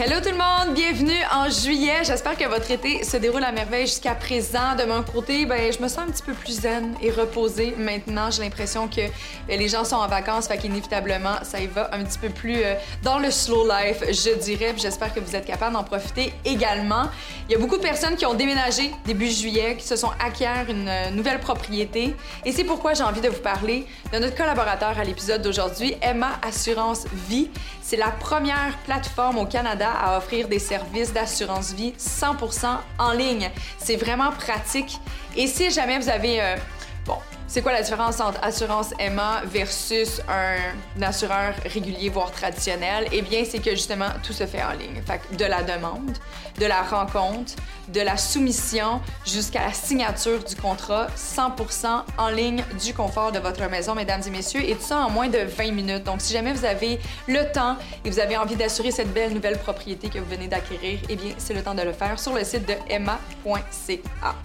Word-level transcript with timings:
Hello 0.00 0.16
tout 0.20 0.30
le 0.30 0.38
monde, 0.38 0.74
bienvenue 0.74 1.20
en 1.30 1.50
juillet. 1.50 2.02
J'espère 2.02 2.36
que 2.36 2.48
votre 2.48 2.70
été 2.70 3.04
se 3.04 3.18
déroule 3.18 3.44
à 3.44 3.52
merveille 3.52 3.86
jusqu'à 3.86 4.14
présent. 4.14 4.74
De 4.76 4.84
mon 4.84 5.02
côté, 5.02 5.44
ben, 5.44 5.70
je 5.70 5.80
me 5.80 5.86
sens 5.86 5.98
un 5.98 6.10
petit 6.10 6.22
peu 6.22 6.32
plus 6.32 6.62
zen 6.62 6.94
et 7.02 7.10
reposée 7.10 7.74
maintenant. 7.76 8.30
J'ai 8.30 8.42
l'impression 8.42 8.88
que 8.88 9.02
ben, 9.46 9.58
les 9.58 9.68
gens 9.68 9.84
sont 9.84 9.96
en 9.96 10.08
vacances, 10.08 10.48
fait 10.48 10.56
qu'inévitablement, 10.56 11.34
ça 11.42 11.60
y 11.60 11.66
va 11.66 11.90
un 11.92 12.02
petit 12.04 12.18
peu 12.18 12.30
plus 12.30 12.56
euh, 12.56 12.74
dans 13.02 13.18
le 13.18 13.30
slow 13.30 13.68
life, 13.68 14.02
je 14.08 14.34
dirais. 14.38 14.74
J'espère 14.78 15.12
que 15.12 15.20
vous 15.20 15.36
êtes 15.36 15.44
capable 15.44 15.74
d'en 15.74 15.84
profiter 15.84 16.32
également. 16.46 17.04
Il 17.48 17.52
y 17.52 17.54
a 17.54 17.58
beaucoup 17.58 17.76
de 17.76 17.82
personnes 17.82 18.16
qui 18.16 18.24
ont 18.24 18.34
déménagé 18.34 18.90
début 19.04 19.30
juillet, 19.30 19.76
qui 19.76 19.86
se 19.86 19.96
sont 19.96 20.10
acquiert 20.24 20.64
une 20.70 20.88
euh, 20.88 21.10
nouvelle 21.10 21.38
propriété. 21.38 22.16
Et 22.46 22.52
c'est 22.52 22.64
pourquoi 22.64 22.94
j'ai 22.94 23.04
envie 23.04 23.20
de 23.20 23.28
vous 23.28 23.42
parler 23.42 23.86
de 24.10 24.18
notre 24.18 24.36
collaborateur 24.36 24.98
à 24.98 25.04
l'épisode 25.04 25.42
d'aujourd'hui, 25.42 25.94
Emma 26.00 26.40
Assurance 26.42 27.04
Vie. 27.28 27.50
C'est 27.92 27.98
la 27.98 28.10
première 28.10 28.78
plateforme 28.86 29.36
au 29.36 29.44
Canada 29.44 29.90
à 29.90 30.16
offrir 30.16 30.48
des 30.48 30.58
services 30.58 31.12
d'assurance 31.12 31.74
vie 31.74 31.92
100% 31.98 32.78
en 32.98 33.12
ligne. 33.12 33.50
C'est 33.76 33.96
vraiment 33.96 34.30
pratique. 34.30 34.98
Et 35.36 35.46
si 35.46 35.70
jamais 35.70 35.98
vous 35.98 36.08
avez... 36.08 36.40
Euh, 36.40 36.56
bon, 37.04 37.18
c'est 37.52 37.60
quoi 37.60 37.72
la 37.72 37.82
différence 37.82 38.18
entre 38.18 38.42
assurance 38.42 38.94
Emma 38.98 39.42
versus 39.44 40.22
un 40.26 41.02
assureur 41.02 41.52
régulier, 41.66 42.08
voire 42.08 42.30
traditionnel? 42.30 43.06
Eh 43.12 43.20
bien, 43.20 43.44
c'est 43.44 43.58
que 43.58 43.72
justement, 43.72 44.08
tout 44.22 44.32
se 44.32 44.46
fait 44.46 44.62
en 44.62 44.72
ligne. 44.72 45.02
Fait 45.06 45.18
que 45.18 45.36
de 45.36 45.44
la 45.44 45.62
demande, 45.62 46.16
de 46.58 46.64
la 46.64 46.80
rencontre, 46.80 47.52
de 47.88 48.00
la 48.00 48.16
soumission 48.16 49.02
jusqu'à 49.26 49.66
la 49.66 49.72
signature 49.74 50.42
du 50.42 50.56
contrat, 50.56 51.08
100% 51.14 52.04
en 52.16 52.28
ligne 52.30 52.64
du 52.82 52.94
confort 52.94 53.32
de 53.32 53.38
votre 53.38 53.68
maison, 53.68 53.94
mesdames 53.94 54.22
et 54.26 54.30
messieurs, 54.30 54.66
et 54.66 54.74
tout 54.74 54.86
ça 54.86 55.00
en 55.00 55.10
moins 55.10 55.28
de 55.28 55.40
20 55.40 55.72
minutes. 55.72 56.04
Donc, 56.04 56.22
si 56.22 56.32
jamais 56.32 56.54
vous 56.54 56.64
avez 56.64 57.00
le 57.28 57.52
temps 57.52 57.76
et 58.06 58.08
vous 58.08 58.18
avez 58.18 58.38
envie 58.38 58.56
d'assurer 58.56 58.92
cette 58.92 59.12
belle 59.12 59.34
nouvelle 59.34 59.58
propriété 59.58 60.08
que 60.08 60.18
vous 60.18 60.30
venez 60.30 60.48
d'acquérir, 60.48 61.00
eh 61.06 61.16
bien, 61.16 61.34
c'est 61.36 61.52
le 61.52 61.62
temps 61.62 61.74
de 61.74 61.82
le 61.82 61.92
faire 61.92 62.18
sur 62.18 62.32
le 62.32 62.44
site 62.44 62.66
de 62.66 62.76
emma.ca. 62.88 64.36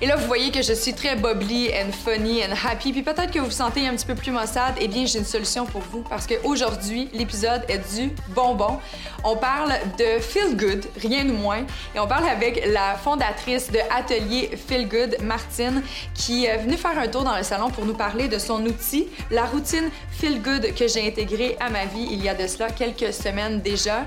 Et 0.00 0.06
là, 0.06 0.16
vous 0.16 0.26
voyez 0.26 0.50
que 0.50 0.60
je 0.60 0.72
suis 0.72 0.92
très 0.92 1.14
bubbly 1.14 1.70
and 1.70 1.92
funny 1.92 2.42
and 2.44 2.54
happy, 2.64 2.92
puis 2.92 3.02
peut-être 3.02 3.30
que 3.30 3.38
vous 3.38 3.46
vous 3.46 3.50
sentez 3.50 3.86
un 3.86 3.94
petit 3.94 4.06
peu 4.06 4.14
plus 4.14 4.32
maussade. 4.32 4.74
Eh 4.80 4.88
bien, 4.88 5.06
j'ai 5.06 5.20
une 5.20 5.24
solution 5.24 5.66
pour 5.66 5.82
vous 5.82 6.02
parce 6.02 6.26
qu'aujourd'hui, 6.26 7.08
l'épisode 7.12 7.62
est 7.68 7.78
du 7.96 8.10
bonbon. 8.28 8.80
On 9.22 9.36
parle 9.36 9.72
de 9.98 10.20
Feel 10.20 10.56
Good, 10.56 10.84
rien 11.00 11.24
de 11.24 11.32
moins, 11.32 11.64
et 11.94 12.00
on 12.00 12.06
parle 12.06 12.28
avec 12.28 12.66
la 12.66 12.96
fondatrice 12.96 13.70
de 13.70 13.78
Atelier 13.96 14.50
Feel 14.68 14.88
Good, 14.88 15.16
Martine, 15.22 15.82
qui 16.14 16.46
est 16.46 16.58
venue 16.58 16.76
faire 16.76 16.98
un 16.98 17.06
tour 17.06 17.22
dans 17.22 17.36
le 17.36 17.42
salon 17.42 17.70
pour 17.70 17.86
nous 17.86 17.94
parler 17.94 18.28
de 18.28 18.38
son 18.38 18.64
outil, 18.66 19.06
la 19.30 19.44
routine 19.44 19.90
Feel 20.10 20.42
Good 20.42 20.74
que 20.74 20.88
j'ai 20.88 21.06
intégrée 21.06 21.56
à 21.60 21.70
ma 21.70 21.84
vie 21.84 22.08
il 22.10 22.22
y 22.22 22.28
a 22.28 22.34
de 22.34 22.46
cela 22.46 22.68
quelques 22.70 23.12
semaines 23.12 23.60
déjà. 23.60 24.04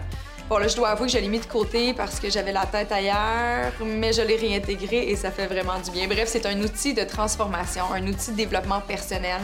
Bon, 0.50 0.60
là, 0.60 0.70
je 0.70 0.78
dois 0.78 0.88
avouer 0.92 1.08
que 1.08 1.12
je 1.12 1.18
l'ai 1.18 1.28
mis 1.28 1.42
de 1.42 1.46
côté 1.46 1.94
parce 1.94 2.22
que 2.22 2.30
j'avais 2.30 2.54
la 2.54 2.66
tête 2.66 2.90
ailleurs, 2.94 3.74
mais 3.84 4.14
je 4.14 4.22
l'ai 4.22 4.38
réintégré 4.38 5.10
et 5.10 5.16
ça 5.18 5.30
fait 5.30 5.46
vraiment 5.46 5.78
du 5.84 5.92
bien. 5.92 6.08
Bref, 6.08 6.30
c'est 6.32 6.46
un 6.46 6.62
outil 6.62 6.94
de 6.94 7.04
transformation, 7.04 7.84
un 7.94 8.08
outil 8.08 8.32
de 8.32 8.38
développement 8.38 8.80
personnel. 8.80 9.42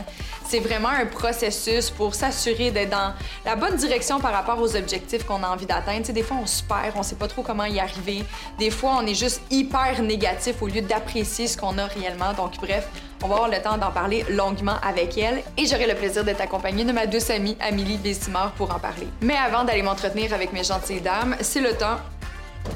C'est 0.48 0.62
vraiment 0.62 0.88
un 0.88 1.06
processus 1.06 1.90
pour 1.90 2.16
s'assurer 2.16 2.72
d'être 2.72 2.92
dans 2.92 3.14
la 3.44 3.58
bonne 3.58 3.76
direction 3.76 4.22
par 4.22 4.32
rapport 4.32 4.62
aux 4.62 4.78
objectifs 4.78 5.26
qu'on 5.26 5.44
a 5.44 5.50
envie 5.50 5.66
d'atteindre. 5.66 6.00
Tu 6.00 6.06
sais, 6.06 6.14
des 6.14 6.24
fois, 6.24 6.38
on 6.42 6.46
se 6.46 6.64
perd, 6.64 6.94
on 6.96 7.04
sait 7.04 7.16
pas 7.16 7.28
trop 7.28 7.42
comment 7.42 7.66
y 7.66 7.82
arriver. 7.82 8.24
Des 8.58 8.70
fois, 8.70 8.98
on 9.02 9.06
est 9.06 9.14
juste 9.14 9.42
hyper 9.52 10.02
négatif 10.02 10.62
au 10.62 10.68
lieu 10.68 10.80
d'apprécier 10.80 11.48
ce 11.48 11.58
qu'on 11.58 11.78
a 11.80 11.86
réellement. 11.86 12.32
Donc, 12.32 12.56
bref, 12.62 12.88
on 13.24 13.28
va 13.28 13.36
avoir 13.36 13.50
le 13.50 13.62
temps 13.62 13.78
d'en 13.78 13.92
parler 13.92 14.26
longuement 14.30 14.76
avec 14.86 15.18
elle 15.18 15.42
et 15.58 15.66
j'aurai 15.66 15.88
le 15.88 15.96
plaisir 15.96 16.24
d'être 16.26 16.42
accompagnée 16.42 16.84
de 16.84 16.92
ma 16.92 17.08
douce 17.08 17.30
amie 17.30 17.56
Amélie 17.62 17.98
Bessimard 17.98 18.52
pour 18.52 18.76
en 18.76 18.80
parler. 18.80 19.08
Mais 19.22 19.36
avant 19.36 19.64
d'aller 19.64 19.82
m'entretenir 19.82 20.34
avec 20.34 20.52
mes 20.52 20.64
gentilles 20.64 21.02
dames, 21.02 21.38
c'est 21.40 21.62
le 21.62 21.74
temps 21.74 21.98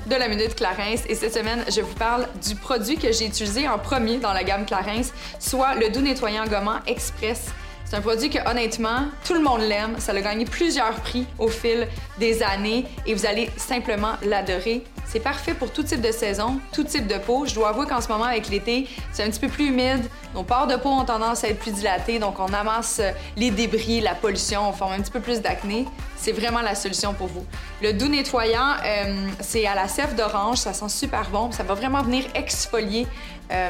de 0.06 0.16
la 0.16 0.28
Minute 0.30 0.56
Clarins 0.56 0.96
et 1.08 1.16
cette 1.16 1.34
semaine, 1.34 1.64
je 1.70 1.82
vous 1.82 1.96
parle 1.96 2.28
du 2.46 2.56
produit 2.56 2.98
que 2.98 3.12
j'ai 3.12 3.26
utilisé 3.26 3.68
en 3.68 3.78
premier 3.78 4.18
dans 4.18 4.34
la 4.34 4.44
gamme 4.44 4.66
Clarins, 4.66 5.10
soit 5.40 5.76
le 5.76 5.90
doux 5.90 6.02
nettoyant 6.02 6.46
gommant 6.46 6.80
Express. 6.88 7.48
C'est 7.90 7.96
un 7.96 8.02
produit 8.02 8.30
que 8.30 8.40
honnêtement, 8.50 9.06
tout 9.26 9.34
le 9.34 9.40
monde 9.40 9.62
l'aime. 9.62 9.96
Ça 10.00 10.12
a 10.12 10.20
gagné 10.20 10.44
plusieurs 10.44 10.94
prix 10.96 11.26
au 11.40 11.48
fil 11.48 11.88
des 12.20 12.44
années 12.44 12.86
et 13.06 13.14
vous 13.14 13.26
allez 13.26 13.50
simplement 13.56 14.16
l'adorer. 14.24 14.84
C'est 15.06 15.22
parfait 15.22 15.54
pour 15.54 15.72
tout 15.72 15.84
type 15.84 16.02
de 16.02 16.12
saison, 16.12 16.60
tout 16.74 16.84
type 16.84 17.08
de 17.08 17.18
peau. 17.18 17.46
Je 17.46 17.56
dois 17.56 17.70
avouer 17.70 17.86
qu'en 17.88 18.02
ce 18.02 18.10
moment, 18.10 18.26
avec 18.26 18.50
l'été, 18.50 18.90
c'est 19.14 19.24
un 19.24 19.30
petit 19.30 19.40
peu 19.40 19.48
plus 19.48 19.68
humide. 19.68 20.04
Nos 20.36 20.44
pores 20.44 20.68
de 20.68 20.76
peau 20.76 20.90
ont 20.90 21.06
tendance 21.06 21.46
à 21.46 21.48
être 21.48 21.60
plus 21.60 21.72
dilatés, 21.72 22.20
donc 22.20 22.42
on 22.42 22.54
amasse 22.54 23.02
les 23.38 23.52
débris, 23.52 24.02
la 24.02 24.16
pollution, 24.16 24.68
on 24.68 24.74
forme 24.74 24.92
un 24.92 25.00
petit 25.00 25.12
peu 25.12 25.22
plus 25.22 25.40
d'acné. 25.40 25.86
C'est 26.18 26.34
vraiment 26.34 26.62
la 26.62 26.76
solution 26.76 27.14
pour 27.14 27.28
vous. 27.28 27.46
Le 27.82 27.94
doux 27.94 28.10
nettoyant, 28.10 28.74
euh, 28.84 29.28
c'est 29.40 29.66
à 29.66 29.76
la 29.76 29.88
sève 29.88 30.14
d'orange, 30.14 30.58
ça 30.58 30.74
sent 30.74 30.90
super 30.90 31.30
bon. 31.30 31.54
Ça 31.54 31.64
va 31.64 31.74
vraiment 31.74 32.02
venir 32.02 32.26
exfolier, 32.36 33.08
euh, 33.52 33.70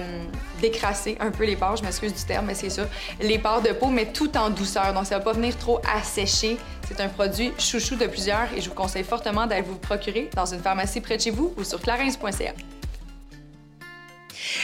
décrasser 0.62 1.18
un 1.20 1.32
peu 1.32 1.46
les 1.46 1.56
pores, 1.56 1.76
je 1.78 1.84
m'excuse 1.84 2.14
du 2.14 2.24
terme, 2.24 2.46
mais 2.48 2.56
c'est 2.56 2.70
ça, 2.70 2.84
les 3.20 3.38
pores 3.40 3.62
de 3.62 3.70
peau, 3.74 3.88
mais 3.88 4.06
tout 4.06 4.36
en 4.38 4.50
douceur. 4.50 4.94
Donc 4.94 5.06
ça 5.06 5.18
va 5.18 5.24
pas 5.24 5.34
venir 5.34 5.56
trop 5.58 5.80
assécher. 5.96 6.58
C'est 6.88 7.02
un 7.02 7.10
produit 7.10 7.52
chouchou 7.60 7.96
de 7.96 8.08
plusieurs 8.08 8.48
et 8.56 8.62
je 8.62 8.70
vous 8.70 8.76
conseille 8.76 9.04
fortement 9.04 9.46
d'aller 9.46 9.62
vous 9.64 9.76
procurer 9.76 10.30
dans 10.36 10.46
une 10.46 10.62
pharmacie 10.62 11.02
près 11.02 11.18
de 11.18 11.22
chez 11.22 11.32
vous 11.32 11.54
ou 11.58 11.64
sur 11.64 11.82
clarins.ca. 11.82 12.54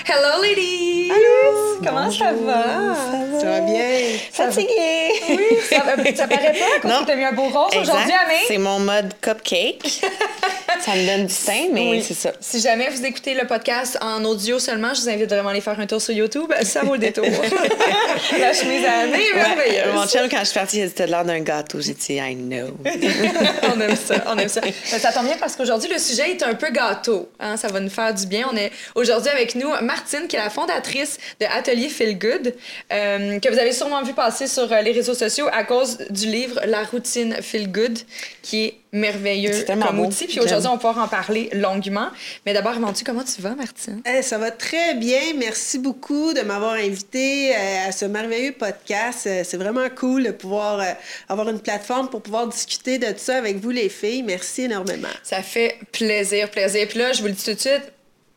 Hello 0.08 0.42
ladies! 0.42 1.12
Allô! 1.12 1.80
Comment 1.84 2.10
ça 2.12 2.32
va? 2.34 2.96
Ça 3.40 3.46
va? 3.46 3.60
Bien. 3.62 4.18
Fatiguée! 4.32 5.12
Oui, 5.30 5.58
ça, 5.70 5.76
ça 6.16 6.28
paraît 6.28 6.54
pas 6.54 6.80
quand 6.82 6.88
Non. 6.90 7.06
tu 7.06 7.12
as 7.12 7.16
mis 7.16 7.24
un 7.26 7.34
beau 7.34 7.50
rose 7.50 7.76
aujourd'hui, 7.80 8.12
Amé. 8.14 8.36
C'est 8.48 8.58
mon 8.58 8.80
mode 8.80 9.14
cupcake. 9.22 10.02
ça 10.86 10.96
me 10.96 11.06
donne 11.06 11.26
du 11.28 11.34
teint, 11.34 11.68
mais 11.72 11.90
Oui. 11.90 12.04
c'est 12.06 12.14
ça. 12.14 12.32
Si 12.40 12.60
jamais 12.60 12.90
vous 12.90 13.04
écoutez 13.06 13.34
le 13.34 13.46
podcast 13.48 13.98
en 14.02 14.24
audio 14.26 14.60
seulement, 14.60 14.94
je 14.94 15.02
vous 15.02 15.10
invite 15.10 15.30
vraiment 15.30 15.50
à 15.50 15.52
aller 15.52 15.62
faire 15.62 15.80
un 15.80 15.86
tour 15.88 16.02
sur 16.02 16.14
YouTube. 16.14 16.52
Ça 16.64 16.82
vaut 16.84 16.94
le 16.94 17.00
détour. 17.00 17.26
La 18.40 18.54
chemise 18.54 18.86
à 18.86 19.00
Amé 19.04 19.18
est 19.32 19.36
merveilleuse. 19.36 19.94
Mon 19.94 20.06
chum, 20.08 20.28
quand 20.30 20.40
je 20.40 20.46
suis 20.46 20.54
partie, 20.60 20.80
il 20.80 20.92
T'as 20.94 21.06
l'air 21.06 21.26
d'un 21.26 21.40
gâteau. 21.40 21.80
J'ai 21.82 21.94
dit 21.94 22.16
I 22.16 22.36
know. 22.36 22.68
on 23.76 23.80
aime 23.82 23.96
ça, 23.96 24.16
on 24.28 24.38
aime 24.38 24.48
ça. 24.50 24.62
Mais 24.64 25.00
ça 25.00 25.12
tombe 25.12 25.26
bien 25.26 25.38
parce 25.40 25.56
qu'aujourd'hui, 25.56 25.90
le 25.92 25.98
sujet 26.00 26.32
est 26.32 26.44
un 26.44 26.54
peu 26.54 26.70
gâteau. 26.72 27.30
hein, 27.40 27.58
ça 27.58 27.68
va 27.68 27.80
nous 27.80 27.90
faire 27.90 28.14
du 28.14 28.26
bien. 28.28 28.48
On 28.52 28.56
est 28.58 28.72
aujourd'hui 28.96 29.30
avec 29.32 29.56
nous 29.56 29.70
Martine, 29.82 30.28
qui 30.28 30.36
est 30.36 30.40
la 30.40 30.50
fondatrice 30.50 31.18
de 31.40 31.46
Atelier 31.46 31.90
Feel 31.90 32.18
Good, 32.20 32.54
euh, 32.92 33.40
que 33.40 33.50
vous 33.50 33.58
avez 33.60 33.72
sûrement 33.72 34.04
vu 34.04 34.14
passer 34.14 34.48
sur 34.48 34.72
euh, 34.72 34.82
les 34.82 34.92
réseaux 34.92 35.14
sociaux 35.16 35.48
à 35.52 35.64
cause 35.64 35.98
du 36.10 36.28
livre 36.28 36.60
La 36.66 36.84
routine 36.84 37.36
Feel 37.42 37.72
Good, 37.72 37.98
qui 38.42 38.66
est 38.66 38.74
merveilleux 38.94 39.66
comme 39.66 39.80
beau. 39.98 40.06
outil. 40.06 40.28
Puis 40.28 40.40
aujourd'hui, 40.40 40.68
on 40.70 40.74
va 40.74 40.78
pouvoir 40.78 41.00
en 41.00 41.08
parler 41.08 41.50
longuement. 41.54 42.08
Mais 42.46 42.54
d'abord, 42.54 42.74
avant 42.74 42.94
tout, 42.94 43.04
comment 43.06 43.24
tu 43.24 43.42
vas, 43.42 43.56
Martine? 43.56 44.02
Eh, 44.06 44.22
ça 44.22 44.38
va 44.38 44.52
très 44.52 44.94
bien. 44.94 45.20
Merci 45.38 45.80
beaucoup 45.80 46.34
de 46.34 46.42
m'avoir 46.42 46.74
invité 46.74 47.54
euh, 47.56 47.88
à 47.90 47.92
ce 47.92 48.06
merveilleux 48.06 48.54
podcast. 48.54 49.28
Euh, 49.28 49.42
C'est 49.44 49.58
vraiment 49.58 49.90
cool 49.90 50.24
de 50.24 50.32
pouvoir 50.32 50.80
euh, 50.80 50.86
avoir 51.28 51.50
une 51.50 51.60
plateforme 51.60 52.10
pour 52.10 52.22
pouvoir 52.22 52.48
discuter 52.48 53.00
de 53.00 53.08
tout 53.08 53.14
ça 53.18 53.38
avec 53.38 53.58
vous, 53.58 53.72
les 53.72 53.90
filles. 53.90 54.24
Merci 54.24 54.64
énormément. 54.64 55.08
Ça 55.24 55.42
fait 55.42 55.78
plaisir, 55.92 56.50
plaisir. 56.52 56.88
Puis 56.88 57.00
là, 57.00 57.12
je 57.14 57.22
vous 57.22 57.28
le 57.28 57.34
dis 57.34 57.44
tout 57.44 57.54
de 57.54 57.60
suite, 57.60 57.92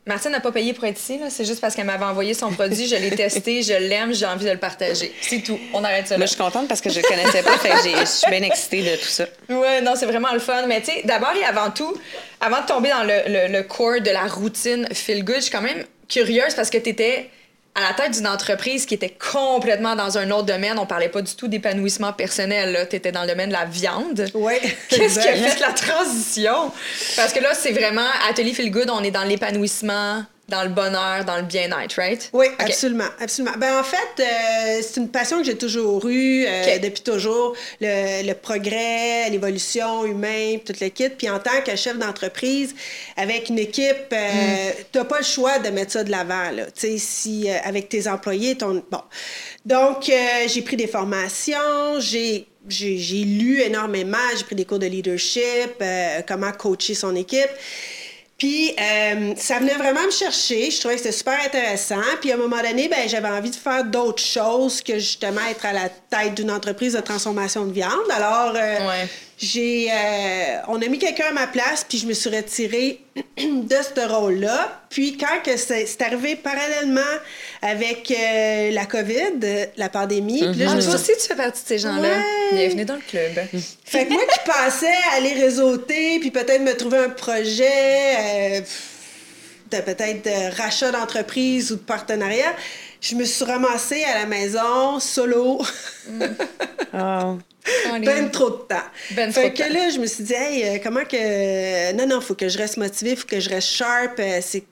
Martine 0.07 0.31
n'a 0.31 0.39
pas 0.39 0.51
payé 0.51 0.73
pour 0.73 0.85
être 0.85 0.99
ici. 0.99 1.17
là. 1.19 1.29
C'est 1.29 1.45
juste 1.45 1.61
parce 1.61 1.75
qu'elle 1.75 1.85
m'avait 1.85 2.05
envoyé 2.05 2.33
son 2.33 2.51
produit. 2.51 2.87
Je 2.87 2.95
l'ai 2.95 3.11
testé, 3.11 3.61
je 3.61 3.73
l'aime, 3.73 4.13
j'ai 4.13 4.25
envie 4.25 4.45
de 4.45 4.51
le 4.51 4.57
partager. 4.57 5.13
C'est 5.21 5.41
tout. 5.43 5.59
On 5.73 5.83
arrête 5.83 6.07
ça 6.07 6.15
là. 6.15 6.19
Là, 6.21 6.25
je 6.25 6.31
suis 6.31 6.41
contente 6.41 6.67
parce 6.67 6.81
que 6.81 6.89
je 6.89 7.01
connaissais 7.01 7.43
pas. 7.43 7.57
fait 7.57 7.69
que 7.69 7.99
je 7.99 8.05
suis 8.05 8.29
bien 8.31 8.41
excitée 8.43 8.81
de 8.83 8.95
tout 8.95 9.07
ça. 9.09 9.25
Ouais, 9.49 9.81
non, 9.81 9.93
c'est 9.95 10.05
vraiment 10.05 10.31
le 10.33 10.39
fun. 10.39 10.65
Mais 10.67 10.79
tu 10.81 10.91
sais, 10.91 11.01
d'abord 11.03 11.33
et 11.35 11.43
avant 11.43 11.69
tout, 11.71 11.93
avant 12.41 12.61
de 12.61 12.65
tomber 12.65 12.89
dans 12.89 13.03
le, 13.03 13.47
le, 13.47 13.53
le 13.53 13.63
core 13.63 14.01
de 14.01 14.09
la 14.11 14.23
routine 14.23 14.87
feel 14.93 15.23
good, 15.23 15.35
je 15.37 15.41
suis 15.41 15.51
quand 15.51 15.61
même 15.61 15.83
curieuse 16.07 16.55
parce 16.55 16.69
que 16.69 16.77
tu 16.77 16.89
étais 16.89 17.29
à 17.77 17.81
la 17.81 17.93
tête 17.93 18.13
d'une 18.13 18.27
entreprise 18.27 18.87
qui 18.87 18.95
était 18.95 19.15
complètement 19.31 19.95
dans 19.95 20.17
un 20.17 20.31
autre 20.31 20.47
domaine. 20.47 20.79
On 20.79 20.87
parlait 20.87 21.09
pas 21.09 21.21
du 21.21 21.35
tout 21.35 21.47
d'épanouissement 21.47 22.11
personnel. 22.11 22.87
Tu 22.89 22.95
étais 22.95 23.11
dans 23.11 23.21
le 23.21 23.27
domaine 23.27 23.49
de 23.49 23.53
la 23.53 23.65
viande. 23.65 24.25
Oui. 24.33 24.55
Qu'est-ce 24.89 25.19
qui 25.19 25.27
a 25.27 25.35
fait 25.35 25.59
la 25.59 25.73
transition? 25.73 26.71
Parce 27.15 27.33
que 27.33 27.39
là, 27.39 27.53
c'est 27.53 27.73
vraiment 27.73 28.07
Atelier 28.27 28.53
Feel 28.53 28.71
Good, 28.71 28.89
on 28.89 29.03
est 29.03 29.11
dans 29.11 29.23
l'épanouissement 29.23 30.23
dans 30.47 30.63
le 30.63 30.69
bonheur, 30.69 31.25
dans 31.25 31.35
le 31.35 31.43
bien-être, 31.43 31.95
right? 31.97 32.29
Oui, 32.31 32.45
absolument, 32.59 33.09
absolument. 33.19 33.57
Ben, 33.57 33.79
en 33.79 33.83
fait, 33.83 34.23
euh, 34.23 34.81
c'est 34.81 34.97
une 34.97 35.09
passion 35.09 35.39
que 35.39 35.43
j'ai 35.43 35.57
toujours 35.57 36.07
eue 36.07 36.45
euh, 36.47 36.77
depuis 36.79 37.01
toujours, 37.01 37.53
le, 37.81 38.25
le 38.25 38.33
progrès, 38.33 39.29
l'évolution 39.29 40.05
humaine, 40.05 40.61
toute 40.61 40.79
l'équipe. 40.79 41.17
Puis 41.17 41.29
en 41.29 41.39
tant 41.39 41.61
que 41.65 41.75
chef 41.75 41.97
d'entreprise, 41.97 42.73
avec 43.17 43.49
une 43.49 43.59
équipe, 43.59 44.13
euh, 44.13 44.69
mm. 44.69 44.73
tu 44.93 44.97
n'as 44.97 45.03
pas 45.03 45.17
le 45.17 45.25
choix 45.25 45.59
de 45.59 45.69
mettre 45.69 45.91
ça 45.91 46.03
de 46.05 46.11
l'avant, 46.11 46.51
là. 46.51 46.65
Tu 46.67 46.71
sais, 46.75 46.97
si 46.97 47.49
avec 47.49 47.89
tes 47.89 48.07
employés, 48.07 48.55
ton... 48.55 48.81
Bon. 48.89 49.01
Donc, 49.65 50.09
j'ai 50.47 50.61
pris 50.61 50.77
des 50.77 50.87
formations, 50.87 51.99
j'ai 51.99 52.47
j'ai 52.69 53.23
lu 53.23 53.61
énormément, 53.61 54.17
j'ai 54.37 54.43
pris 54.43 54.55
des 54.55 54.65
cours 54.65 54.79
de 54.79 54.87
leadership, 54.87 55.81
comment 56.27 56.51
coacher 56.51 56.95
son 56.95 57.15
équipe. 57.15 57.49
Puis 58.37 58.75
euh, 58.79 59.33
ça 59.35 59.57
venait 59.57 59.73
vraiment 59.73 60.03
me 60.05 60.11
chercher. 60.11 60.69
Je 60.69 60.79
trouvais 60.79 60.95
que 60.95 61.01
c'était 61.01 61.11
super 61.11 61.39
intéressant. 61.43 61.95
Puis 62.21 62.31
à 62.31 62.35
un 62.35 62.37
moment 62.37 62.61
donné, 62.61 62.87
ben 62.87 63.07
j'avais 63.07 63.29
envie 63.29 63.49
de 63.49 63.55
faire 63.55 63.83
d'autres 63.83 64.21
choses 64.21 64.81
que 64.81 64.93
justement 64.99 65.41
être 65.49 65.65
à 65.65 65.73
la 65.73 65.89
tête 65.89 66.35
d'une 66.35 66.51
entreprise 66.51 66.93
de 66.93 67.01
transformation 67.01 67.65
de 67.65 67.71
viande. 67.71 67.91
Alors, 68.11 68.53
euh, 68.55 69.05
j'ai, 69.39 69.91
euh, 69.91 70.61
on 70.67 70.81
a 70.81 70.87
mis 70.87 70.97
quelqu'un 70.97 71.25
à 71.29 71.31
ma 71.31 71.45
place, 71.45 71.85
puis 71.87 71.99
je 71.99 72.07
me 72.07 72.13
suis 72.13 72.35
retirée 72.35 73.01
de 73.37 73.75
ce 73.75 74.07
rôle-là. 74.07 74.81
Puis 74.89 75.15
quand 75.15 75.43
que 75.43 75.55
c'est, 75.57 76.01
arrivé 76.01 76.35
parallèlement 76.35 77.01
avec 77.61 78.09
euh, 78.09 78.71
la 78.71 78.87
COVID, 78.87 79.67
la 79.77 79.89
pandémie, 79.89 80.39
puis 80.39 80.59
là, 80.59 80.79
je 80.79 80.89
ah, 80.89 80.95
aussi, 80.95 81.11
tu 81.21 81.27
fais 81.27 81.35
partie 81.35 81.61
de 81.61 81.67
ces 81.67 81.77
gens-là. 81.77 82.17
Bienvenue 82.51 82.85
dans 82.85 82.95
le 82.95 83.01
club. 83.01 83.33
fait 83.85 84.07
que 84.07 84.13
moi 84.13 84.23
qui 84.25 84.39
pensais 84.43 84.87
aller 85.15 85.33
réseauter, 85.33 86.17
puis 86.19 86.31
peut-être 86.31 86.63
me 86.63 86.73
trouver 86.73 86.97
un 86.97 87.09
projet 87.09 87.67
euh, 87.67 88.61
de 89.69 89.81
peut-être 89.81 90.25
de 90.25 90.57
rachat 90.59 90.89
d'entreprise 90.89 91.71
ou 91.71 91.75
de 91.75 91.81
partenariat, 91.81 92.55
je 93.01 93.13
me 93.13 93.23
suis 93.23 93.45
ramassée 93.45 94.03
à 94.03 94.17
la 94.17 94.25
maison, 94.25 94.99
solo. 94.99 95.61
Mm. 96.09 96.23
oh. 96.95 97.37
Ben 98.01 98.31
trop 98.31 98.49
de 98.49 98.55
temps. 98.55 98.75
Ben 99.11 99.31
fait 99.31 99.53
que 99.53 99.63
là, 99.63 99.89
je 99.89 99.99
me 99.99 100.05
suis 100.05 100.23
dit, 100.23 100.33
hey, 100.33 100.63
euh, 100.63 100.79
comment 100.83 101.03
que. 101.03 101.93
Non, 101.93 102.07
non, 102.07 102.19
il 102.19 102.23
faut 102.23 102.35
que 102.35 102.49
je 102.49 102.57
reste 102.57 102.77
motivée, 102.77 103.11
il 103.11 103.17
faut 103.17 103.27
que 103.27 103.39
je 103.39 103.49
reste 103.49 103.69
sharp. 103.69 104.19
Euh, 104.19 104.39
c'est 104.41 104.63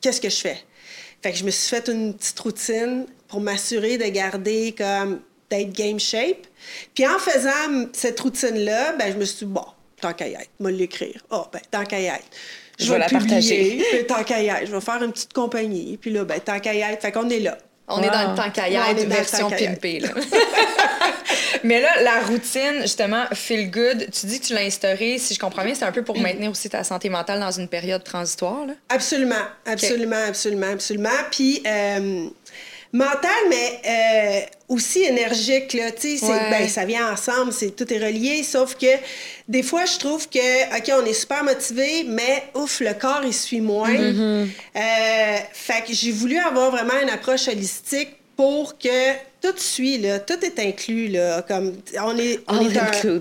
qu'est-ce 0.00 0.20
que 0.20 0.30
je 0.30 0.36
fais? 0.36 0.58
Fait 1.22 1.32
que 1.32 1.38
je 1.38 1.44
me 1.44 1.50
suis 1.50 1.68
fait 1.68 1.88
une 1.88 2.14
petite 2.14 2.38
routine 2.40 3.06
pour 3.28 3.40
m'assurer 3.40 3.96
de 3.96 4.04
garder 4.04 4.74
comme 4.76 5.20
d'être 5.50 5.72
game 5.72 5.98
shape. 5.98 6.46
Puis 6.94 7.06
en 7.06 7.18
faisant 7.18 7.88
cette 7.92 8.20
routine-là, 8.20 8.92
ben, 8.92 9.12
je 9.12 9.18
me 9.18 9.24
suis 9.24 9.46
dit, 9.46 9.52
bon, 9.52 9.64
tant 10.00 10.12
qu'à 10.12 10.28
y 10.28 10.32
être, 10.32 10.50
vais 10.60 10.72
l'écrire. 10.72 11.20
Oh, 11.30 11.44
ben, 11.52 11.60
tant 11.70 11.84
qu'à 11.84 12.00
y 12.00 12.06
être. 12.06 12.24
Je, 12.78 12.92
vais, 12.92 12.98
la 12.98 13.08
partager. 13.08 14.04
tant 14.08 14.24
qu'à 14.24 14.42
y 14.42 14.48
être, 14.48 14.66
je 14.66 14.72
vais 14.72 14.80
faire 14.80 15.02
une 15.02 15.12
petite 15.12 15.32
compagnie. 15.32 15.96
Puis 15.96 16.10
là, 16.10 16.24
ben, 16.24 16.40
tant 16.40 16.58
qu'à 16.58 16.74
y 16.74 16.80
être, 16.80 17.00
fait 17.00 17.12
qu'on 17.12 17.30
est 17.30 17.40
là. 17.40 17.56
On 17.88 18.02
est 18.02 18.10
dans 18.10 18.32
le 18.32 18.50
qu'à 18.50 18.68
y 18.68 18.74
être, 18.74 19.06
version 19.06 19.50
pimpée, 19.50 20.00
là. 20.00 20.08
Mais 21.64 21.80
là, 21.80 22.02
la 22.02 22.20
routine, 22.20 22.82
justement, 22.82 23.24
feel 23.32 23.70
good, 23.70 24.08
tu 24.10 24.26
dis 24.26 24.40
que 24.40 24.46
tu 24.46 24.54
l'as 24.54 24.62
instaurée, 24.62 25.18
si 25.18 25.34
je 25.34 25.38
comprends 25.38 25.64
bien, 25.64 25.74
c'est 25.74 25.84
un 25.84 25.92
peu 25.92 26.02
pour 26.02 26.18
maintenir 26.18 26.50
aussi 26.50 26.68
ta 26.68 26.84
santé 26.84 27.08
mentale 27.08 27.40
dans 27.40 27.50
une 27.50 27.68
période 27.68 28.04
transitoire. 28.04 28.66
Là? 28.66 28.74
Absolument, 28.88 29.34
absolument, 29.66 30.24
absolument, 30.28 30.70
absolument. 30.72 31.10
Puis, 31.30 31.62
euh, 31.66 32.28
mental, 32.92 33.30
mais 33.48 33.80
euh, 33.86 34.40
aussi 34.74 35.02
énergique, 35.02 35.72
là, 35.72 35.90
tu 35.90 36.18
sais, 36.18 36.26
ben, 36.50 36.68
ça 36.68 36.84
vient 36.84 37.12
ensemble, 37.12 37.52
c'est, 37.52 37.70
tout 37.70 37.92
est 37.92 38.04
relié, 38.04 38.42
sauf 38.42 38.74
que 38.74 38.86
des 39.48 39.62
fois, 39.62 39.84
je 39.84 39.98
trouve 39.98 40.28
que, 40.28 40.76
OK, 40.76 40.92
on 41.00 41.04
est 41.06 41.14
super 41.14 41.44
motivé, 41.44 42.04
mais 42.06 42.44
ouf, 42.54 42.80
le 42.80 42.94
corps, 42.94 43.22
il 43.24 43.34
suit 43.34 43.60
moins. 43.60 43.94
Mm-hmm. 43.94 44.46
Euh, 44.76 45.36
fait 45.52 45.84
que 45.86 45.92
j'ai 45.92 46.12
voulu 46.12 46.38
avoir 46.38 46.70
vraiment 46.70 46.98
une 47.02 47.10
approche 47.10 47.48
holistique 47.48 48.10
pour 48.36 48.78
que 48.78 49.12
tout 49.44 49.58
suit, 49.58 49.98
là, 49.98 50.18
tout 50.20 50.42
est 50.42 50.58
inclus. 50.58 51.08
Là, 51.08 51.42
comme 51.42 51.74
on 52.02 52.16
est, 52.16 52.40
on 52.48 52.60
est 52.60 52.78
un, 52.78 53.20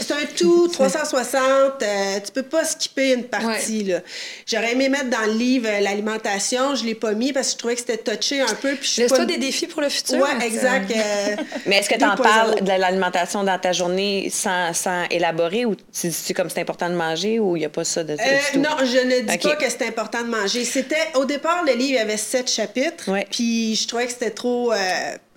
C'est 0.00 0.12
un 0.12 0.26
tout 0.34 0.68
360. 0.72 1.42
Euh, 1.82 2.20
tu 2.24 2.32
peux 2.32 2.42
pas 2.42 2.64
skipper 2.64 3.12
une 3.12 3.24
partie. 3.24 3.84
Là. 3.84 4.00
J'aurais 4.46 4.72
aimé 4.72 4.88
mettre 4.88 5.10
dans 5.10 5.26
le 5.26 5.32
livre 5.32 5.68
euh, 5.68 5.80
l'alimentation. 5.80 6.74
Je 6.74 6.84
l'ai 6.84 6.94
pas 6.94 7.12
mis 7.12 7.32
parce 7.34 7.48
que 7.48 7.52
je 7.52 7.58
trouvais 7.58 7.74
que 7.74 7.80
c'était 7.80 7.98
touché 7.98 8.40
un 8.40 8.54
peu. 8.54 8.70
Laisse-toi 8.70 9.26
des 9.26 9.36
défis 9.36 9.66
pour 9.66 9.82
le 9.82 9.90
futur. 9.90 10.18
Oui, 10.22 10.46
exact. 10.46 10.90
Euh, 10.90 11.36
Mais 11.66 11.76
est-ce 11.76 11.90
que 11.90 11.98
tu 11.98 12.04
en 12.04 12.16
parles 12.16 12.62
de 12.62 12.68
l'alimentation 12.68 13.44
dans 13.44 13.58
ta 13.58 13.72
journée 13.72 14.30
sans, 14.32 14.72
sans 14.72 15.04
élaborer 15.10 15.66
ou 15.66 15.74
tu 15.74 16.08
dis 16.08 16.34
comme 16.34 16.48
c'est 16.48 16.60
important 16.60 16.88
de 16.88 16.94
manger 16.94 17.38
ou 17.38 17.56
il 17.56 17.60
n'y 17.60 17.66
a 17.66 17.70
pas 17.70 17.84
ça 17.84 18.02
de, 18.02 18.16
tout? 18.16 18.58
Non, 18.58 18.78
je 18.80 19.04
ne 19.04 19.20
dis 19.20 19.38
pas 19.38 19.56
que 19.56 19.68
c'est 19.68 19.86
important 19.86 20.22
de 20.22 20.28
manger. 20.28 20.64
C'était 20.64 20.96
Au 21.14 21.26
départ, 21.26 21.64
le 21.66 21.74
livre 21.74 22.00
avait 22.00 22.16
sept 22.16 22.50
chapitres. 22.50 23.10
Puis 23.30 23.74
je 23.74 23.86
trouvais 23.86 24.06
que 24.06 24.12
c'était 24.12 24.30
trop 24.30 24.72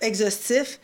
exhaustif. 0.00 0.80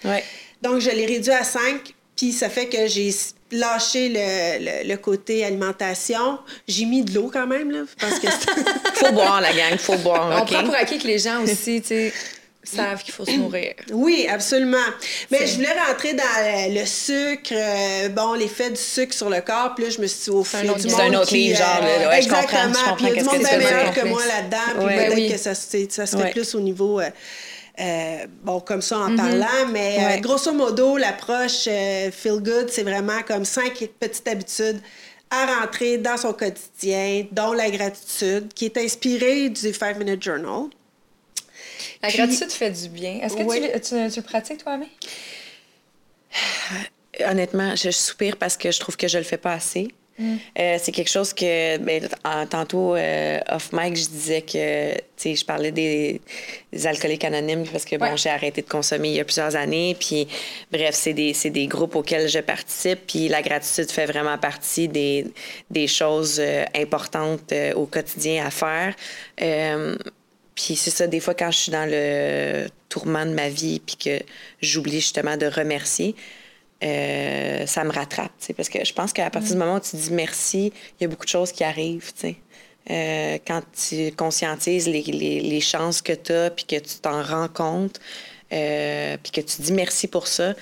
Donc, 0.62 0.80
je 0.80 0.90
l'ai 0.90 1.06
réduit 1.06 1.32
à 1.32 1.44
5, 1.44 1.94
puis 2.16 2.32
ça 2.32 2.48
fait 2.48 2.66
que 2.66 2.86
j'ai 2.86 3.14
lâché 3.50 4.08
le, 4.10 4.88
le, 4.88 4.96
côté 4.96 5.44
alimentation. 5.44 6.38
J'ai 6.66 6.84
mis 6.84 7.02
de 7.02 7.14
l'eau 7.14 7.30
quand 7.32 7.46
même, 7.46 7.70
là, 7.70 7.80
parce 7.98 8.18
que... 8.18 8.26
faut 8.94 9.12
boire, 9.12 9.40
la 9.40 9.52
gang, 9.52 9.78
faut 9.78 9.96
boire, 9.96 10.42
On 10.42 10.44
prend 10.44 10.64
pour 10.64 10.74
acquis 10.74 10.98
que 10.98 11.06
les 11.06 11.18
gens 11.18 11.42
aussi, 11.42 11.80
tu 11.80 11.88
sais 11.88 12.12
savent 12.76 13.02
qu'il 13.02 13.14
faut 13.14 13.24
se 13.24 13.32
nourrir. 13.32 13.74
Oui, 13.92 14.26
absolument. 14.30 14.76
Mais 15.30 15.46
je 15.46 15.54
voulais 15.54 15.74
rentrer 15.86 16.14
dans 16.14 16.24
le, 16.74 16.84
sucre, 16.84 17.52
euh, 17.52 18.08
bon, 18.08 18.34
l'effet 18.34 18.70
du 18.70 18.80
sucre 18.80 19.14
sur 19.14 19.30
le 19.30 19.40
corps, 19.40 19.74
puis 19.74 19.84
là, 19.84 19.90
je 19.90 20.00
me 20.00 20.06
suis 20.06 20.24
dit, 20.24 20.30
au 20.30 20.44
fil 20.44 20.60
du 20.60 20.66
monde 20.68 20.78
C'est 20.80 21.00
un 21.00 21.14
autre 21.14 21.32
livre, 21.32 21.58
genre, 21.58 21.80
euh, 21.82 22.10
exactement, 22.10 22.94
puis 22.96 23.06
il 23.06 23.08
y 23.08 23.18
a 23.18 23.22
du 23.22 23.24
monde 23.24 23.42
meilleur 23.42 23.92
que 23.92 24.06
moi 24.06 24.22
là-dedans, 24.26 24.86
puis 24.86 24.96
peut-être 24.96 25.32
que 25.32 25.38
ça, 25.38 25.54
ça 25.54 26.06
se 26.06 26.16
fait 26.16 26.30
plus 26.30 26.54
au 26.54 26.60
niveau... 26.60 27.00
Euh, 27.00 27.10
euh, 27.80 28.26
bon, 28.42 28.60
comme 28.60 28.82
ça 28.82 28.98
en 28.98 29.10
mhm. 29.10 29.16
parlant, 29.16 29.68
mais 29.70 29.98
euh, 30.00 30.20
grosso 30.20 30.52
modo, 30.52 30.96
l'approche 30.96 31.68
euh, 31.68 32.10
Feel 32.10 32.40
Good, 32.40 32.70
c'est 32.70 32.82
vraiment 32.82 33.22
comme 33.26 33.44
cinq 33.44 33.88
petites 34.00 34.26
habitudes 34.26 34.80
à 35.30 35.60
rentrer 35.60 35.98
dans 35.98 36.16
son 36.16 36.32
quotidien, 36.32 37.26
dont 37.30 37.52
la 37.52 37.70
gratitude, 37.70 38.52
qui 38.54 38.64
est 38.64 38.76
inspirée 38.78 39.50
du 39.50 39.72
Five 39.72 39.98
Minute 39.98 40.22
Journal. 40.22 40.70
La 42.02 42.10
gratitude 42.10 42.50
fait 42.50 42.70
du 42.70 42.88
bien. 42.88 43.20
Est-ce 43.22 43.36
que 43.36 43.42
tu, 43.42 44.10
tu, 44.10 44.20
le 44.20 44.22
pratiques 44.22 44.64
toi-même? 44.64 44.88
Honnêtement, 47.28 47.76
je 47.76 47.90
soupire 47.90 48.36
parce 48.36 48.56
que 48.56 48.70
je 48.70 48.80
trouve 48.80 48.96
que 48.96 49.06
je 49.06 49.18
le 49.18 49.24
fais 49.24 49.38
pas 49.38 49.52
assez. 49.52 49.88
Euh, 50.20 50.76
c'est 50.78 50.92
quelque 50.92 51.10
chose 51.10 51.32
que, 51.32 51.78
ben, 51.78 52.08
tantôt, 52.50 52.96
euh, 52.96 53.38
off-mic, 53.50 53.96
je 53.96 54.08
disais 54.08 54.42
que, 54.42 54.94
tu 54.94 55.00
sais, 55.16 55.34
je 55.36 55.44
parlais 55.44 55.70
des, 55.70 56.20
alcooliques 56.84 57.24
anonymes 57.24 57.64
parce 57.70 57.84
que, 57.84 57.96
bon, 57.96 58.16
j'ai 58.16 58.30
arrêté 58.30 58.62
de 58.62 58.68
consommer 58.68 59.10
il 59.10 59.14
y 59.14 59.20
a 59.20 59.24
plusieurs 59.24 59.54
années. 59.54 59.96
Puis, 59.98 60.26
bref, 60.72 60.94
c'est 60.94 61.12
des, 61.12 61.32
des, 61.32 61.66
groupes 61.66 61.94
auxquels 61.94 62.28
je 62.28 62.40
participe. 62.40 63.00
Puis, 63.06 63.28
la 63.28 63.42
gratitude 63.42 63.90
fait 63.90 64.06
vraiment 64.06 64.38
partie 64.38 64.88
des, 64.88 65.26
des 65.70 65.86
choses 65.86 66.38
euh, 66.40 66.64
importantes 66.74 67.52
au 67.74 67.86
quotidien 67.86 68.46
à 68.46 68.50
faire. 68.50 68.94
puis, 70.54 70.76
c'est 70.76 70.90
ça, 70.90 71.06
des 71.06 71.20
fois, 71.20 71.34
quand 71.34 71.50
je 71.50 71.58
suis 71.58 71.72
dans 71.72 71.88
le 71.88 72.66
tourment 72.88 73.26
de 73.26 73.32
ma 73.32 73.48
vie, 73.48 73.80
puis 73.80 73.96
que 73.96 74.24
j'oublie 74.60 75.00
justement 75.00 75.36
de 75.36 75.46
remercier, 75.46 76.16
euh, 76.82 77.66
ça 77.66 77.84
me 77.84 77.92
rattrape. 77.92 78.32
Parce 78.56 78.68
que 78.68 78.84
je 78.84 78.92
pense 78.92 79.12
qu'à 79.12 79.30
partir 79.30 79.50
du 79.50 79.56
mm. 79.56 79.58
moment 79.58 79.76
où 79.76 79.80
tu 79.80 79.96
dis 79.96 80.12
merci, 80.12 80.72
il 80.98 81.02
y 81.02 81.04
a 81.04 81.08
beaucoup 81.08 81.24
de 81.24 81.30
choses 81.30 81.52
qui 81.52 81.64
arrivent. 81.64 82.12
Euh, 82.90 83.38
quand 83.46 83.62
tu 83.88 84.12
conscientises 84.12 84.88
les, 84.88 85.02
les, 85.02 85.40
les 85.40 85.60
chances 85.60 86.00
que 86.00 86.12
tu 86.12 86.32
as, 86.32 86.50
puis 86.50 86.64
que 86.64 86.76
tu 86.76 86.98
t'en 87.02 87.22
rends 87.22 87.48
compte, 87.48 88.00
euh, 88.52 89.16
puis 89.22 89.32
que 89.32 89.40
tu 89.40 89.60
dis 89.60 89.72
merci 89.72 90.08
pour 90.08 90.26
ça, 90.26 90.54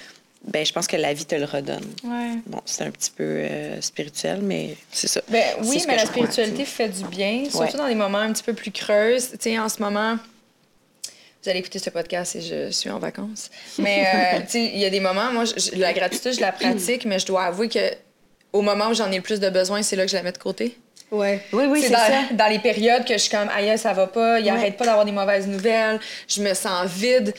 ben 0.47 0.65
je 0.65 0.73
pense 0.73 0.87
que 0.87 0.97
la 0.97 1.13
vie 1.13 1.25
te 1.25 1.35
le 1.35 1.45
redonne. 1.45 1.85
Ouais. 2.05 2.39
Bon, 2.47 2.61
c'est 2.65 2.85
un 2.85 2.91
petit 2.91 3.11
peu 3.11 3.25
euh, 3.25 3.81
spirituel, 3.81 4.41
mais 4.43 4.77
c'est 4.93 5.09
ça. 5.09 5.21
Ben, 5.29 5.43
oui, 5.65 5.83
mais 5.87 5.97
la 5.97 6.07
spiritualité 6.07 6.65
fait 6.65 6.89
du 6.89 7.05
bien, 7.05 7.45
surtout 7.51 7.77
dans 7.77 7.89
des 7.89 7.95
moments 7.95 8.19
un 8.19 8.33
petit 8.33 8.45
peu 8.45 8.55
plus 8.55 8.71
creuses. 8.71 9.31
Tu 9.31 9.37
sais, 9.41 9.59
en 9.59 9.69
ce 9.69 9.83
moment, 9.83 10.19
vous 11.47 11.51
allez 11.51 11.61
écouter 11.61 11.79
ce 11.79 11.91
podcast 11.91 12.35
et 12.35 12.41
je 12.41 12.71
suis 12.73 12.91
en 12.91 12.99
vacances. 12.99 13.51
Mais, 13.79 14.05
euh, 14.05 14.41
tu 14.47 14.51
sais, 14.51 14.65
il 14.75 14.79
y 14.81 14.85
a 14.85 14.91
des 14.91 14.99
moments, 14.99 15.33
moi, 15.33 15.45
la 15.77 15.93
gratitude, 15.93 16.33
je 16.33 16.41
la 16.41 16.51
pratique, 16.51 17.05
mais 17.05 17.21
je 17.21 17.27
dois 17.27 17.45
avouer 17.45 17.69
que 17.69 17.79
au 18.53 18.63
moment 18.63 18.89
où 18.89 18.95
j'en 18.95 19.13
ai 19.13 19.17
le 19.17 19.23
plus 19.23 19.39
de 19.39 19.49
besoin, 19.49 19.83
c'est 19.83 19.95
là 19.95 20.05
que 20.05 20.11
je 20.11 20.17
la 20.17 20.25
mets 20.25 20.33
de 20.33 20.39
côté. 20.39 20.77
Ouais. 21.13 21.41
Oui, 21.53 21.67
oui, 21.69 21.83
c'est 21.83 21.91
dans, 21.91 21.99
ça. 21.99 22.23
Dans 22.33 22.49
les 22.49 22.59
périodes 22.59 23.05
que 23.05 23.13
je 23.13 23.19
suis 23.19 23.31
comme, 23.31 23.49
aïe, 23.55 23.79
ça 23.79 23.93
va 23.93 24.09
pas, 24.09 24.41
il 24.41 24.49
arrête 24.49 24.77
pas 24.77 24.87
d'avoir 24.87 25.05
des 25.05 25.13
mauvaises 25.13 25.47
nouvelles, 25.47 26.01
je 26.27 26.43
me 26.43 26.53
sens 26.53 26.91
vide. 26.91 27.33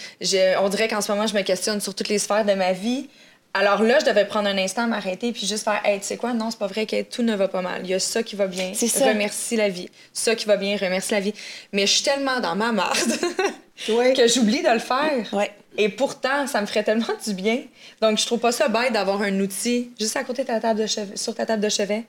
on 0.61 0.69
dirait 0.69 0.87
qu'en 0.87 1.01
ce 1.01 1.11
moment, 1.11 1.27
je 1.27 1.35
me 1.35 1.41
questionne 1.41 1.81
sur 1.81 1.93
toutes 1.93 2.07
les 2.07 2.19
sphères 2.19 2.45
de 2.45 2.53
ma 2.53 2.71
vie. 2.71 3.09
Alors 3.53 3.81
là, 3.81 3.97
je 3.99 4.05
devais 4.05 4.25
prendre 4.25 4.47
un 4.47 4.57
instant, 4.57 4.87
m'arrêter, 4.87 5.31
puis 5.31 5.47
juste 5.47 5.63
faire, 5.63 5.81
hey, 5.83 5.99
tu 5.99 6.05
sais 6.05 6.17
quoi, 6.17 6.33
non, 6.33 6.51
c'est 6.51 6.59
pas 6.59 6.67
vrai 6.67 6.85
que 6.85 7.01
tout 7.01 7.23
ne 7.23 7.35
va 7.35 7.47
pas 7.47 7.61
mal. 7.61 7.81
Il 7.83 7.89
y 7.89 7.93
a 7.93 7.99
ça 7.99 8.21
qui 8.21 8.35
va 8.35 8.47
bien, 8.47 8.71
remercie 9.01 9.55
la 9.55 9.69
vie. 9.69 9.89
Ça 10.13 10.35
qui 10.35 10.45
va 10.45 10.57
bien, 10.57 10.77
remercie 10.77 11.11
la 11.13 11.19
vie. 11.19 11.33
Mais 11.71 11.87
je 11.87 11.93
suis 11.93 12.03
tellement 12.03 12.39
dans 12.39 12.55
ma 12.55 12.71
marde 12.71 12.97
que 13.87 14.27
j'oublie 14.27 14.61
de 14.61 14.71
le 14.71 14.79
faire. 14.79 15.33
Ouais. 15.33 15.51
Et 15.77 15.89
pourtant, 15.89 16.47
ça 16.47 16.61
me 16.61 16.65
ferait 16.65 16.83
tellement 16.83 17.05
du 17.25 17.33
bien. 17.33 17.61
Donc, 18.01 18.17
je 18.17 18.25
trouve 18.25 18.39
pas 18.39 18.51
ça 18.51 18.67
bête 18.67 18.93
d'avoir 18.93 19.21
un 19.21 19.39
outil 19.39 19.91
juste 19.99 20.17
à 20.17 20.23
côté 20.23 20.43
de 20.43 20.47
ta 20.47 20.59
table 20.59 20.81
de 20.81 20.87
chevet, 20.87 21.17
sur 21.17 21.35
ta 21.35 21.45
table 21.45 21.63
de 21.63 21.69
chevet. 21.69 22.03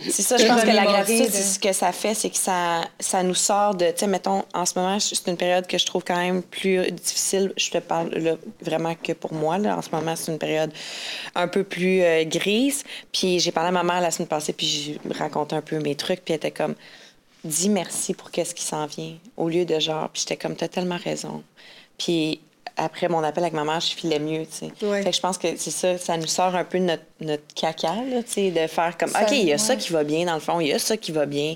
C'est 0.00 0.22
ça, 0.22 0.36
je 0.36 0.46
pense 0.46 0.62
que 0.62 0.68
la 0.68 0.84
gratitude, 0.84 1.30
ce 1.30 1.58
que 1.58 1.72
ça 1.72 1.92
fait, 1.92 2.14
c'est 2.14 2.30
que 2.30 2.36
ça, 2.36 2.82
ça 2.98 3.22
nous 3.22 3.34
sort 3.34 3.74
de, 3.74 3.86
tu 3.86 3.98
sais, 3.98 4.06
mettons, 4.06 4.42
en 4.54 4.64
ce 4.64 4.78
moment, 4.78 4.98
c'est 4.98 5.26
une 5.28 5.36
période 5.36 5.66
que 5.66 5.78
je 5.78 5.86
trouve 5.86 6.02
quand 6.02 6.16
même 6.16 6.42
plus 6.42 6.90
difficile. 6.90 7.52
Je 7.56 7.70
te 7.70 7.78
parle 7.78 8.08
là, 8.14 8.36
vraiment 8.62 8.94
que 8.94 9.12
pour 9.12 9.32
moi, 9.34 9.58
là. 9.58 9.76
En 9.76 9.82
ce 9.82 9.90
moment, 9.90 10.16
c'est 10.16 10.32
une 10.32 10.38
période 10.38 10.72
un 11.34 11.46
peu 11.46 11.62
plus 11.62 12.02
euh, 12.02 12.24
grise. 12.24 12.84
Puis 13.12 13.38
j'ai 13.38 13.52
parlé 13.52 13.68
à 13.68 13.72
ma 13.72 13.82
mère 13.82 14.00
la 14.00 14.10
semaine 14.10 14.28
passée, 14.28 14.52
puis 14.52 14.66
j'ai 14.66 15.14
raconté 15.14 15.54
un 15.54 15.62
peu 15.62 15.78
mes 15.78 15.94
trucs, 15.94 16.24
puis 16.24 16.32
elle 16.32 16.38
était 16.38 16.50
comme, 16.50 16.74
dis 17.44 17.68
merci 17.68 18.14
pour 18.14 18.30
qu'est-ce 18.30 18.54
qui 18.54 18.64
s'en 18.64 18.86
vient, 18.86 19.14
au 19.36 19.48
lieu 19.48 19.64
de 19.64 19.78
genre, 19.78 20.08
puis 20.08 20.22
j'étais 20.22 20.36
comme, 20.36 20.56
t'as 20.56 20.68
tellement 20.68 20.98
raison. 21.02 21.42
Puis 21.98 22.40
après 22.76 23.08
mon 23.08 23.22
appel 23.22 23.44
avec 23.44 23.54
ma 23.54 23.64
mère, 23.64 23.80
je 23.80 23.94
filais 23.94 24.18
mieux, 24.18 24.46
tu 24.46 24.66
sais. 24.66 25.02
Fait 25.02 25.10
que 25.10 25.16
je 25.16 25.20
pense 25.20 25.38
que 25.38 25.48
c'est 25.56 25.70
ça, 25.70 25.98
ça 25.98 26.16
nous 26.16 26.26
sort 26.26 26.54
un 26.54 26.64
peu 26.64 26.78
de 26.78 26.84
notre, 26.84 27.02
notre 27.20 27.42
caca, 27.54 27.94
là, 27.94 28.22
tu 28.22 28.32
sais, 28.32 28.50
de 28.50 28.66
faire 28.66 28.96
comme, 28.98 29.10
OK, 29.10 29.32
il 29.32 29.44
y 29.44 29.52
a 29.52 29.58
ça 29.58 29.76
qui 29.76 29.92
va 29.92 30.04
bien, 30.04 30.26
dans 30.26 30.34
le 30.34 30.40
fond, 30.40 30.60
il 30.60 30.68
y 30.68 30.72
a 30.72 30.78
ça 30.78 30.96
qui 30.96 31.12
va 31.12 31.26
bien. 31.26 31.54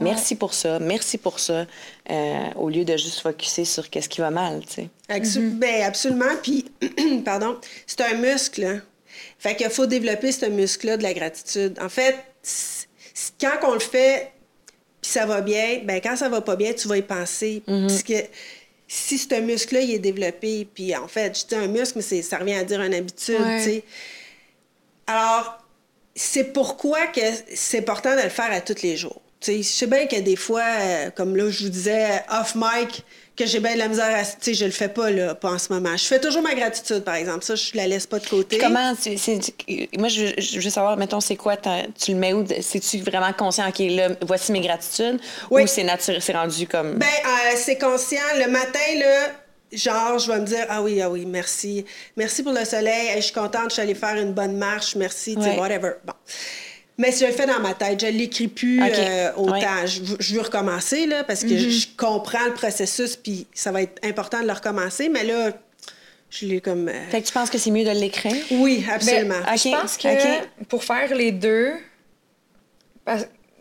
Merci 0.00 0.36
pour 0.36 0.54
ça, 0.54 0.78
merci 0.78 1.18
pour 1.18 1.38
ça, 1.38 1.66
euh, 2.10 2.46
au 2.56 2.68
lieu 2.68 2.84
de 2.84 2.96
juste 2.96 3.20
focuser 3.20 3.64
sur 3.64 3.88
qu'est-ce 3.90 4.08
qui 4.08 4.20
va 4.20 4.30
mal, 4.30 4.60
tu 4.66 4.74
sais. 4.74 4.88
Mm-hmm. 5.08 5.50
Ben, 5.58 5.82
absolument. 5.84 6.36
Puis, 6.42 6.66
pardon, 7.24 7.56
c'est 7.86 8.00
un 8.02 8.14
muscle, 8.14 8.64
hein. 8.64 8.82
Fait 9.38 9.54
qu'il 9.54 9.70
faut 9.70 9.86
développer 9.86 10.32
ce 10.32 10.46
muscle-là 10.46 10.96
de 10.96 11.02
la 11.02 11.14
gratitude. 11.14 11.78
En 11.80 11.88
fait, 11.88 12.16
quand 13.40 13.56
on 13.64 13.74
le 13.74 13.80
fait, 13.80 14.32
puis 15.00 15.10
ça 15.10 15.26
va 15.26 15.40
bien, 15.40 15.80
ben 15.84 16.00
quand 16.02 16.16
ça 16.16 16.28
va 16.28 16.40
pas 16.40 16.56
bien, 16.56 16.72
tu 16.72 16.88
vas 16.88 16.96
y 16.96 17.02
penser. 17.02 17.62
Mm-hmm. 17.66 17.86
Parce 17.86 18.02
que 18.02 18.14
si 18.90 19.18
ce 19.18 19.38
muscle-là, 19.38 19.82
il 19.82 19.92
est 19.92 19.98
développé, 19.98 20.66
puis 20.72 20.96
en 20.96 21.06
fait, 21.06 21.38
je 21.38 21.46
dis 21.46 21.54
un 21.54 21.68
muscle, 21.68 21.98
mais 21.98 22.22
ça 22.22 22.38
revient 22.38 22.54
à 22.54 22.64
dire 22.64 22.80
une 22.80 22.94
habitude, 22.94 23.36
tu 23.58 23.62
sais. 23.62 23.84
Alors, 25.06 25.58
c'est 26.14 26.52
pourquoi 26.52 27.06
que 27.08 27.20
c'est 27.54 27.78
important 27.80 28.16
de 28.16 28.22
le 28.22 28.30
faire 28.30 28.50
à 28.50 28.62
tous 28.62 28.82
les 28.82 28.96
jours. 28.96 29.20
Tu 29.40 29.52
sais, 29.52 29.56
je 29.58 29.68
sais 29.68 29.86
bien 29.86 30.06
que 30.06 30.16
des 30.16 30.36
fois, 30.36 30.64
euh, 30.64 31.10
comme 31.10 31.36
là, 31.36 31.50
je 31.50 31.64
vous 31.64 31.70
disais, 31.70 32.22
off 32.30 32.54
mic, 32.56 33.04
que 33.38 33.46
j'ai 33.46 33.60
bien 33.60 33.74
de 33.74 33.78
la 33.78 33.88
misère 33.88 34.14
à. 34.14 34.24
Tu 34.24 34.36
sais, 34.40 34.54
je 34.54 34.64
le 34.64 34.72
fais 34.72 34.88
pas, 34.88 35.10
là, 35.10 35.34
pas 35.34 35.52
en 35.52 35.58
ce 35.58 35.72
moment. 35.72 35.96
Je 35.96 36.04
fais 36.04 36.20
toujours 36.20 36.42
ma 36.42 36.54
gratitude, 36.54 37.04
par 37.04 37.14
exemple. 37.14 37.44
Ça, 37.44 37.54
je 37.54 37.70
la 37.74 37.86
laisse 37.86 38.06
pas 38.06 38.18
de 38.18 38.26
côté. 38.26 38.58
comment. 38.58 38.94
moi, 39.98 40.08
je, 40.08 40.40
je, 40.40 40.60
veux 40.60 40.70
savoir, 40.70 40.96
mettons, 40.96 41.20
c'est 41.20 41.36
quoi, 41.36 41.56
tu 41.56 42.12
le 42.12 42.18
mets 42.18 42.32
où? 42.32 42.44
C'est-tu 42.60 42.98
vraiment 42.98 43.32
conscient, 43.32 43.68
OK, 43.68 43.78
là, 43.78 44.08
voici 44.22 44.50
mes 44.52 44.60
gratitudes? 44.60 45.20
Ou 45.50 45.66
c'est 45.66 45.84
naturel, 45.84 46.20
c'est 46.20 46.32
rendu 46.32 46.66
comme. 46.66 46.94
Ben, 46.94 47.06
euh, 47.06 47.56
c'est 47.56 47.78
conscient. 47.78 48.18
Le 48.38 48.50
matin, 48.50 48.78
là, 48.98 49.32
genre, 49.72 50.18
je 50.18 50.32
vais 50.32 50.40
me 50.40 50.46
dire, 50.46 50.66
ah 50.68 50.82
oui, 50.82 51.00
ah 51.00 51.08
oui, 51.08 51.24
merci. 51.24 51.84
Merci 52.16 52.42
pour 52.42 52.52
le 52.52 52.64
soleil. 52.64 53.12
je 53.16 53.20
suis 53.20 53.32
contente, 53.32 53.68
je 53.68 53.74
suis 53.74 53.82
allée 53.82 53.94
faire 53.94 54.16
une 54.16 54.32
bonne 54.32 54.56
marche. 54.56 54.96
Merci, 54.96 55.36
tu 55.36 55.42
sais, 55.42 55.56
whatever. 55.58 55.92
Bon. 56.04 56.14
Mais 56.98 57.12
si 57.12 57.20
je 57.24 57.26
le 57.26 57.32
fais 57.32 57.46
dans 57.46 57.60
ma 57.60 57.74
tête, 57.74 58.00
je 58.00 58.06
ne 58.06 58.10
l'écris 58.10 58.48
plus 58.48 58.82
euh, 58.82 59.32
autant. 59.36 59.86
Je, 59.86 60.34
veux 60.34 60.40
recommencer, 60.40 61.06
là, 61.06 61.22
parce 61.24 61.42
que 61.42 61.48
Mm-hmm. 61.48 61.80
je, 61.82 61.86
comprends 61.96 62.44
le 62.46 62.54
processus, 62.54 63.16
puis 63.16 63.46
ça 63.54 63.70
va 63.70 63.82
être 63.82 64.04
important 64.04 64.40
de 64.42 64.46
le 64.46 64.52
recommencer. 64.52 65.08
Mais 65.08 65.22
là, 65.24 65.52
je 66.30 66.46
l'ai 66.46 66.60
comme. 66.60 66.88
euh, 66.88 67.08
Fait 67.10 67.22
que 67.22 67.26
tu 67.26 67.32
penses 67.32 67.50
que 67.50 67.56
c'est 67.58 67.70
mieux 67.70 67.84
de 67.84 67.90
l'écrire? 67.90 68.34
Oui, 68.50 68.84
absolument. 68.92 69.36
Ben, 69.46 69.56
Je 69.56 69.68
pense 69.70 69.96
que 69.96 70.64
pour 70.64 70.82
faire 70.84 71.14
les 71.14 71.30
deux, 71.32 71.70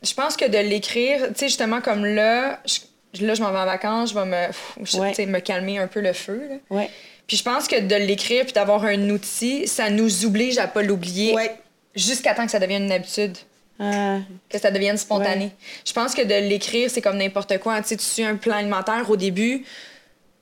je 0.04 0.14
pense 0.14 0.36
que 0.36 0.46
de 0.46 0.58
l'écrire, 0.58 1.28
tu 1.30 1.34
sais, 1.36 1.48
justement, 1.48 1.82
comme 1.82 2.06
là, 2.06 2.60
je, 2.66 3.26
là, 3.26 3.34
je 3.34 3.42
m'en 3.42 3.52
vais 3.52 3.60
en 3.60 3.66
vacances, 3.66 4.10
je 4.10 4.16
vais 4.16 4.26
me, 4.26 4.48
je- 4.84 4.98
Ouais. 4.98 5.10
tu 5.10 5.16
sais, 5.16 5.26
me 5.26 5.40
calmer 5.40 5.78
un 5.80 5.88
peu 5.88 6.02
le 6.02 6.14
feu. 6.14 6.42
là. 6.50 6.56
Ouais. 6.76 6.90
Puis 7.28 7.38
je 7.38 7.44
pense 7.44 7.68
que 7.68 7.80
de 7.80 7.96
l'écrire 7.96 8.46
puis 8.46 8.54
d'avoir 8.54 8.84
un 8.86 9.10
outil, 9.10 9.68
ça 9.68 9.90
nous 9.90 10.26
oblige 10.26 10.58
à 10.58 10.68
pas 10.68 10.82
l'oublier 10.82 11.34
Ouais. 11.34 11.56
Jusqu'à 11.98 12.34
temps 12.34 12.46
que 12.46 12.52
ça 12.52 12.60
devienne 12.60 12.84
une 12.84 12.92
habitude, 12.92 13.36
Ah, 13.80 14.20
que 14.50 14.58
ça 14.58 14.72
devienne 14.72 14.98
spontané. 14.98 15.52
Je 15.86 15.94
pense 15.94 16.16
que 16.16 16.22
de 16.22 16.48
l'écrire, 16.50 16.90
c'est 16.90 17.02
comme 17.02 17.18
n'importe 17.18 17.58
quoi. 17.60 17.82
Tu 17.82 17.90
sais, 17.90 17.98
tu 17.98 18.06
suis 18.06 18.24
un 18.24 18.36
plan 18.36 18.56
alimentaire 18.56 19.10
au 19.10 19.18
début. 19.18 19.66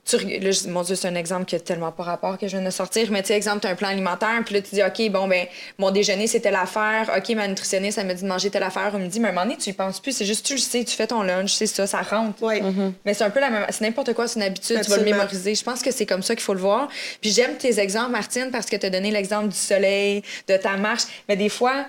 Tu, 0.08 0.14
reg- 0.16 0.40
là, 0.40 0.50
je- 0.52 0.68
mon 0.68 0.82
Dieu, 0.82 0.94
c'est 0.94 1.08
un 1.08 1.16
exemple 1.16 1.46
qui 1.46 1.56
a 1.56 1.58
tellement 1.60 1.90
pas 1.90 2.04
rapport 2.04 2.38
que 2.38 2.46
je 2.46 2.56
viens 2.56 2.64
de 2.64 2.70
sortir. 2.70 3.10
Mais 3.10 3.22
tu 3.22 3.28
sais, 3.28 3.34
exemple, 3.34 3.60
tu 3.62 3.66
as 3.66 3.70
un 3.70 3.74
plan 3.74 3.88
alimentaire, 3.88 4.40
puis 4.44 4.54
là, 4.54 4.60
tu 4.62 4.74
dis, 4.76 4.82
OK, 4.82 5.10
bon, 5.10 5.26
ben, 5.26 5.46
mon 5.78 5.90
déjeuner, 5.90 6.28
c'est 6.28 6.38
telle 6.38 6.54
affaire. 6.54 7.10
OK, 7.16 7.28
ma 7.30 7.48
nutritionniste, 7.48 7.98
elle 7.98 8.06
me 8.06 8.14
dit 8.14 8.22
de 8.22 8.28
manger 8.28 8.48
telle 8.50 8.62
affaire 8.62 8.92
au 8.94 8.98
midi. 8.98 9.18
Mais 9.18 9.28
à 9.28 9.30
un 9.32 9.34
moment 9.34 9.46
donné, 9.46 9.56
tu 9.56 9.70
y 9.70 9.72
penses 9.72 9.98
plus. 9.98 10.12
C'est 10.12 10.24
juste, 10.24 10.46
tu 10.46 10.52
le 10.54 10.60
sais, 10.60 10.84
tu 10.84 10.94
fais 10.94 11.08
ton 11.08 11.22
lunch, 11.22 11.54
c'est 11.54 11.66
ça, 11.66 11.86
ça 11.88 12.02
rentre. 12.02 12.40
Oui. 12.42 12.60
Mais 13.04 13.14
c'est 13.14 13.24
un 13.24 13.30
peu 13.30 13.40
la 13.40 13.50
même. 13.50 13.66
C'est 13.70 13.80
n'importe 13.82 14.12
quoi, 14.14 14.28
c'est 14.28 14.38
une 14.38 14.46
habitude, 14.46 14.76
tu 14.84 14.90
vas 14.90 14.96
le 14.98 15.02
mémoriser. 15.16 15.54
Je 15.56 15.64
pense 15.64 15.82
que 15.82 15.90
c'est 15.90 16.06
comme 16.06 16.22
ça 16.22 16.34
qu'il 16.36 16.44
faut 16.44 16.54
le 16.54 16.60
voir. 16.60 16.88
Puis 17.20 17.30
j'aime 17.32 17.56
tes 17.56 17.80
exemples, 17.80 18.12
Martine, 18.12 18.50
parce 18.52 18.66
que 18.66 18.76
tu 18.76 18.86
as 18.86 18.90
donné 18.90 19.10
l'exemple 19.10 19.48
du 19.48 19.56
soleil, 19.56 20.22
de 20.46 20.56
ta 20.56 20.76
marche. 20.76 21.02
Mais 21.28 21.36
des 21.36 21.48
fois, 21.48 21.84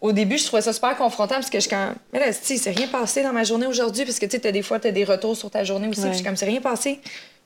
au 0.00 0.12
début, 0.12 0.38
je 0.38 0.46
trouvais 0.46 0.62
ça 0.62 0.72
super 0.72 0.96
confrontant 0.96 1.34
parce 1.36 1.50
que 1.50 1.58
je 1.58 1.68
suis 1.68 1.70
quand. 1.70 1.90
Mais 2.12 2.18
là, 2.18 2.26
tu 2.32 2.38
sais, 2.42 2.56
c'est 2.56 2.70
rien 2.70 2.88
passé 2.88 3.22
dans 3.22 3.32
ma 3.32 3.44
journée 3.44 3.66
aujourd'hui, 3.66 4.04
parce 4.04 4.18
que 4.18 4.26
tu 4.26 4.32
sais, 4.32 4.38
t'as 4.40 4.50
des 4.50 4.62
fois, 4.62 4.80
tu 4.80 4.88
as 4.88 4.92
des 4.92 5.04
retours 5.04 5.36
sur 5.36 5.50
ta 5.50 5.62
journée 5.62 5.88
aussi. 5.88 6.00
Ouais. 6.00 6.06
Puis 6.06 6.12
je 6.12 6.16
suis 6.18 6.24
comme, 6.26 6.36
c'est 6.36 6.46
rien 6.46 6.60
passé. 6.60 6.98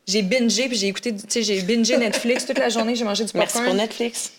J'ai 0.06 0.22
bingé, 0.22 0.68
puis 0.68 0.76
j'ai 0.76 0.88
écouté, 0.88 1.14
tu 1.14 1.20
sais, 1.28 1.42
j'ai 1.42 1.62
bingé 1.62 1.96
Netflix 1.96 2.44
toute 2.46 2.58
la 2.58 2.68
journée, 2.68 2.94
j'ai 2.94 3.04
mangé 3.04 3.24
du 3.24 3.32
popcorn. 3.32 3.64
Merci 3.64 3.68
pour 3.70 3.74
Netflix. 3.74 4.32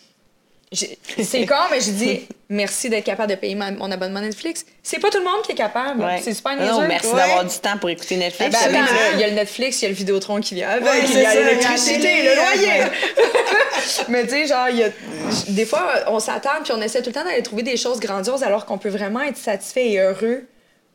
C'est 0.72 1.46
con, 1.46 1.56
mais 1.72 1.80
j'ai 1.80 1.92
dit 1.92 2.28
merci 2.50 2.90
d'être 2.90 3.06
capable 3.06 3.30
de 3.30 3.36
payer 3.36 3.56
ma- 3.56 3.72
mon 3.72 3.90
abonnement 3.92 4.20
Netflix. 4.20 4.66
C'est 4.84 5.00
pas 5.00 5.10
tout 5.10 5.20
le 5.20 5.24
monde 5.24 5.42
qui 5.46 5.54
est 5.54 5.56
capable. 5.56 6.02
Ouais. 6.04 6.20
C'est 6.22 6.34
super 6.34 6.56
Non, 6.58 6.64
niaiseux. 6.80 6.88
merci 6.88 7.08
Ouais. 7.08 7.16
d'avoir 7.16 7.46
du 7.46 7.56
temps 7.60 7.78
pour 7.78 7.90
écouter 7.90 8.18
Netflix. 8.18 8.52
Ben, 8.52 8.86
il 9.14 9.20
y 9.20 9.24
a 9.24 9.28
le 9.28 9.34
Netflix, 9.36 9.82
il 9.82 9.84
y 9.84 9.86
a 9.86 9.90
le 9.90 9.96
Vidéotron 9.96 10.42
qui 10.42 10.56
vient 10.56 10.70
avec, 10.70 10.84
Ouais, 10.84 11.02
il 11.08 11.20
y 11.20 11.26
a 11.26 11.34
l'électricité, 11.36 12.24
le 12.24 12.36
loyer. 12.36 12.84
Mais 14.10 14.24
tu 14.24 14.32
sais, 14.32 14.48
genre, 14.48 14.68
il 14.70 14.78
y 14.78 14.84
a... 14.84 14.90
des 15.50 15.66
fois, 15.66 15.88
on 16.08 16.20
s'attend 16.20 16.62
puis 16.64 16.74
on 16.74 16.82
essaie 16.82 17.02
tout 17.02 17.10
le 17.10 17.14
temps 17.16 17.24
d'aller 17.24 17.44
trouver 17.44 17.64
des 17.64 17.78
choses 17.78 18.00
grandioses 18.00 18.44
alors 18.44 18.66
qu'on 18.66 18.78
peut 18.78 18.90
vraiment 18.90 19.22
être 19.22 19.38
satisfait 19.38 19.88
et 19.92 20.00
heureux 20.00 20.44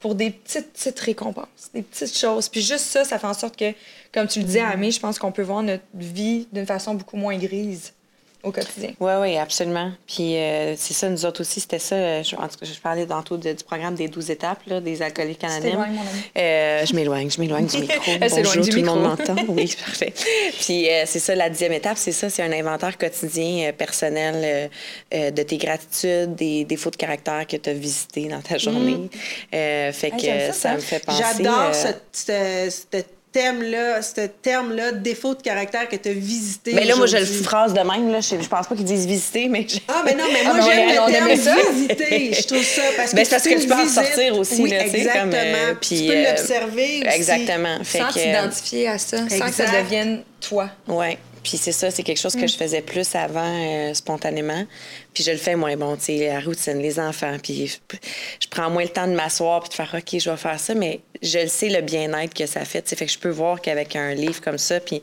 pour 0.00 0.14
des 0.14 0.30
petites, 0.30 0.72
petites 0.72 0.98
récompenses, 1.00 1.70
des 1.74 1.82
petites 1.82 2.16
choses. 2.16 2.48
Puis 2.48 2.62
juste 2.62 2.86
ça, 2.86 3.04
ça 3.04 3.18
fait 3.18 3.26
en 3.26 3.34
sorte 3.34 3.56
que, 3.56 3.72
comme 4.12 4.26
tu 4.26 4.40
le 4.40 4.46
disais, 4.46 4.60
Amé, 4.60 4.90
je 4.90 4.98
pense 4.98 5.18
qu'on 5.18 5.30
peut 5.30 5.42
voir 5.42 5.62
notre 5.62 5.84
vie 5.94 6.48
d'une 6.52 6.66
façon 6.66 6.94
beaucoup 6.94 7.16
moins 7.16 7.36
grise 7.36 7.92
au 8.42 8.52
quotidien. 8.52 8.90
Oui, 9.00 9.12
oui, 9.20 9.36
absolument. 9.36 9.92
Puis 10.06 10.36
euh, 10.36 10.74
c'est 10.76 10.94
ça, 10.94 11.08
nous 11.08 11.24
autres 11.26 11.42
aussi, 11.42 11.60
c'était 11.60 11.78
ça. 11.78 12.22
Je, 12.22 12.34
en 12.36 12.48
tout 12.48 12.58
cas, 12.58 12.66
je 12.66 12.78
parlais 12.80 13.06
tantôt 13.06 13.36
de- 13.36 13.52
du 13.52 13.64
programme 13.64 13.94
des 13.94 14.08
12 14.08 14.30
étapes, 14.30 14.60
là, 14.66 14.80
des 14.80 15.02
alcooliques 15.02 15.44
ami. 15.44 15.72
Euh, 16.38 16.84
je 16.86 16.94
m'éloigne, 16.94 17.30
je 17.30 17.40
m'éloigne 17.40 17.66
du 17.66 17.78
micro. 17.78 18.00
Bonjour, 18.20 18.62
du 18.62 18.70
tout 18.70 18.76
le 18.78 18.82
monde 18.84 19.02
m'entend. 19.02 19.36
Oui, 19.48 19.74
parfait. 19.84 20.12
Puis 20.60 20.88
euh, 20.88 21.02
c'est 21.06 21.18
ça, 21.18 21.34
la 21.34 21.50
dixième 21.50 21.72
étape, 21.72 21.96
c'est 21.98 22.12
ça, 22.12 22.30
c'est 22.30 22.42
un 22.42 22.52
inventaire 22.52 22.96
quotidien 22.98 23.68
euh, 23.68 23.72
personnel 23.72 24.70
de 25.12 25.42
tes 25.42 25.56
gratitudes, 25.56 26.34
des 26.34 26.64
défauts 26.64 26.90
de 26.90 26.96
caractère 26.96 27.46
que 27.46 27.56
tu 27.56 27.70
as 27.70 27.74
visités 27.74 28.28
dans 28.28 28.40
ta 28.40 28.58
journée. 28.58 29.08
Euh, 29.54 29.92
fait 29.92 30.10
que 30.10 30.20
ça, 30.22 30.52
ça, 30.52 30.52
ça. 30.52 30.74
me 30.74 30.80
fait 30.80 31.04
penser... 31.04 31.22
J'adore 31.36 31.70
euh, 31.74 31.92
ce, 32.12 32.70
ce- 32.70 32.76
ce 32.92 33.02
thème-là, 33.32 34.02
ce 34.02 34.22
terme-là, 34.26 34.92
défaut 34.92 35.34
de 35.34 35.42
caractère 35.42 35.88
que 35.88 35.96
tu 35.96 36.08
as 36.08 36.12
visité. 36.12 36.72
Mais 36.74 36.84
là, 36.84 36.96
moi, 36.96 37.06
je 37.06 37.16
le 37.18 37.24
phrase 37.24 37.72
de 37.72 37.80
même. 37.80 38.10
Là. 38.10 38.20
Je, 38.20 38.40
je 38.42 38.48
pense 38.48 38.66
pas 38.66 38.74
qu'ils 38.74 38.84
disent 38.84 39.06
visiter, 39.06 39.48
mais... 39.48 39.66
je- 39.68 39.78
Ah, 39.88 40.02
mais 40.04 40.14
non, 40.14 40.24
mais 40.32 40.40
Ah, 40.46 40.52
moi, 40.54 40.66
mais 40.68 41.12
j'aime 41.12 41.28
le 41.28 41.36
ça. 41.36 41.54
terme 41.54 41.74
visiter. 41.74 42.32
Je 42.34 42.46
trouve 42.46 42.62
ça 42.64 42.82
parce 42.96 43.10
que 43.10 43.16
Ben, 43.16 43.24
c'est 43.24 43.30
parce 43.30 43.42
que 43.44 43.60
tu 43.60 43.66
peux 43.66 43.74
en 43.74 43.88
sortir 43.88 44.38
aussi, 44.38 44.62
Oui, 44.62 44.70
là, 44.70 44.84
exactement. 44.86 45.24
comme, 45.24 45.32
euh, 45.34 45.74
Puis 45.80 45.96
tu 46.00 46.06
peux 46.06 46.12
euh, 46.16 46.30
l'observer 46.30 47.02
aussi. 47.06 47.16
Exactement. 47.16 47.78
Fait 47.84 47.98
Sans 47.98 48.08
que, 48.08 48.12
t'identifier 48.14 48.88
à 48.88 48.98
ça, 48.98 49.16
sans 49.28 49.46
que 49.46 49.52
ça 49.54 49.64
devienne 49.82 50.22
toi. 50.40 50.68
Oui. 50.88 51.16
Puis 51.42 51.56
c'est 51.56 51.72
ça, 51.72 51.90
c'est 51.90 52.02
quelque 52.02 52.18
chose 52.18 52.36
que 52.36 52.46
je 52.46 52.56
faisais 52.56 52.82
plus 52.82 53.14
avant, 53.14 53.40
euh, 53.44 53.94
spontanément. 53.94 54.66
Puis 55.14 55.24
je 55.24 55.30
le 55.30 55.36
fais 55.36 55.56
moins. 55.56 55.76
Bon, 55.76 55.96
tu 55.96 56.04
sais, 56.04 56.28
la 56.28 56.40
routine, 56.40 56.78
les 56.78 57.00
enfants. 57.00 57.36
Puis 57.42 57.66
je, 57.66 57.96
je 58.40 58.48
prends 58.48 58.70
moins 58.70 58.82
le 58.82 58.88
temps 58.88 59.06
de 59.06 59.14
m'asseoir 59.14 59.60
puis 59.60 59.70
de 59.70 59.74
faire, 59.74 59.94
OK, 59.94 60.18
je 60.18 60.30
vais 60.30 60.36
faire 60.36 60.60
ça. 60.60 60.74
Mais 60.74 61.00
je 61.22 61.38
le 61.38 61.48
sais, 61.48 61.68
le 61.68 61.80
bien-être 61.80 62.34
que 62.34 62.46
ça 62.46 62.64
fait. 62.64 62.82
Tu 62.82 62.90
sais, 62.90 62.96
fait 62.96 63.06
que 63.06 63.12
je 63.12 63.18
peux 63.18 63.30
voir 63.30 63.60
qu'avec 63.60 63.96
un 63.96 64.14
livre 64.14 64.40
comme 64.40 64.58
ça, 64.58 64.80
puis 64.80 65.02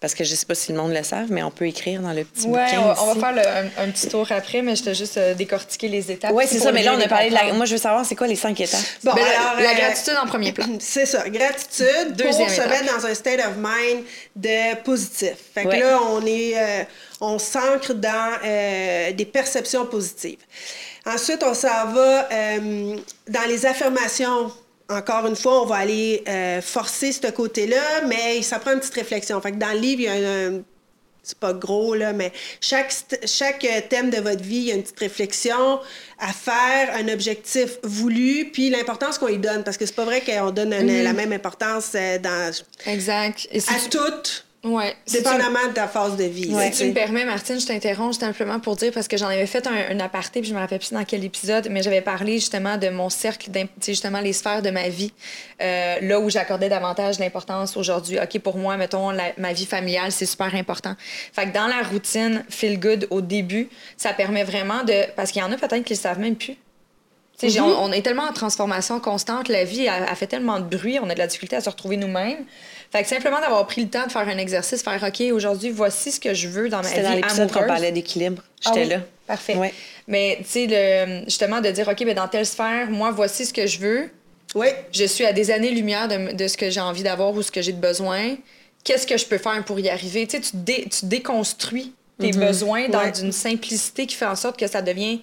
parce 0.00 0.14
que 0.14 0.22
je 0.24 0.34
sais 0.34 0.46
pas 0.46 0.54
si 0.54 0.70
le 0.72 0.78
monde 0.78 0.92
le 0.92 1.02
savent, 1.02 1.30
mais 1.30 1.42
on 1.42 1.50
peut 1.50 1.66
écrire 1.66 2.00
dans 2.00 2.12
le 2.12 2.24
petit 2.24 2.46
Ouais, 2.46 2.64
bouquin 2.64 2.80
on, 2.80 2.84
va- 2.84 3.02
on 3.02 3.14
va 3.14 3.20
faire 3.20 3.32
le- 3.34 3.68
un, 3.80 3.84
un 3.84 3.90
petit 3.90 4.08
tour 4.08 4.26
après, 4.30 4.62
mais 4.62 4.76
je 4.76 4.84
t'ai 4.84 4.94
juste 4.94 5.16
euh, 5.16 5.34
décortiquer 5.34 5.88
les 5.88 6.10
étapes. 6.12 6.30
Oui, 6.34 6.44
c'est 6.46 6.58
ça. 6.60 6.70
Mais 6.72 6.82
là, 6.82 6.94
on 6.96 7.00
a 7.00 7.08
parlé 7.08 7.30
de 7.30 7.34
la... 7.34 7.52
Moi, 7.52 7.66
je 7.66 7.72
veux 7.72 7.78
savoir, 7.80 8.04
c'est 8.06 8.14
quoi 8.14 8.26
les 8.28 8.36
cinq 8.36 8.60
étapes? 8.60 8.80
Bon, 9.02 9.12
Ben, 9.14 9.22
alors, 9.24 9.60
la 9.60 9.70
euh, 9.70 9.74
gratitude 9.74 10.14
en 10.22 10.26
premier 10.26 10.52
plan. 10.52 10.66
C'est 10.80 11.06
ça, 11.06 11.28
gratitude 11.28 12.12
Deuxième 12.16 12.46
pour 12.46 12.48
se 12.50 12.54
étape. 12.60 12.70
mettre 12.70 12.96
dans 12.96 13.06
un 13.06 13.14
state 13.14 13.40
of 13.40 13.56
mind 13.56 14.04
de 14.36 14.76
positif. 14.82 15.34
Fait 15.54 15.64
que 15.64 15.68
Ouais. 15.68 15.80
là, 15.80 15.98
on 16.10 16.24
est, 16.24 16.52
euh, 16.56 16.84
on 17.20 17.38
s'ancre 17.38 17.92
dans 17.94 18.30
euh, 18.44 19.12
des 19.12 19.24
perceptions 19.26 19.84
positives. 19.86 20.38
Ensuite, 21.06 21.42
on 21.42 21.54
s'en 21.54 21.86
va 21.92 22.28
euh, 22.30 22.96
dans 23.28 23.48
les 23.48 23.66
affirmations. 23.66 24.52
Encore 24.88 25.26
une 25.26 25.36
fois, 25.36 25.62
on 25.62 25.66
va 25.66 25.76
aller 25.76 26.22
euh, 26.28 26.62
forcer 26.62 27.12
ce 27.12 27.26
côté-là, 27.30 28.02
mais 28.06 28.40
ça 28.42 28.58
prend 28.58 28.72
une 28.72 28.80
petite 28.80 28.94
réflexion. 28.94 29.40
Fait 29.40 29.52
que 29.52 29.56
dans 29.56 29.72
le 29.72 29.78
livre, 29.78 30.00
il 30.00 30.04
y 30.04 30.08
a 30.08 30.12
un, 30.12 30.56
un- 30.56 30.62
c'est 31.22 31.36
pas 31.38 31.52
gros, 31.52 31.94
là, 31.94 32.14
mais 32.14 32.32
chaque, 32.58 32.94
chaque 33.26 33.62
euh, 33.66 33.80
thème 33.86 34.08
de 34.08 34.16
votre 34.16 34.42
vie, 34.42 34.56
il 34.56 34.64
y 34.68 34.72
a 34.72 34.76
une 34.76 34.82
petite 34.82 34.98
réflexion 35.00 35.78
à 36.18 36.32
faire, 36.32 36.94
un 36.96 37.06
objectif 37.12 37.76
voulu, 37.82 38.48
puis 38.50 38.70
l'importance 38.70 39.18
qu'on 39.18 39.28
y 39.28 39.36
donne, 39.36 39.62
parce 39.62 39.76
que 39.76 39.84
c'est 39.84 39.94
pas 39.94 40.06
vrai 40.06 40.22
qu'on 40.22 40.50
donne 40.52 40.72
un- 40.72 41.02
la 41.02 41.12
même 41.12 41.32
importance 41.34 41.90
euh, 41.94 42.18
dans, 42.18 42.50
Exact. 42.86 43.46
Et 43.52 43.60
si 43.60 43.68
à 43.68 43.78
tu- 43.78 43.90
toutes 43.90 44.46
Ouais. 44.64 44.96
Si 45.06 45.18
tu- 45.18 45.22
Dépendamment 45.22 45.68
de 45.68 45.72
ta 45.72 45.86
phase 45.86 46.16
de 46.16 46.24
vie. 46.24 46.52
Si 46.72 46.78
tu 46.82 46.88
me 46.88 46.92
permets, 46.92 47.24
Martine, 47.24 47.60
je 47.60 47.66
t'interromps 47.66 48.18
simplement 48.18 48.58
pour 48.58 48.74
dire, 48.74 48.90
parce 48.92 49.06
que 49.06 49.16
j'en 49.16 49.28
avais 49.28 49.46
fait 49.46 49.64
un, 49.68 49.96
un 49.96 50.00
aparté, 50.00 50.40
puis 50.40 50.50
je 50.50 50.54
me 50.54 50.58
rappelle 50.58 50.80
plus 50.80 50.92
dans 50.92 51.04
quel 51.04 51.22
épisode, 51.24 51.68
mais 51.70 51.80
j'avais 51.82 52.00
parlé 52.00 52.34
justement 52.34 52.76
de 52.76 52.88
mon 52.88 53.08
cercle, 53.08 53.50
d'im- 53.52 53.66
tu 53.66 53.70
sais, 53.80 53.92
justement 53.92 54.20
les 54.20 54.32
sphères 54.32 54.60
de 54.60 54.70
ma 54.70 54.88
vie, 54.88 55.12
euh, 55.62 56.00
là 56.00 56.18
où 56.18 56.28
j'accordais 56.28 56.68
davantage 56.68 57.18
d'importance 57.18 57.76
aujourd'hui. 57.76 58.18
OK, 58.18 58.40
pour 58.40 58.56
moi, 58.56 58.76
mettons, 58.76 59.10
la- 59.10 59.32
ma 59.38 59.52
vie 59.52 59.64
familiale, 59.66 60.10
c'est 60.10 60.26
super 60.26 60.52
important. 60.56 60.96
Fait 61.32 61.46
que 61.46 61.54
dans 61.54 61.68
la 61.68 61.82
routine 61.88 62.44
Feel 62.48 62.80
Good 62.80 63.06
au 63.10 63.20
début, 63.20 63.68
ça 63.96 64.12
permet 64.12 64.42
vraiment 64.42 64.82
de... 64.82 65.04
Parce 65.14 65.30
qu'il 65.30 65.40
y 65.40 65.44
en 65.44 65.52
a 65.52 65.56
peut-être 65.56 65.84
qui 65.84 65.94
le 65.94 65.98
savent 66.00 66.18
même 66.18 66.34
plus. 66.36 66.56
J'ai- 67.40 67.60
on, 67.60 67.84
on 67.84 67.92
est 67.92 68.02
tellement 68.02 68.24
en 68.24 68.32
transformation 68.32 68.98
constante, 68.98 69.46
la 69.48 69.62
vie 69.62 69.86
a, 69.86 70.10
a 70.10 70.14
fait 70.16 70.26
tellement 70.26 70.58
de 70.58 70.64
bruit, 70.76 70.98
on 71.00 71.08
a 71.08 71.14
de 71.14 71.18
la 71.20 71.28
difficulté 71.28 71.54
à 71.54 71.60
se 71.60 71.70
retrouver 71.70 71.96
nous-mêmes. 71.96 72.44
Fait 72.90 73.02
que 73.02 73.08
simplement 73.08 73.40
d'avoir 73.40 73.66
pris 73.66 73.82
le 73.82 73.88
temps 73.90 74.06
de 74.06 74.12
faire 74.12 74.26
un 74.26 74.38
exercice, 74.38 74.82
faire 74.82 75.02
OK, 75.02 75.20
aujourd'hui, 75.32 75.70
voici 75.70 76.10
ce 76.10 76.18
que 76.18 76.32
je 76.32 76.48
veux 76.48 76.68
dans 76.70 76.80
ma 76.82 76.88
vie 76.88 77.02
dans 77.02 77.12
l'épisode 77.12 77.52
qu'on 77.52 77.66
parlait 77.66 77.92
d'équilibre. 77.92 78.42
Ah 78.64 78.70
J'étais 78.74 78.84
oui, 78.84 78.88
là. 78.92 79.00
Parfait. 79.26 79.56
Ouais. 79.56 79.74
Mais 80.06 80.38
tu 80.40 80.48
sais, 80.68 81.22
justement, 81.24 81.60
de 81.60 81.70
dire 81.70 81.86
OK, 81.86 82.02
ben, 82.04 82.14
dans 82.14 82.28
telle 82.28 82.46
sphère, 82.46 82.88
moi, 82.90 83.10
voici 83.10 83.44
ce 83.44 83.52
que 83.52 83.66
je 83.66 83.78
veux. 83.78 84.10
Oui. 84.54 84.68
Je 84.92 85.04
suis 85.04 85.26
à 85.26 85.34
des 85.34 85.50
années-lumière 85.50 86.08
de, 86.08 86.32
de 86.32 86.48
ce 86.48 86.56
que 86.56 86.70
j'ai 86.70 86.80
envie 86.80 87.02
d'avoir 87.02 87.34
ou 87.34 87.42
ce 87.42 87.50
que 87.50 87.60
j'ai 87.60 87.72
de 87.72 87.80
besoin. 87.80 88.36
Qu'est-ce 88.84 89.06
que 89.06 89.18
je 89.18 89.26
peux 89.26 89.36
faire 89.36 89.62
pour 89.66 89.78
y 89.78 89.90
arriver? 89.90 90.26
Tu 90.26 90.36
sais, 90.36 90.40
tu, 90.42 90.50
dé- 90.54 90.86
tu 90.90 91.04
déconstruis 91.04 91.92
tes 92.18 92.30
besoins 92.30 92.88
dans 92.88 93.00
Ouais. 93.00 93.12
une 93.20 93.32
simplicité 93.32 94.06
qui 94.06 94.16
fait 94.16 94.24
en 94.24 94.34
sorte 94.36 94.58
que 94.58 94.66
ça 94.66 94.80
devient 94.80 95.20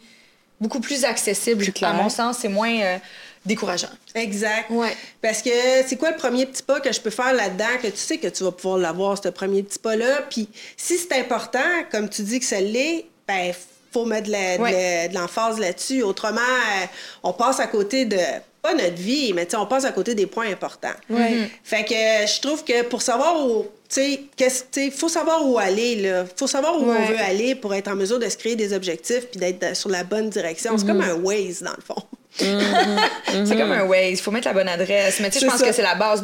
beaucoup 0.61 0.79
plus 0.79 1.03
accessible. 1.03 1.65
Plus. 1.65 1.83
À 1.83 1.93
mon 1.93 2.09
sens, 2.09 2.37
c'est 2.41 2.47
moins 2.47 2.79
euh, 2.79 2.97
décourageant. 3.45 3.89
Exact. 4.15 4.69
Ouais. 4.69 4.95
Parce 5.21 5.41
que 5.41 5.49
c'est 5.87 5.97
quoi 5.97 6.11
le 6.11 6.17
premier 6.17 6.45
petit 6.45 6.63
pas 6.63 6.79
que 6.79 6.91
je 6.91 6.99
peux 6.99 7.09
faire 7.09 7.33
là-dedans, 7.33 7.65
que 7.81 7.87
tu 7.87 7.97
sais 7.97 8.17
que 8.17 8.27
tu 8.27 8.43
vas 8.43 8.51
pouvoir 8.51 8.77
l'avoir, 8.79 9.21
ce 9.21 9.29
premier 9.29 9.63
petit 9.63 9.79
pas-là? 9.79 10.23
Puis 10.29 10.49
si 10.77 10.97
c'est 10.97 11.13
important, 11.19 11.59
comme 11.91 12.09
tu 12.09 12.21
dis 12.23 12.39
que 12.39 12.45
ça 12.45 12.59
l'est, 12.61 13.05
ben 13.27 13.53
faut 13.91 14.05
mettre 14.05 14.27
de 14.27 14.61
Ouais. 14.61 15.09
l'emphase 15.13 15.57
là-dessus. 15.59 16.01
Autrement, 16.03 16.41
euh, 16.41 16.85
on 17.23 17.31
passe 17.33 17.59
à 17.59 17.67
côté 17.67 18.05
de 18.05 18.17
pas 18.61 18.73
notre 18.73 18.95
vie, 18.95 19.31
mais 19.31 19.45
tu 19.45 19.51
sais, 19.51 19.57
on 19.57 19.67
passe 19.67 19.85
à 19.85 19.91
côté 19.91 20.15
des 20.15 20.25
points 20.25 20.49
importants. 20.51 20.89
Mhm. 21.09 21.47
Fait 21.63 21.85
que 21.85 21.93
euh, 21.93 22.25
je 22.27 22.41
trouve 22.41 22.63
que 22.63 22.81
pour 22.81 23.01
savoir 23.03 23.45
où, 23.47 23.63
tu 23.63 23.69
sais, 24.01 24.21
qu'est-ce- 24.35 24.63
tu 24.71 24.85
sais, 24.85 24.91
faut 24.91 25.07
savoir 25.07 25.47
où 25.47 25.59
aller 25.59 25.95
là. 25.97 26.25
Faut 26.35 26.47
savoir 26.47 26.81
où 26.81 26.89
Ouais. 26.89 26.97
on 26.99 27.05
veut 27.11 27.19
aller 27.19 27.53
pour 27.55 27.73
être 27.75 27.87
en 27.89 27.95
mesure 27.95 28.17
de 28.19 28.27
se 28.27 28.35
créer 28.37 28.55
des 28.55 28.73
objectifs 28.73 29.27
puis 29.29 29.39
d'être 29.39 29.75
sur 29.77 29.89
la 29.89 30.03
bonne 30.03 30.29
direction. 30.31 30.77
C'est 30.77 30.87
comme 30.87 31.01
un 31.01 31.13
Waze 31.13 31.61
dans 31.61 31.71
le 31.77 31.81
fond. 31.85 32.01
C'est 33.45 33.57
comme 33.57 33.71
un 33.71 33.83
Waze. 33.83 34.11
Il 34.11 34.21
faut 34.21 34.31
mettre 34.31 34.47
la 34.47 34.53
bonne 34.53 34.67
adresse. 34.67 35.19
Mais 35.19 35.29
tu 35.29 35.39
sais, 35.39 35.45
je 35.45 35.49
pense 35.51 35.59
ça. 35.59 35.67
que 35.67 35.73
c'est 35.73 35.81
la 35.81 35.95
base 35.95 36.21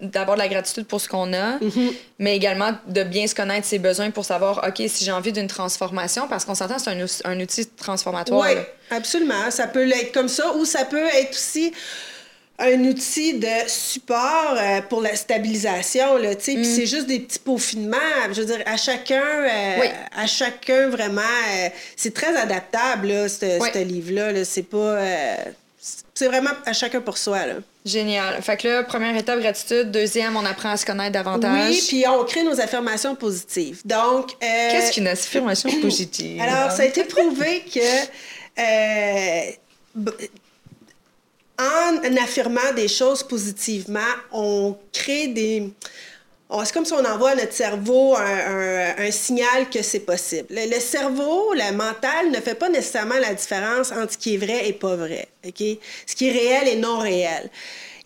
d'avoir 0.00 0.36
de 0.36 0.42
la 0.42 0.48
gratitude 0.48 0.86
pour 0.86 1.00
ce 1.00 1.08
qu'on 1.08 1.32
a, 1.32 1.58
mais 2.18 2.36
également 2.36 2.70
de 2.86 3.02
bien 3.04 3.26
se 3.26 3.34
connaître 3.34 3.66
ses 3.66 3.78
besoins 3.78 4.10
pour 4.10 4.24
savoir, 4.24 4.64
OK, 4.66 4.82
si 4.88 5.04
j'ai 5.04 5.12
envie 5.12 5.32
d'une 5.32 5.46
transformation, 5.48 6.26
parce 6.28 6.44
qu'on 6.44 6.54
s'entend, 6.54 6.78
c'est 6.78 6.90
un, 6.90 7.00
outil- 7.04 7.20
un 7.24 7.38
outil 7.40 7.66
transformatoire. 7.66 8.40
Oui, 8.48 8.60
absolument. 8.90 9.50
Ça 9.50 9.66
peut 9.66 9.88
être 9.88 10.12
comme 10.12 10.28
ça 10.28 10.52
ou 10.54 10.64
ça 10.64 10.84
peut 10.84 11.06
être 11.06 11.30
aussi 11.32 11.72
un 12.58 12.84
outil 12.84 13.34
de 13.34 13.46
support 13.68 14.54
euh, 14.56 14.80
pour 14.88 15.02
la 15.02 15.14
stabilisation. 15.14 16.16
Là, 16.16 16.34
tu 16.34 16.44
sais. 16.44 16.54
Puis 16.54 16.64
c'est 16.64 16.86
juste 16.86 17.06
des 17.06 17.20
petits 17.20 17.38
peaufinements. 17.38 17.96
Je 18.32 18.40
veux 18.40 18.46
dire, 18.46 18.62
à 18.66 18.76
chacun, 18.76 19.22
euh, 19.22 19.76
Oui. 19.80 19.86
à 20.16 20.26
chacun 20.26 20.88
vraiment, 20.88 21.20
euh, 21.20 21.68
c'est 21.96 22.14
très 22.14 22.34
adaptable, 22.36 23.08
là, 23.08 23.28
ce 23.28 23.60
Oui. 23.60 23.68
ce 23.74 23.78
livre-là. 23.80 24.32
là. 24.32 24.44
C'est 24.44 24.62
pas... 24.62 24.98
c'est 26.14 26.26
vraiment 26.28 26.50
à 26.64 26.72
chacun 26.72 27.00
pour 27.02 27.18
soi. 27.18 27.44
Là. 27.46 27.54
Génial. 27.84 28.42
Fait 28.42 28.56
que 28.56 28.66
là, 28.66 28.82
première 28.84 29.14
étape, 29.16 29.38
gratitude. 29.38 29.90
Deuxième, 29.90 30.34
on 30.36 30.44
apprend 30.44 30.70
à 30.70 30.76
se 30.76 30.86
connaître 30.86 31.12
davantage. 31.12 31.68
Oui, 31.70 31.84
puis 31.86 32.04
on 32.08 32.24
crée 32.24 32.42
nos 32.42 32.58
affirmations 32.60 33.14
positives. 33.14 33.80
Donc... 33.84 34.30
euh, 34.42 34.70
Qu'est-ce 34.70 34.92
qu'une 34.92 35.06
affirmation 35.08 35.70
positive? 35.82 36.40
Alors, 36.40 36.72
ça 36.72 36.82
a 36.82 36.86
été 36.86 37.04
prouvé 37.04 37.62
que 37.72 37.80
en 41.58 42.16
affirmant 42.22 42.72
des 42.74 42.88
choses 42.88 43.22
positivement, 43.22 44.00
on 44.32 44.76
crée 44.92 45.28
des. 45.28 45.70
C'est 46.64 46.72
comme 46.72 46.84
si 46.84 46.92
on 46.92 47.04
envoie 47.04 47.30
à 47.30 47.34
notre 47.34 47.52
cerveau 47.52 48.14
un, 48.14 48.20
un- 48.22 48.94
un 48.98 49.10
signal 49.10 49.68
que 49.68 49.82
c'est 49.82 50.00
possible. 50.00 50.46
Le, 50.50 50.72
le 50.72 50.78
cerveau, 50.80 51.52
le 51.54 51.72
mental, 51.74 52.30
ne 52.30 52.36
fait 52.40 52.54
pas 52.54 52.68
nécessairement 52.68 53.18
la 53.18 53.34
différence 53.34 53.90
entre 53.90 54.12
ce 54.12 54.18
qui 54.18 54.34
est 54.34 54.36
vrai 54.38 54.68
et 54.68 54.72
pas 54.72 54.94
vrai. 54.94 55.28
OK? 55.44 55.60
Ce 56.06 56.14
qui 56.14 56.28
est 56.28 56.32
réel 56.32 56.68
et 56.68 56.76
non 56.76 56.98
réel. 56.98 57.50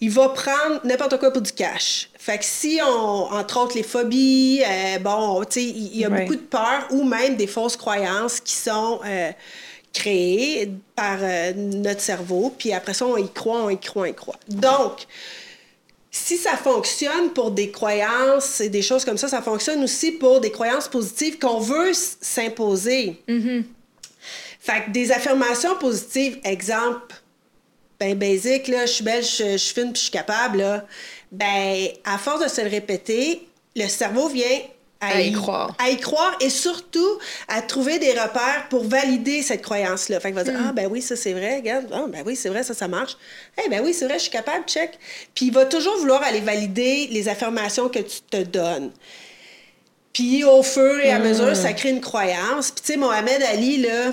Il 0.00 0.10
va 0.10 0.30
prendre 0.30 0.80
n'importe 0.84 1.18
quoi 1.18 1.30
pour 1.30 1.42
du 1.42 1.52
cash. 1.52 2.08
Fait 2.18 2.38
que 2.38 2.44
si 2.46 2.80
on, 2.82 2.88
entre 3.30 3.60
autres, 3.60 3.76
les 3.76 3.82
phobies, 3.82 4.62
euh, 4.66 4.98
bon, 5.00 5.44
tu 5.44 5.60
sais, 5.60 5.64
il 5.66 5.98
y 5.98 6.06
a 6.06 6.08
Ouais. 6.08 6.22
beaucoup 6.22 6.36
de 6.36 6.40
peur 6.40 6.86
ou 6.92 7.04
même 7.04 7.36
des 7.36 7.46
fausses 7.46 7.76
croyances 7.76 8.40
qui 8.40 8.54
sont 8.54 9.00
euh, 9.04 9.30
créées 9.92 10.70
par 10.94 11.18
euh, 11.20 11.52
notre 11.54 12.00
cerveau. 12.00 12.54
Puis 12.56 12.72
après 12.72 12.94
ça, 12.94 13.06
on 13.06 13.16
y 13.16 13.30
croit, 13.30 13.64
on 13.64 13.70
y 13.70 13.78
croit, 13.78 14.02
on 14.02 14.06
y 14.06 14.14
croit. 14.14 14.38
Donc, 14.48 15.06
si 16.10 16.36
ça 16.36 16.56
fonctionne 16.56 17.30
pour 17.32 17.50
des 17.50 17.70
croyances 17.70 18.60
et 18.60 18.68
des 18.68 18.82
choses 18.82 19.04
comme 19.04 19.18
ça, 19.18 19.28
ça 19.28 19.42
fonctionne 19.42 19.82
aussi 19.84 20.12
pour 20.12 20.40
des 20.40 20.50
croyances 20.50 20.88
positives 20.88 21.38
qu'on 21.38 21.60
veut 21.60 21.92
s'imposer. 21.92 23.22
Fait 24.60 24.84
que 24.84 24.90
des 24.90 25.12
affirmations 25.12 25.76
positives, 25.76 26.38
exemple, 26.44 27.14
ben 27.98 28.18
basic, 28.18 28.68
là, 28.68 28.86
je 28.86 28.92
suis 28.92 29.04
belle, 29.04 29.24
je, 29.24 29.52
je 29.52 29.56
suis 29.56 29.74
fine, 29.74 29.92
puis 29.92 29.96
je 29.96 30.02
suis 30.04 30.10
capable, 30.10 30.58
là, 30.58 30.86
ben, 31.30 31.88
à 32.04 32.18
force 32.18 32.42
de 32.42 32.48
se 32.48 32.60
le 32.60 32.68
répéter, 32.68 33.46
le 33.76 33.86
cerveau 33.86 34.28
vient 34.28 34.58
à, 35.00 35.20
y 35.20 35.32
croire. 35.32 35.74
À 35.78 35.90
y 35.90 35.96
croire 35.96 36.36
et 36.40 36.50
surtout 36.50 37.18
à 37.48 37.62
trouver 37.62 37.98
des 37.98 38.12
repères 38.12 38.66
pour 38.68 38.84
valider 38.84 39.42
cette 39.42 39.62
croyance-là. 39.62 40.20
Fait 40.20 40.28
qu'il 40.28 40.36
va 40.36 40.44
dire, 40.44 40.58
ah 40.58 40.72
ben 40.72 40.88
oui, 40.90 41.00
ça 41.00 41.16
c'est 41.16 41.32
vrai, 41.32 41.56
regarde, 41.56 41.86
ah 41.92 42.04
ben 42.08 42.22
oui, 42.26 42.36
c'est 42.36 42.50
vrai, 42.50 42.62
ça, 42.62 42.74
ça 42.74 42.88
marche. 42.88 43.16
Eh 43.64 43.68
ben 43.68 43.82
oui, 43.82 43.94
c'est 43.94 44.04
vrai, 44.04 44.14
je 44.14 44.24
suis 44.24 44.30
capable, 44.30 44.64
check. 44.66 44.98
Puis 45.34 45.46
il 45.46 45.52
va 45.52 45.64
toujours 45.64 45.96
vouloir 45.98 46.22
aller 46.22 46.40
valider 46.40 47.08
les 47.10 47.28
affirmations 47.28 47.88
que 47.88 48.00
tu 48.00 48.20
te 48.30 48.42
donnes. 48.42 48.90
Puis 50.12 50.44
au 50.44 50.62
fur 50.62 50.98
et 51.00 51.10
à 51.10 51.18
mesure, 51.18 51.54
ça 51.56 51.72
crée 51.72 51.90
une 51.90 52.00
croyance. 52.00 52.70
Puis 52.70 52.82
tu 52.84 52.92
sais, 52.92 52.98
Mohamed 52.98 53.42
Ali, 53.42 53.78
là, 53.78 54.12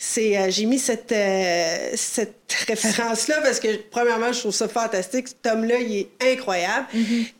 c'est, 0.00 0.38
euh, 0.38 0.46
j'ai 0.48 0.64
mis 0.64 0.78
cette, 0.78 1.10
euh, 1.10 1.90
cette 1.96 2.36
référence-là 2.68 3.40
parce 3.42 3.58
que, 3.58 3.66
premièrement, 3.90 4.32
je 4.32 4.38
trouve 4.38 4.54
ça 4.54 4.68
fantastique. 4.68 5.26
Cet 5.26 5.44
homme-là, 5.52 5.74
il 5.80 5.96
est 5.98 6.32
incroyable. 6.34 6.86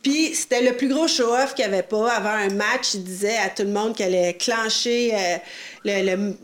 Puis 0.03 0.35
c'était 0.35 0.61
le 0.61 0.75
plus 0.75 0.89
gros 0.89 1.07
show-off 1.07 1.55
qu'il 1.55 1.65
n'y 1.65 1.73
avait 1.73 1.83
pas. 1.83 2.11
Avant 2.11 2.29
un 2.31 2.49
match, 2.49 2.95
il 2.95 3.03
disait 3.05 3.37
à 3.37 3.47
tout 3.49 3.63
le 3.63 3.69
monde 3.69 3.95
qu'elle 3.95 4.13
allait 4.13 4.33
clencher 4.33 5.11
euh, 5.13 5.37
le- 5.85 6.01
le- 6.03 6.35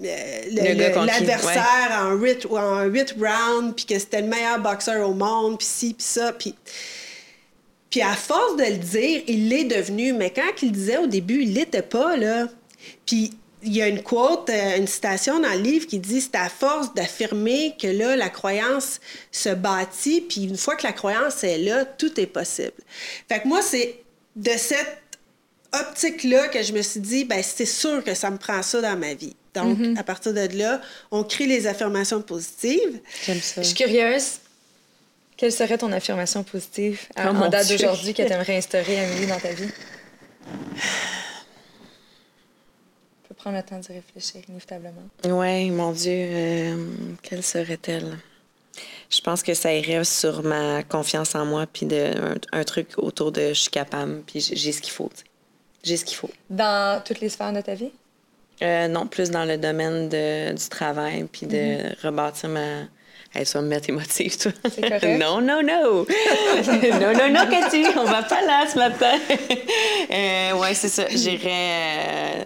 Le 0.52 0.74
l'adversaire 1.06 2.00
en 2.02 2.14
8 2.14 2.46
en 2.50 2.84
huit 2.86 3.14
rounds, 3.20 3.74
puis 3.76 3.86
que 3.86 4.00
c'était 4.00 4.22
le 4.22 4.28
meilleur 4.28 4.60
boxeur 4.60 5.10
au 5.10 5.14
monde, 5.14 5.58
puis 5.58 5.68
ci, 5.68 5.94
puis 5.94 6.06
ça. 6.08 6.32
Puis 6.32 6.56
puis 7.90 8.02
à 8.02 8.14
force 8.16 8.58
de 8.58 8.64
le 8.64 8.78
dire, 8.78 9.22
il 9.28 9.48
l'est 9.50 9.64
devenu. 9.66 10.12
Mais 10.14 10.30
quand 10.30 10.62
il 10.62 10.70
le 10.70 10.74
disait 10.74 10.98
au 10.98 11.08
début, 11.08 11.44
il 11.44 11.54
l'était 11.54 11.82
pas, 11.82 12.18
là. 12.18 12.48
Puis 13.06 13.32
il 13.66 13.74
y 13.76 13.82
a 13.82 13.88
une 13.88 14.02
quote, 14.04 14.50
euh, 14.50 14.78
une 14.78 14.88
citation 14.88 15.40
dans 15.40 15.52
le 15.54 15.60
livre 15.60 15.88
qui 15.88 16.00
dit 16.00 16.22
c'est 16.22 16.36
à 16.36 16.50
force 16.50 16.94
d'affirmer 16.94 17.76
que 17.82 17.88
là, 17.88 18.16
la 18.16 18.30
croyance 18.30 19.00
se 19.32 19.50
bâtit, 19.50 20.22
puis 20.22 20.44
une 20.46 20.58
fois 20.58 20.76
que 20.76 20.84
la 20.86 20.94
croyance 20.94 21.44
est 21.44 21.58
là, 21.58 21.84
tout 21.86 22.20
est 22.20 22.28
possible. 22.28 22.74
Fait 23.30 23.42
que 23.42 23.48
moi, 23.48 23.62
c'est 23.62 24.00
de 24.36 24.52
cette 24.58 24.98
optique-là 25.74 26.48
que 26.48 26.64
je 26.64 26.72
me 26.74 26.82
suis 26.82 27.00
dit, 27.02 27.26
ben 27.26 27.42
c'est 27.44 27.66
sûr 27.66 28.04
que 28.04 28.14
ça 28.14 28.30
me 28.32 28.38
prend 28.38 28.62
ça 28.62 28.80
dans 28.82 28.96
ma 28.98 29.14
vie. 29.14 29.36
Donc, 29.54 29.78
à 29.98 30.04
partir 30.04 30.34
de 30.34 30.48
là, 30.58 30.82
on 31.12 31.24
crée 31.24 31.46
les 31.48 31.66
affirmations 31.66 32.22
positives. 32.22 33.00
J'aime 33.26 33.40
ça. 33.42 33.62
Je 33.62 33.68
suis 33.68 33.76
curieuse. 33.76 34.40
Quelle 35.38 35.52
serait 35.52 35.78
ton 35.78 35.92
affirmation 35.94 36.44
positive 36.44 37.00
à- 37.16 37.32
Oh, 37.32 37.36
en 37.36 37.50
date 37.50 37.68
d'aujourd'hui 37.70 38.14
que 38.14 38.22
tu 38.24 38.32
aimerais 38.34 38.58
instaurer, 38.58 39.00
Amélie, 39.00 39.28
dans 39.28 39.40
ta 39.40 39.52
vie? 39.52 39.70
Prendre 43.46 43.58
le 43.58 43.64
temps 43.64 43.78
d'y 43.78 43.94
réfléchir, 43.94 44.42
inévitablement. 44.50 45.04
Oui, 45.24 45.70
mon 45.70 45.92
Dieu, 45.92 46.12
euh, 46.16 46.88
quelle 47.22 47.44
serait-elle? 47.44 48.18
Je 49.12 49.22
pense 49.22 49.44
que 49.44 49.54
ça 49.54 49.72
irait 49.72 50.04
sur 50.04 50.42
ma 50.42 50.82
confiance 50.82 51.36
en 51.36 51.46
moi, 51.46 51.68
puis 51.72 51.86
de, 51.86 52.12
un, 52.18 52.60
un 52.60 52.64
truc 52.64 52.94
autour 52.98 53.32
de 53.32 53.50
je 53.50 53.54
suis 53.62 53.70
capable, 53.70 54.24
puis 54.26 54.40
j'ai 54.40 54.72
ce 54.72 54.82
qu'il 54.82 54.92
faut. 54.94 55.12
J'ai 55.84 55.96
ce 55.96 56.06
qu'il 56.06 56.18
faut. 56.18 56.32
Dans 56.50 57.00
toutes 57.06 57.20
les 57.20 57.30
sphères 57.30 57.54
de 57.54 57.62
ta 57.62 57.76
vie? 57.76 57.92
Euh, 58.64 58.88
non, 58.88 59.06
plus 59.06 59.30
dans 59.30 59.46
le 59.46 59.58
domaine 59.60 60.10
de, 60.10 60.52
du 60.52 60.68
travail, 60.68 61.26
puis 61.32 61.46
de 61.46 61.78
rebâtir 62.04 62.50
ma. 62.50 62.86
Ça 63.44 63.60
va 63.60 63.62
me 63.64 63.68
mettre 63.68 63.90
émotive, 63.90 64.38
toi. 64.40 64.52
Correct. 64.64 65.04
non, 65.20 65.40
non, 65.40 65.62
non. 65.62 66.06
non, 66.08 67.14
non, 67.14 67.30
non, 67.32 67.48
Cathy, 67.52 67.86
on 67.96 68.06
va 68.06 68.24
pas 68.24 68.42
là 68.42 68.66
ce 68.68 68.80
matin. 68.80 69.20
euh, 70.12 70.54
ouais, 70.58 70.74
c'est 70.74 70.88
ça. 70.88 71.06
J'irais. 71.10 71.52
euh, 72.40 72.44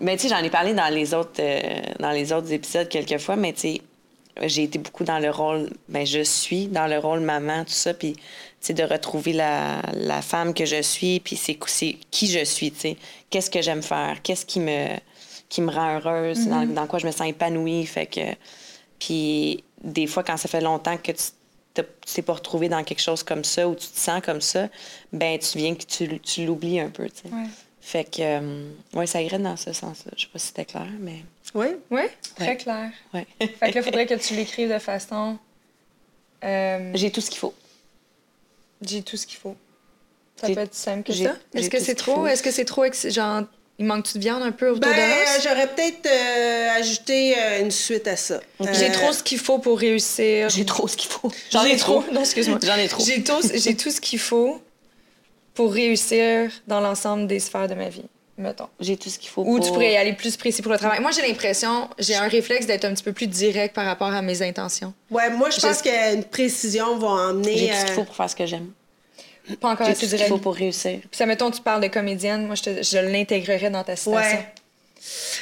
Mais 0.00 0.16
tu 0.16 0.28
sais, 0.28 0.34
j'en 0.34 0.42
ai 0.42 0.50
parlé 0.50 0.74
dans 0.74 0.92
les 0.92 1.14
autres, 1.14 1.40
euh, 1.40 1.80
dans 2.00 2.10
les 2.10 2.32
autres 2.32 2.52
épisodes 2.52 2.88
quelques 2.88 3.18
fois, 3.18 3.36
mais 3.36 3.52
tu 3.52 3.60
sais, 3.60 3.80
j'ai 4.42 4.64
été 4.64 4.78
beaucoup 4.78 5.04
dans 5.04 5.18
le 5.18 5.30
rôle, 5.30 5.70
ben 5.88 6.04
je 6.06 6.22
suis 6.22 6.66
dans 6.66 6.86
le 6.86 6.98
rôle 6.98 7.20
maman, 7.20 7.64
tout 7.64 7.72
ça, 7.72 7.94
puis 7.94 8.12
tu 8.14 8.20
sais, 8.60 8.74
de 8.74 8.82
retrouver 8.82 9.32
la, 9.32 9.80
la 9.94 10.20
femme 10.20 10.52
que 10.52 10.66
je 10.66 10.82
suis, 10.82 11.20
puis 11.20 11.36
c'est 11.36 11.54
qui 12.10 12.26
je 12.26 12.44
suis, 12.44 12.70
tu 12.70 12.80
sais, 12.80 12.96
qu'est-ce 13.30 13.50
que 13.50 13.62
j'aime 13.62 13.82
faire, 13.82 14.20
qu'est-ce 14.22 14.44
qui 14.44 14.60
me 14.60 14.88
qui 15.48 15.62
me 15.62 15.70
rend 15.70 15.96
heureuse, 15.98 16.48
dans, 16.48 16.66
dans 16.66 16.86
quoi 16.88 16.98
je 16.98 17.06
me 17.06 17.12
sens 17.12 17.28
épanouie, 17.28 17.86
fait 17.86 18.06
que 18.06 18.20
puis 18.98 19.62
des 19.82 20.06
fois 20.06 20.22
quand 20.24 20.36
ça 20.36 20.48
fait 20.48 20.60
longtemps 20.60 20.96
que 20.96 21.12
tu 21.12 21.22
te- 21.74 21.82
tu 21.82 22.14
t'es 22.14 22.22
pas 22.22 22.32
retrouvé 22.34 22.68
dans 22.68 22.82
quelque 22.82 23.02
chose 23.02 23.22
comme 23.22 23.44
ça 23.44 23.68
ou 23.68 23.74
tu 23.74 23.86
te 23.86 23.98
sens 23.98 24.20
comme 24.24 24.40
ça, 24.40 24.68
ben 25.12 25.38
tu 25.38 25.58
viens 25.58 25.74
que 25.74 25.84
tu, 25.84 26.18
tu 26.20 26.46
l'oublies 26.46 26.80
un 26.80 26.88
peu, 26.88 27.06
tu 27.08 27.22
sais. 27.28 27.34
Ouais. 27.34 27.46
Fait 27.88 28.02
que 28.02 28.20
euh, 28.20 28.68
ouais, 28.94 29.06
ça 29.06 29.22
irait 29.22 29.38
dans 29.38 29.56
ce 29.56 29.72
sens-là. 29.72 30.10
Je 30.16 30.22
sais 30.22 30.28
pas 30.32 30.40
si 30.40 30.48
c'était 30.48 30.64
clair, 30.64 30.88
mais 30.98 31.22
Oui? 31.54 31.66
Oui, 31.92 32.00
très 32.34 32.48
Ouais. 32.48 32.56
clair. 32.56 32.90
ouais. 33.14 33.26
Fait 33.38 33.48
que 33.48 33.64
là, 33.66 33.70
il 33.76 33.82
faudrait 33.84 34.06
que 34.06 34.14
tu 34.14 34.34
l'écrives 34.34 34.72
de 34.72 34.80
façon. 34.80 35.38
euh, 36.42 36.90
J'ai 36.94 37.12
tout 37.12 37.20
ce 37.20 37.30
qu'il 37.30 37.38
faut. 37.38 37.54
J'ai 38.82 39.02
tout 39.02 39.16
ce 39.16 39.24
qu'il 39.26 39.38
faut. 39.38 39.56
Ça 40.40 40.48
peut 40.48 40.58
être 40.58 40.74
simple 40.74 41.04
que 41.04 41.12
j'ai- 41.12 41.26
ça. 41.26 41.36
Est-ce 41.54 41.70
que 41.70 41.78
c'est 41.80 41.94
trop? 41.94 42.26
Est-ce 42.26 42.42
que 42.42 42.50
c'est 42.50 42.64
trop. 42.64 42.82
ex- 42.82 43.08
Genre, 43.08 43.42
il 43.78 43.86
manque-tu 43.86 44.14
de 44.18 44.22
viande 44.22 44.42
un 44.42 44.50
peu 44.52 44.68
autour 44.70 44.80
Ben, 44.80 44.94
de 44.96 45.00
l'os? 45.36 45.42
j'aurais 45.44 45.68
peut-être 45.68 46.06
euh, 46.06 46.70
ajouté 46.80 47.38
euh, 47.38 47.60
une 47.62 47.70
suite 47.70 48.08
à 48.08 48.16
ça. 48.16 48.40
J'ai 48.72 48.90
Euh, 48.90 48.92
trop 48.92 49.12
ce 49.12 49.22
qu'il 49.22 49.38
faut 49.38 49.58
pour 49.58 49.78
réussir. 49.78 50.50
J'ai 50.50 50.66
trop 50.66 50.88
ce 50.88 50.96
qu'il 50.96 51.08
faut. 51.10 51.30
J'en 51.52 51.64
ai 51.64 51.76
trop. 51.76 52.02
Non, 52.12 52.20
excuse-moi. 52.20 52.58
J'en 52.64 52.76
ai 52.76 52.88
trop. 52.88 53.04
J'ai 53.04 53.22
tout, 53.22 53.40
j'ai 53.54 53.76
tout 53.76 53.90
ce 53.92 54.00
qu'il 54.00 54.18
faut 54.18 54.60
pour 55.56 55.72
réussir 55.72 56.50
dans 56.68 56.80
l'ensemble 56.80 57.26
des 57.26 57.40
sphères 57.40 57.66
de 57.66 57.74
ma 57.74 57.88
vie, 57.88 58.04
mettons. 58.38 58.68
J'ai 58.78 58.96
tout 58.96 59.08
ce 59.10 59.18
qu'il 59.18 59.30
faut. 59.30 59.42
Ou 59.44 59.58
tu 59.58 59.64
pour- 59.66 59.72
pourrais 59.74 59.92
y 59.94 59.96
aller 59.96 60.12
plus 60.12 60.36
précis 60.36 60.62
pour 60.62 60.70
le 60.70 60.78
travail. 60.78 61.00
Moi, 61.00 61.10
j'ai 61.10 61.22
l'impression, 61.26 61.88
j'ai 61.98 62.14
un 62.14 62.28
réflexe 62.28 62.66
d'être 62.66 62.84
un 62.84 62.94
petit 62.94 63.02
peu 63.02 63.12
plus 63.12 63.26
direct 63.26 63.74
par 63.74 63.86
rapport 63.86 64.12
à 64.12 64.22
mes 64.22 64.42
intentions. 64.42 64.92
Ouais, 65.10 65.30
moi, 65.30 65.50
je 65.50 65.56
J'ai- 65.60 65.66
pense 65.66 65.82
qu'une 65.82 66.24
précision 66.24 66.96
va 66.98 67.08
emmener. 67.08 67.56
J'ai 67.56 67.68
tout 67.68 67.74
ce 67.74 67.82
qu'il 67.84 67.90
euh, 67.92 67.94
faut 67.96 68.04
pour 68.04 68.14
faire 68.16 68.30
ce 68.30 68.36
que 68.36 68.46
j'aime. 68.46 68.70
Pas 69.60 69.70
encore 69.70 69.86
J'ai 69.86 69.92
assez 69.92 70.00
tout 70.00 70.06
ce 70.06 70.10
qu'il 70.10 70.16
direct. 70.18 70.28
faut 70.34 70.38
pour 70.38 70.54
réussir. 70.56 70.98
Puis 71.00 71.08
ça, 71.12 71.24
mettons, 71.24 71.50
tu 71.50 71.62
parles 71.62 71.80
de 71.82 71.88
comédienne, 71.88 72.46
moi, 72.46 72.54
je, 72.56 72.62
te- 72.62 72.82
je 72.82 72.98
l'intégrerais 72.98 73.70
dans 73.70 73.84
ta 73.84 73.96
citation. 73.96 74.38
Ouais. 74.38 74.46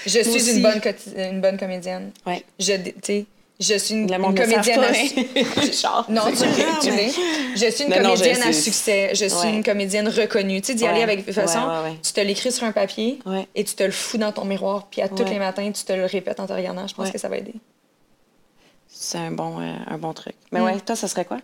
Je 0.07 0.21
suis 0.21 0.51
une 0.57 0.63
bonne, 0.63 0.81
coti- 0.81 1.11
une 1.17 1.41
bonne 1.41 1.57
comédienne. 1.59 2.11
Ouais. 2.27 2.45
Je, 2.61 2.73
dé- 2.75 2.93
tu 2.93 2.99
sais, 3.03 3.25
je 3.61 3.75
suis 3.79 3.95
une, 3.95 4.13
une 4.13 4.35
comédienne 4.35 4.81
à 4.83 4.89
hein. 4.89 4.95
su- 4.95 5.73
Genre. 5.83 6.07
Non, 6.09 6.23
tu 6.27 6.45
l'es, 6.45 6.65
tu 6.83 6.91
mais- 6.91 6.97
l'es. 7.07 7.13
Je 7.57 7.71
suis 7.71 7.85
une 7.85 7.91
Non, 7.91 8.03
non, 8.03 8.17
je 8.17 8.23
comédienne 8.23 8.43
à 8.49 8.53
succès. 8.53 9.11
Je 9.15 9.27
suis 9.27 9.39
Ouais. 9.49 9.55
une 9.55 9.63
comédienne 9.63 10.09
reconnue. 10.09 10.61
Tu 10.61 10.69
sais, 10.69 10.75
d'y 10.75 10.83
Ouais. 10.85 10.91
aller 10.91 11.03
avec 11.03 11.21
de 11.21 11.25
toute 11.25 11.35
façon, 11.35 11.61
Ouais, 11.61 11.67
ouais, 11.67 11.91
ouais. 11.91 11.99
tu 12.03 12.13
te 12.13 12.21
l'écris 12.21 12.51
sur 12.53 12.65
un 12.65 12.73
papier 12.73 13.19
Ouais. 13.27 13.47
et 13.55 13.63
tu 13.65 13.75
te 13.75 13.83
le 13.85 13.93
fous 13.93 14.19
dans 14.19 14.33
ton 14.33 14.45
miroir. 14.45 14.89
Puis 14.91 15.01
à 15.03 15.09
tous 15.09 15.25
les 15.25 15.39
matins, 15.39 15.71
tu 15.73 15.85
te 15.85 15.93
le 15.93 16.05
répètes 16.07 16.41
en 16.41 16.47
te 16.47 16.53
regardant. 16.53 16.87
Je 16.89 16.95
pense 16.95 17.07
Ouais. 17.07 17.13
que 17.13 17.19
ça 17.19 17.29
va 17.29 17.37
aider. 17.37 17.55
C'est 18.89 19.19
un 19.19 19.31
bon, 19.33 19.61
euh, 19.61 19.73
un 19.89 19.99
bon 19.99 20.13
truc. 20.13 20.35
Mais 20.53 20.61
Mm. 20.61 20.65
ouais, 20.65 20.81
toi, 20.81 20.97
ça 20.97 21.09
serait 21.09 21.25
quoi? 21.25 21.39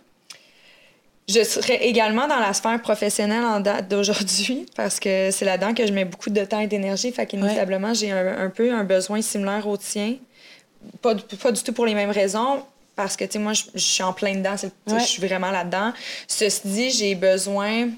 Je 1.29 1.43
serais 1.43 1.85
également 1.85 2.27
dans 2.27 2.39
la 2.39 2.51
sphère 2.53 2.81
professionnelle 2.81 3.43
en 3.43 3.59
date 3.59 3.87
d'aujourd'hui 3.87 4.65
parce 4.75 4.99
que 4.99 5.29
c'est 5.31 5.45
là-dedans 5.45 5.73
que 5.73 5.85
je 5.85 5.93
mets 5.93 6.03
beaucoup 6.05 6.29
de 6.29 6.43
temps 6.43 6.59
et 6.59 6.67
d'énergie. 6.67 7.11
Fait 7.11 7.25
qu'inévitablement, 7.25 7.93
j'ai 7.93 8.11
un, 8.11 8.37
un 8.45 8.49
peu 8.49 8.73
un 8.73 8.83
besoin 8.83 9.21
similaire 9.21 9.67
au 9.67 9.77
tien. 9.77 10.15
Pas, 11.01 11.13
du- 11.13 11.23
pas 11.23 11.51
du 11.51 11.61
tout 11.63 11.73
pour 11.73 11.85
les 11.85 11.93
mêmes 11.95 12.11
raisons. 12.11 12.63
Parce 12.95 13.15
que, 13.15 13.23
tu 13.23 13.33
sais, 13.33 13.39
moi, 13.39 13.53
je, 13.53 13.63
je 13.73 13.79
suis 13.79 14.03
en 14.03 14.13
plein 14.13 14.35
dedans. 14.35 14.55
Ouais. 14.87 14.99
Je 14.99 15.05
suis 15.05 15.25
vraiment 15.25 15.49
là-dedans. 15.51 15.93
Ceci 16.27 16.61
dit, 16.65 16.91
j'ai 16.91 17.15
besoin 17.15 17.89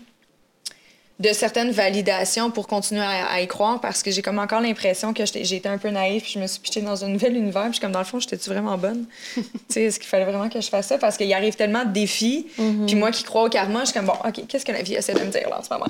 de 1.19 1.31
certaines 1.31 1.71
validations 1.71 2.49
pour 2.51 2.67
continuer 2.67 3.01
à, 3.03 3.27
à 3.27 3.39
y 3.39 3.47
croire 3.47 3.79
parce 3.79 4.01
que 4.01 4.09
j'ai 4.11 4.21
comme 4.23 4.39
encore 4.39 4.59
l'impression 4.61 5.13
que 5.13 5.23
j'étais- 5.25 5.45
j'ai 5.45 5.57
été 5.57 5.69
un 5.69 5.77
peu 5.77 5.89
naïve 5.89 6.23
puis 6.23 6.31
je 6.33 6.39
me 6.39 6.47
suis 6.47 6.59
pitchée 6.59 6.81
dans 6.81 7.05
un 7.05 7.07
nouvel 7.07 7.37
univers 7.37 7.69
puis 7.69 7.79
comme 7.79 7.91
dans 7.91 7.99
le 7.99 8.05
fond 8.05 8.19
j'étais-tu 8.19 8.49
vraiment 8.49 8.77
bonne? 8.79 9.05
Tu 9.35 9.41
sais 9.69 9.83
est-ce 9.83 9.99
qu'il 9.99 10.09
fallait 10.09 10.25
vraiment 10.25 10.49
que 10.49 10.59
je 10.59 10.67
fasse 10.69 10.87
ça? 10.87 10.97
Parce 10.97 11.15
qu'il 11.15 11.31
arrive 11.31 11.55
tellement 11.55 11.85
de 11.85 11.91
défis 11.93 12.47
Mm-hmm. 12.59 12.85
puis 12.87 12.95
moi 12.95 13.11
qui 13.11 13.23
crois 13.23 13.43
au 13.43 13.49
karma 13.49 13.81
je 13.81 13.85
suis 13.85 13.93
comme 13.93 14.07
bon 14.07 14.13
ok 14.25 14.47
qu'est-ce 14.49 14.65
que 14.65 14.71
la 14.71 14.81
vie 14.81 14.95
essaie 14.95 15.13
de 15.13 15.19
me 15.19 15.27
dire 15.31 15.47
là 15.49 15.59
en 15.59 15.63
ce 15.63 15.69
moment? 15.71 15.85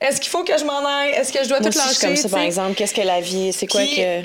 Est-ce 0.00 0.20
qu'il 0.20 0.30
faut 0.30 0.44
que 0.44 0.56
je 0.56 0.64
m'en 0.64 0.86
aille? 0.86 1.10
Est-ce 1.10 1.32
que 1.32 1.42
je 1.42 1.48
dois 1.48 1.58
Moi 1.60 1.70
tout 1.70 1.76
aussi, 1.76 1.88
je 1.88 1.92
suis 1.94 2.00
comme 2.00 2.10
lâcher 2.10 2.22
ça, 2.22 2.28
par 2.28 2.40
exemple. 2.40 2.74
Qu'est-ce 2.76 2.94
que 2.94 3.00
la 3.02 3.20
vie... 3.20 3.52
C'est 3.52 3.66
quoi 3.66 3.80
Puis- 3.82 3.96
que... 3.96 4.22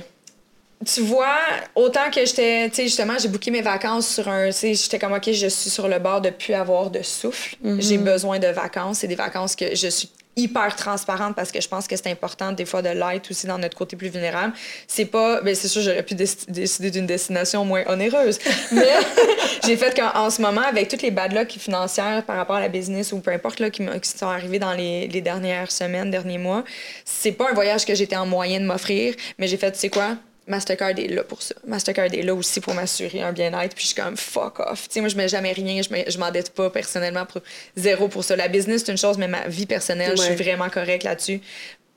tu 0.86 1.02
vois, 1.02 1.38
autant 1.76 2.10
que 2.10 2.26
j'étais, 2.26 2.70
tu 2.70 2.76
sais, 2.76 2.84
justement, 2.84 3.14
j'ai 3.20 3.28
booké 3.28 3.52
mes 3.52 3.62
vacances 3.62 4.08
sur 4.08 4.28
un, 4.28 4.48
tu 4.48 4.54
sais, 4.54 4.74
j'étais 4.74 5.00
comme, 5.00 5.14
OK, 5.14 5.32
je 5.32 5.48
suis 5.48 5.70
sur 5.70 5.88
le 5.88 6.00
bord 6.00 6.22
de 6.22 6.30
plus 6.30 6.54
avoir 6.54 6.90
de 6.90 7.02
souffle. 7.02 7.56
J'ai 7.80 7.98
besoin 7.98 8.40
de 8.40 8.48
vacances. 8.48 9.00
C'est 9.00 9.08
des 9.08 9.16
vacances 9.16 9.56
que 9.56 9.76
je 9.76 9.88
suis 9.88 10.10
hyper 10.36 10.76
transparente 10.76 11.36
parce 11.36 11.52
que 11.52 11.62
je 11.62 11.68
pense 11.68 11.88
que 11.88 11.96
c'est 11.96 12.10
important 12.10 12.52
des 12.54 12.66
fois 12.66 12.82
de 12.82 12.90
l'être 12.90 13.30
aussi 13.30 13.46
dans 13.46 13.60
notre 13.60 13.78
côté 13.78 13.96
plus 13.96 14.10
vulnérable. 14.10 14.52
C'est 14.88 15.06
pas, 15.06 15.42
ben 15.42 15.54
c'est 15.54 15.68
sûr, 15.68 15.84
j'aurais 15.84 16.02
pu 16.02 16.16
déc- 16.16 16.50
décider 16.50 16.90
d'une 16.90 17.06
destination 17.06 17.64
moins 17.66 17.84
onéreuse. 17.86 18.40
Mais 18.72 18.88
j'ai 19.64 19.78
fait 19.78 19.96
qu'en 19.96 20.10
en 20.26 20.32
ce 20.32 20.42
moment, 20.42 20.62
avec 20.62 20.88
toutes 20.88 21.04
les 21.04 21.12
bad 21.12 21.34
luck 21.34 21.52
financières 21.52 22.24
par 22.26 22.36
rapport 22.36 22.56
à 22.56 22.62
la 22.62 22.70
business 22.70 23.12
ou 23.12 23.20
peu 23.20 23.30
importe 23.30 23.60
là, 23.60 23.70
qui, 23.70 23.86
qui 23.86 24.10
sont 24.18 24.26
arrivées 24.28 24.58
dans 24.58 24.74
les, 24.74 25.08
les 25.08 25.22
dernières 25.22 25.72
semaines, 25.72 26.10
derniers 26.10 26.40
mois, 26.40 26.64
c'est 27.06 27.34
pas 27.34 27.52
un 27.52 27.54
voyage 27.54 27.86
que 27.86 27.94
j'étais 27.94 28.16
en 28.16 28.26
moyen 28.26 28.60
de 28.60 28.66
m'offrir, 28.66 29.14
mais 29.38 29.48
j'ai 29.48 29.58
fait, 29.58 29.72
tu 29.72 29.78
sais 29.78 29.90
quoi? 29.90 30.16
Mastercard 30.48 30.90
est 30.98 31.08
là 31.08 31.24
pour 31.24 31.42
ça. 31.42 31.56
Mastercard 31.66 32.14
est 32.14 32.22
là 32.22 32.36
aussi 32.36 32.60
pour 32.60 32.74
m'assurer 32.74 33.22
un 33.22 33.32
bien-être. 33.32 33.76
Puis 33.76 33.84
je 33.84 33.88
suis 33.94 33.96
comme 34.02 34.18
fuck 34.18 34.60
off. 34.60 34.88
Tu 34.90 34.96
sais, 34.96 35.00
moi, 35.00 35.10
je 35.10 35.16
mets 35.16 35.28
jamais 35.30 35.54
rien. 35.54 35.82
Je 35.82 35.90
me- 35.94 36.10
je 36.10 36.18
m'endette 36.18 36.50
pas 36.54 36.70
personnellement 36.70 37.26
pour 37.26 37.42
zéro 37.78 38.08
pour 38.10 38.24
ça. 38.24 38.36
La 38.36 38.48
business, 38.50 38.84
c'est 38.86 38.92
une 38.92 38.98
chose, 38.98 39.18
mais 39.18 39.28
ma 39.28 39.48
vie 39.48 39.66
personnelle, 39.66 40.12
je 40.18 40.22
suis 40.36 40.44
vraiment 40.44 40.70
correcte 40.70 41.04
là-dessus. 41.04 41.40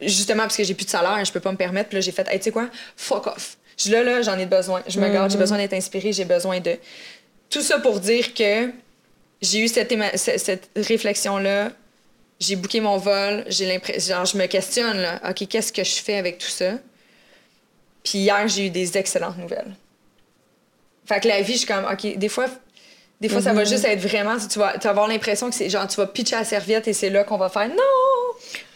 Justement, 0.00 0.42
parce 0.44 0.56
que 0.56 0.62
j'ai 0.64 0.74
plus 0.74 0.84
de 0.84 0.90
salaire, 0.90 1.24
je 1.24 1.32
peux 1.32 1.40
pas 1.40 1.50
me 1.52 1.56
permettre. 1.56 1.88
Puis 1.88 1.96
là, 1.96 2.00
j'ai 2.02 2.12
fait, 2.12 2.26
hey, 2.30 2.38
tu 2.38 2.44
sais 2.44 2.50
quoi? 2.52 2.68
Fuck 2.96 3.26
off. 3.26 3.56
Je 3.78 3.90
là, 3.90 4.02
là, 4.02 4.22
j'en 4.22 4.38
ai 4.38 4.46
besoin. 4.46 4.82
Je 4.86 5.00
me 5.00 5.06
garde, 5.12 5.30
j'ai 5.30 5.38
besoin 5.38 5.58
d'être 5.58 5.72
inspirée, 5.74 6.12
j'ai 6.12 6.24
besoin 6.24 6.60
de. 6.60 6.76
Tout 7.50 7.62
ça 7.62 7.78
pour 7.78 7.98
dire 8.00 8.32
que 8.34 8.70
j'ai 9.42 9.58
eu 9.60 9.68
cette 9.68 9.92
réflexion-là. 10.76 11.70
J'ai 12.38 12.56
booké 12.56 12.80
mon 12.80 12.98
vol. 12.98 13.44
J'ai 13.48 13.66
l'impression. 13.66 14.14
Genre, 14.16 14.24
je 14.26 14.36
me 14.36 14.46
questionne, 14.46 14.98
là. 14.98 15.20
OK, 15.28 15.46
qu'est-ce 15.48 15.72
que 15.72 15.82
je 15.84 15.94
fais 16.02 16.16
avec 16.16 16.38
tout 16.38 16.48
ça? 16.48 16.72
Puis 18.08 18.18
hier, 18.18 18.46
j'ai 18.46 18.66
eu 18.66 18.70
des 18.70 18.96
excellentes 18.96 19.36
nouvelles. 19.36 19.74
Fait 21.06 21.18
que 21.20 21.26
la 21.28 21.42
vie, 21.42 21.54
je 21.54 21.58
suis 21.58 21.66
comme, 21.66 21.84
OK, 21.84 22.16
des 22.16 22.28
fois, 22.28 22.46
des 23.20 23.28
fois 23.28 23.40
ça 23.42 23.52
va 23.52 23.64
juste 23.64 23.84
être 23.84 24.00
vraiment, 24.00 24.36
tu 24.38 24.58
vas, 24.58 24.74
tu 24.74 24.84
vas 24.84 24.90
avoir 24.90 25.08
l'impression 25.08 25.48
que 25.50 25.56
c'est 25.56 25.68
genre, 25.68 25.86
tu 25.88 25.96
vas 25.96 26.06
pitcher 26.06 26.36
la 26.36 26.44
serviette 26.44 26.86
et 26.86 26.92
c'est 26.92 27.10
là 27.10 27.24
qu'on 27.24 27.36
va 27.36 27.48
faire 27.48 27.68
non! 27.68 27.74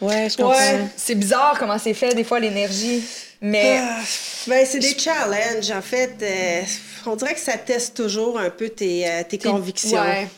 Ouais, 0.08 0.28
je 0.28 0.36
comprends. 0.36 0.52
Ouais. 0.58 0.80
C'est 0.96 1.14
bizarre 1.14 1.56
comment 1.58 1.78
c'est 1.78 1.94
fait, 1.94 2.14
des 2.14 2.24
fois, 2.24 2.40
l'énergie. 2.40 3.04
Mais 3.40 3.78
Ah, 3.80 4.00
ben, 4.48 4.66
c'est 4.66 4.78
des 4.80 4.98
challenges, 4.98 5.70
en 5.70 5.82
fait. 5.82 6.16
euh, 6.22 6.62
on 7.06 7.14
dirait 7.16 7.34
que 7.34 7.40
ça 7.40 7.56
teste 7.56 7.96
toujours 7.96 8.38
un 8.38 8.50
peu 8.50 8.68
tes, 8.68 9.06
euh, 9.08 9.22
tes 9.28 9.38
convictions. 9.38 10.00
Ouais. 10.00 10.28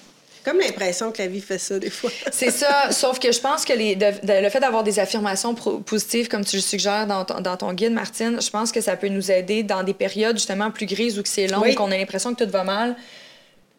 Comme 0.45 0.59
l'impression 0.59 1.13
que 1.13 1.23
la 1.23 1.29
vie 1.29 1.41
fait 1.41 1.59
ça, 1.59 1.79
des 1.79 1.91
fois. 1.91 2.11
C'est 2.33 2.51
ça, 2.51 2.91
sauf 2.91 3.19
que 3.21 3.31
je 3.31 3.39
pense 3.41 3.65
que 3.65 3.73
les, 3.73 3.95
de- 3.95 4.07
de- 4.27 4.43
le 4.43 4.49
fait 4.51 4.59
d'avoir 4.61 4.83
des 4.83 4.99
affirmations 4.99 5.55
pro- 5.55 5.79
positives, 5.79 6.27
comme 6.29 6.45
tu 6.45 6.57
le 6.57 6.63
suggères 6.63 7.07
dans 7.07 7.25
ton, 7.25 7.41
dans 7.41 7.57
ton 7.57 7.73
guide, 7.73 7.93
Martine, 7.93 8.41
je 8.43 8.51
pense 8.51 8.73
que 8.73 8.81
ça 8.81 8.97
peut 8.97 9.09
nous 9.09 9.31
aider 9.31 9.63
dans 9.63 9.83
des 9.85 9.95
périodes 9.95 10.37
justement 10.37 10.71
plus 10.73 10.87
grises 10.87 11.19
où 11.19 11.23
que 11.23 11.29
c'est 11.29 11.47
long, 11.47 11.61
Oui. 11.63 11.75
qu'on 11.77 11.91
a 11.93 11.97
l'impression 11.97 12.35
que 12.35 12.43
tout 12.45 12.51
va 12.51 12.65
mal. 12.65 12.97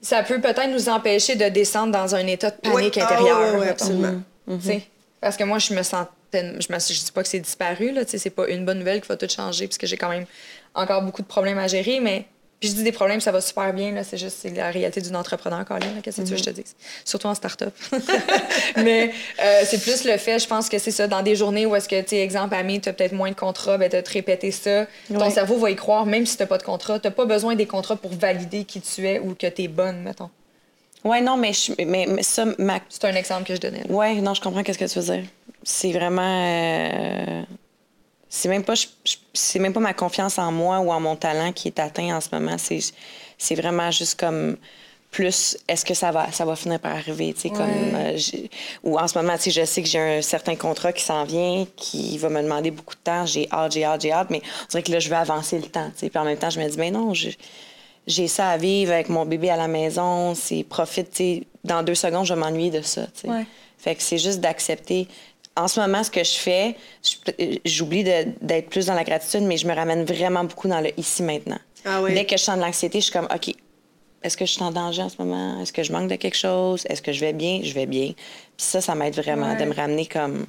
Ça 0.01 0.23
peut 0.23 0.39
peut-être 0.41 0.69
nous 0.69 0.89
empêcher 0.89 1.35
de 1.35 1.49
descendre 1.49 1.91
dans 1.91 2.15
un 2.15 2.25
état 2.27 2.51
de 2.51 2.55
panique 2.57 2.93
Oui. 2.95 3.01
Ah, 3.01 3.03
intérieure. 3.13 3.39
ouais, 3.59 3.65
mettons. 3.65 3.71
absolument. 3.71 4.21
Parce 5.21 5.37
que 5.37 5.43
moi, 5.43 5.59
je 5.59 5.73
me 5.73 5.83
sentais. 5.83 6.09
Je, 6.33 6.73
me, 6.73 6.79
je 6.79 7.05
dis 7.05 7.11
pas 7.13 7.21
que 7.23 7.29
c'est 7.29 7.39
disparu, 7.39 7.91
là. 7.91 8.03
tu 8.05 8.11
sais, 8.11 8.17
C'est 8.17 8.29
pas 8.29 8.47
une 8.47 8.65
bonne 8.65 8.79
nouvelle 8.79 8.99
qui 9.01 9.07
va 9.07 9.15
tout 9.15 9.29
changer, 9.29 9.67
puisque 9.67 9.85
j'ai 9.85 9.97
quand 9.97 10.09
même 10.09 10.25
encore 10.73 11.01
beaucoup 11.03 11.21
de 11.21 11.27
problèmes 11.27 11.57
à 11.59 11.67
gérer, 11.67 11.99
mais. 11.99 12.25
Puis 12.63 12.69
je 12.71 12.75
dis 12.77 12.83
des 12.83 12.93
problèmes, 12.93 13.19
ça 13.19 13.33
va 13.33 13.41
super 13.41 13.73
bien, 13.73 13.91
là. 13.91 14.05
C'est 14.05 14.15
juste 14.15 14.37
c'est 14.41 14.49
la 14.51 14.71
réalité 14.71 15.01
d'une 15.01 15.17
entrepreneur, 15.17 15.65
Colin. 15.65 15.85
Qu'est-ce 16.01 16.21
que 16.21 16.21
tu 16.21 16.29
veux 16.29 16.37
que 16.37 16.43
je 16.45 16.49
te 16.49 16.55
dise? 16.55 16.75
Surtout 17.03 17.27
en 17.27 17.35
start-up. 17.35 17.73
mais 18.77 19.11
euh, 19.43 19.63
c'est 19.65 19.81
plus 19.81 20.05
le 20.05 20.15
fait, 20.17 20.39
je 20.39 20.47
pense 20.47 20.69
que 20.69 20.79
c'est 20.79 20.91
ça, 20.91 21.07
dans 21.07 21.21
des 21.23 21.35
journées 21.35 21.65
où 21.65 21.75
est-ce 21.75 21.89
que, 21.89 22.01
tu 22.01 22.15
exemple, 22.15 22.55
Ami, 22.55 22.79
tu 22.79 22.87
as 22.87 22.93
peut-être 22.93 23.11
moins 23.11 23.29
de 23.31 23.35
contrats, 23.35 23.77
ben, 23.77 23.89
tu 23.89 24.01
te 24.01 24.09
répéter 24.09 24.51
ça. 24.51 24.85
Ton 25.09 25.29
cerveau 25.29 25.57
va 25.57 25.71
y 25.71 25.75
croire, 25.75 26.05
même 26.05 26.25
si 26.25 26.37
tu 26.37 26.45
pas 26.45 26.57
de 26.57 26.63
contrat. 26.63 26.99
Tu 27.01 27.11
pas 27.11 27.25
besoin 27.25 27.55
des 27.55 27.65
contrats 27.65 27.97
pour 27.97 28.11
valider 28.13 28.63
qui 28.63 28.79
tu 28.79 29.05
es 29.09 29.19
ou 29.19 29.35
que 29.35 29.47
tu 29.47 29.63
es 29.63 29.67
bonne, 29.67 30.01
mettons. 30.01 30.29
Ouais, 31.03 31.19
non, 31.19 31.35
mais, 31.35 31.51
je- 31.51 31.73
mais, 31.85 32.05
mais 32.07 32.23
ça, 32.23 32.45
ma 32.59 32.79
C'est 32.87 33.03
un 33.03 33.15
exemple 33.15 33.43
que 33.43 33.55
je 33.55 33.59
donnais. 33.59 33.83
Ouais, 33.89 34.15
non, 34.21 34.33
je 34.33 34.39
comprends 34.39 34.63
qu'est-ce 34.63 34.77
que 34.79 34.85
tu 34.85 34.99
veux 34.99 35.15
dire. 35.17 35.25
C'est 35.63 35.91
vraiment. 35.91 36.47
euh, 36.47 37.41
C'est 38.35 38.49
même 38.49 38.63
pas, 38.63 38.73
c'est 39.33 39.59
même 39.59 39.73
pas 39.73 39.79
ma 39.79 39.93
confiance 39.93 40.39
en 40.39 40.51
moi 40.51 40.79
ou 40.79 40.91
en 40.91 40.99
mon 40.99 41.15
talent 41.15 41.51
qui 41.53 41.67
est 41.67 41.77
atteint 41.79 42.15
en 42.17 42.19
ce 42.19 42.29
moment. 42.31 42.57
C'est, 42.57 42.79
c'est 43.37 43.53
vraiment 43.53 43.91
juste 43.91 44.19
comme 44.19 44.57
plus. 45.11 45.55
Est-ce 45.67 45.85
que 45.85 45.93
ça 45.93 46.09
va, 46.11 46.31
ça 46.31 46.43
va 46.43 46.55
finir 46.55 46.79
par 46.79 46.93
arriver, 46.93 47.33
tu 47.35 47.41
sais, 47.41 47.49
comme. 47.51 47.69
euh, 47.95 48.17
ou 48.83 48.97
en 48.97 49.07
ce 49.07 49.15
moment, 49.19 49.35
tu 49.37 49.43
sais, 49.43 49.51
je 49.51 49.65
sais 49.65 49.83
que 49.83 49.87
j'ai 49.87 49.99
un 49.99 50.23
certain 50.23 50.55
contrat 50.55 50.91
qui 50.91 51.03
s'en 51.03 51.25
vient, 51.25 51.67
qui 51.75 52.17
va 52.17 52.29
me 52.29 52.41
demander 52.41 52.71
beaucoup 52.71 52.95
de 52.95 53.01
temps. 53.03 53.23
J'ai 53.27 53.47
hâte, 53.51 53.73
j'ai 53.73 53.83
hâte, 53.85 54.01
j'ai 54.01 54.11
hâte, 54.11 54.31
mais 54.31 54.41
on 54.63 54.67
dirait 54.71 54.81
que 54.81 54.91
là, 54.91 54.97
je 54.99 55.09
veux 55.09 55.15
avancer 55.15 55.57
le 55.59 55.67
temps, 55.67 55.89
tu 55.93 55.99
sais. 55.99 56.09
Puis 56.09 56.17
en 56.17 56.25
même 56.25 56.37
temps, 56.39 56.49
je 56.49 56.59
me 56.59 56.67
dis, 56.67 56.77
mais 56.79 56.89
non, 56.89 57.13
je- 57.13 57.29
j'ai 58.07 58.27
ça 58.27 58.49
à 58.49 58.57
vivre 58.57 58.91
avec 58.93 59.09
mon 59.09 59.25
bébé 59.27 59.51
à 59.51 59.57
la 59.57 59.67
maison, 59.67 60.33
c'est 60.33 60.63
profite, 60.63 61.11
tu 61.11 61.17
sais, 61.17 61.43
dans 61.63 61.83
deux 61.83 61.93
secondes, 61.93 62.25
je 62.25 62.33
vais 62.33 62.39
m'ennuyer 62.39 62.71
de 62.71 62.81
ça, 62.81 63.03
tu 63.13 63.21
sais. 63.21 63.27
Ouais. 63.29 63.45
Fait 63.77 63.93
que 63.93 64.01
c'est 64.01 64.17
juste 64.17 64.39
d'accepter. 64.39 65.07
En 65.55 65.67
ce 65.67 65.79
moment, 65.79 66.03
ce 66.03 66.09
que 66.09 66.23
je 66.23 66.31
fais, 66.35 66.75
je- 67.03 67.57
j'oublie 67.65 68.03
d'être 68.03 68.69
plus 68.69 68.87
dans 68.87 68.95
la 68.95 69.03
gratitude, 69.03 69.41
mais 69.43 69.57
je 69.57 69.67
me 69.67 69.73
ramène 69.75 70.03
vraiment 70.03 70.43
beaucoup 70.43 70.67
dans 70.67 70.81
le 70.81 70.89
ici 70.99 71.21
maintenant. 71.21 71.59
Ah 71.85 72.01
oui. 72.01 72.13
Dès 72.15 72.25
que 72.25 72.37
je 72.37 72.41
sens 72.43 72.55
de 72.57 72.61
l'anxiété, 72.61 72.99
je 72.99 73.05
suis 73.05 73.13
comme, 73.13 73.27
OK, 73.33 73.53
est-ce 74.23 74.35
que 74.35 74.45
je 74.45 74.51
suis 74.51 74.63
en 74.63 74.71
danger 74.71 75.03
en 75.03 75.09
ce 75.09 75.15
moment? 75.19 75.61
Est-ce 75.61 75.71
que 75.73 75.83
je 75.83 75.91
manque 75.91 76.09
de 76.09 76.15
quelque 76.15 76.37
chose? 76.37 76.85
Est-ce 76.89 77.01
que 77.03 77.11
je 77.11 77.19
vais 77.19 77.33
bien? 77.33 77.59
Je 77.63 77.73
vais 77.73 77.85
bien. 77.85 78.13
Puis 78.15 78.65
ça, 78.65 78.81
ça 78.81 78.95
m'aide 78.95 79.15
vraiment 79.15 79.53
de 79.55 79.65
me 79.65 79.73
ramener 79.75 80.05
comme. 80.07 80.47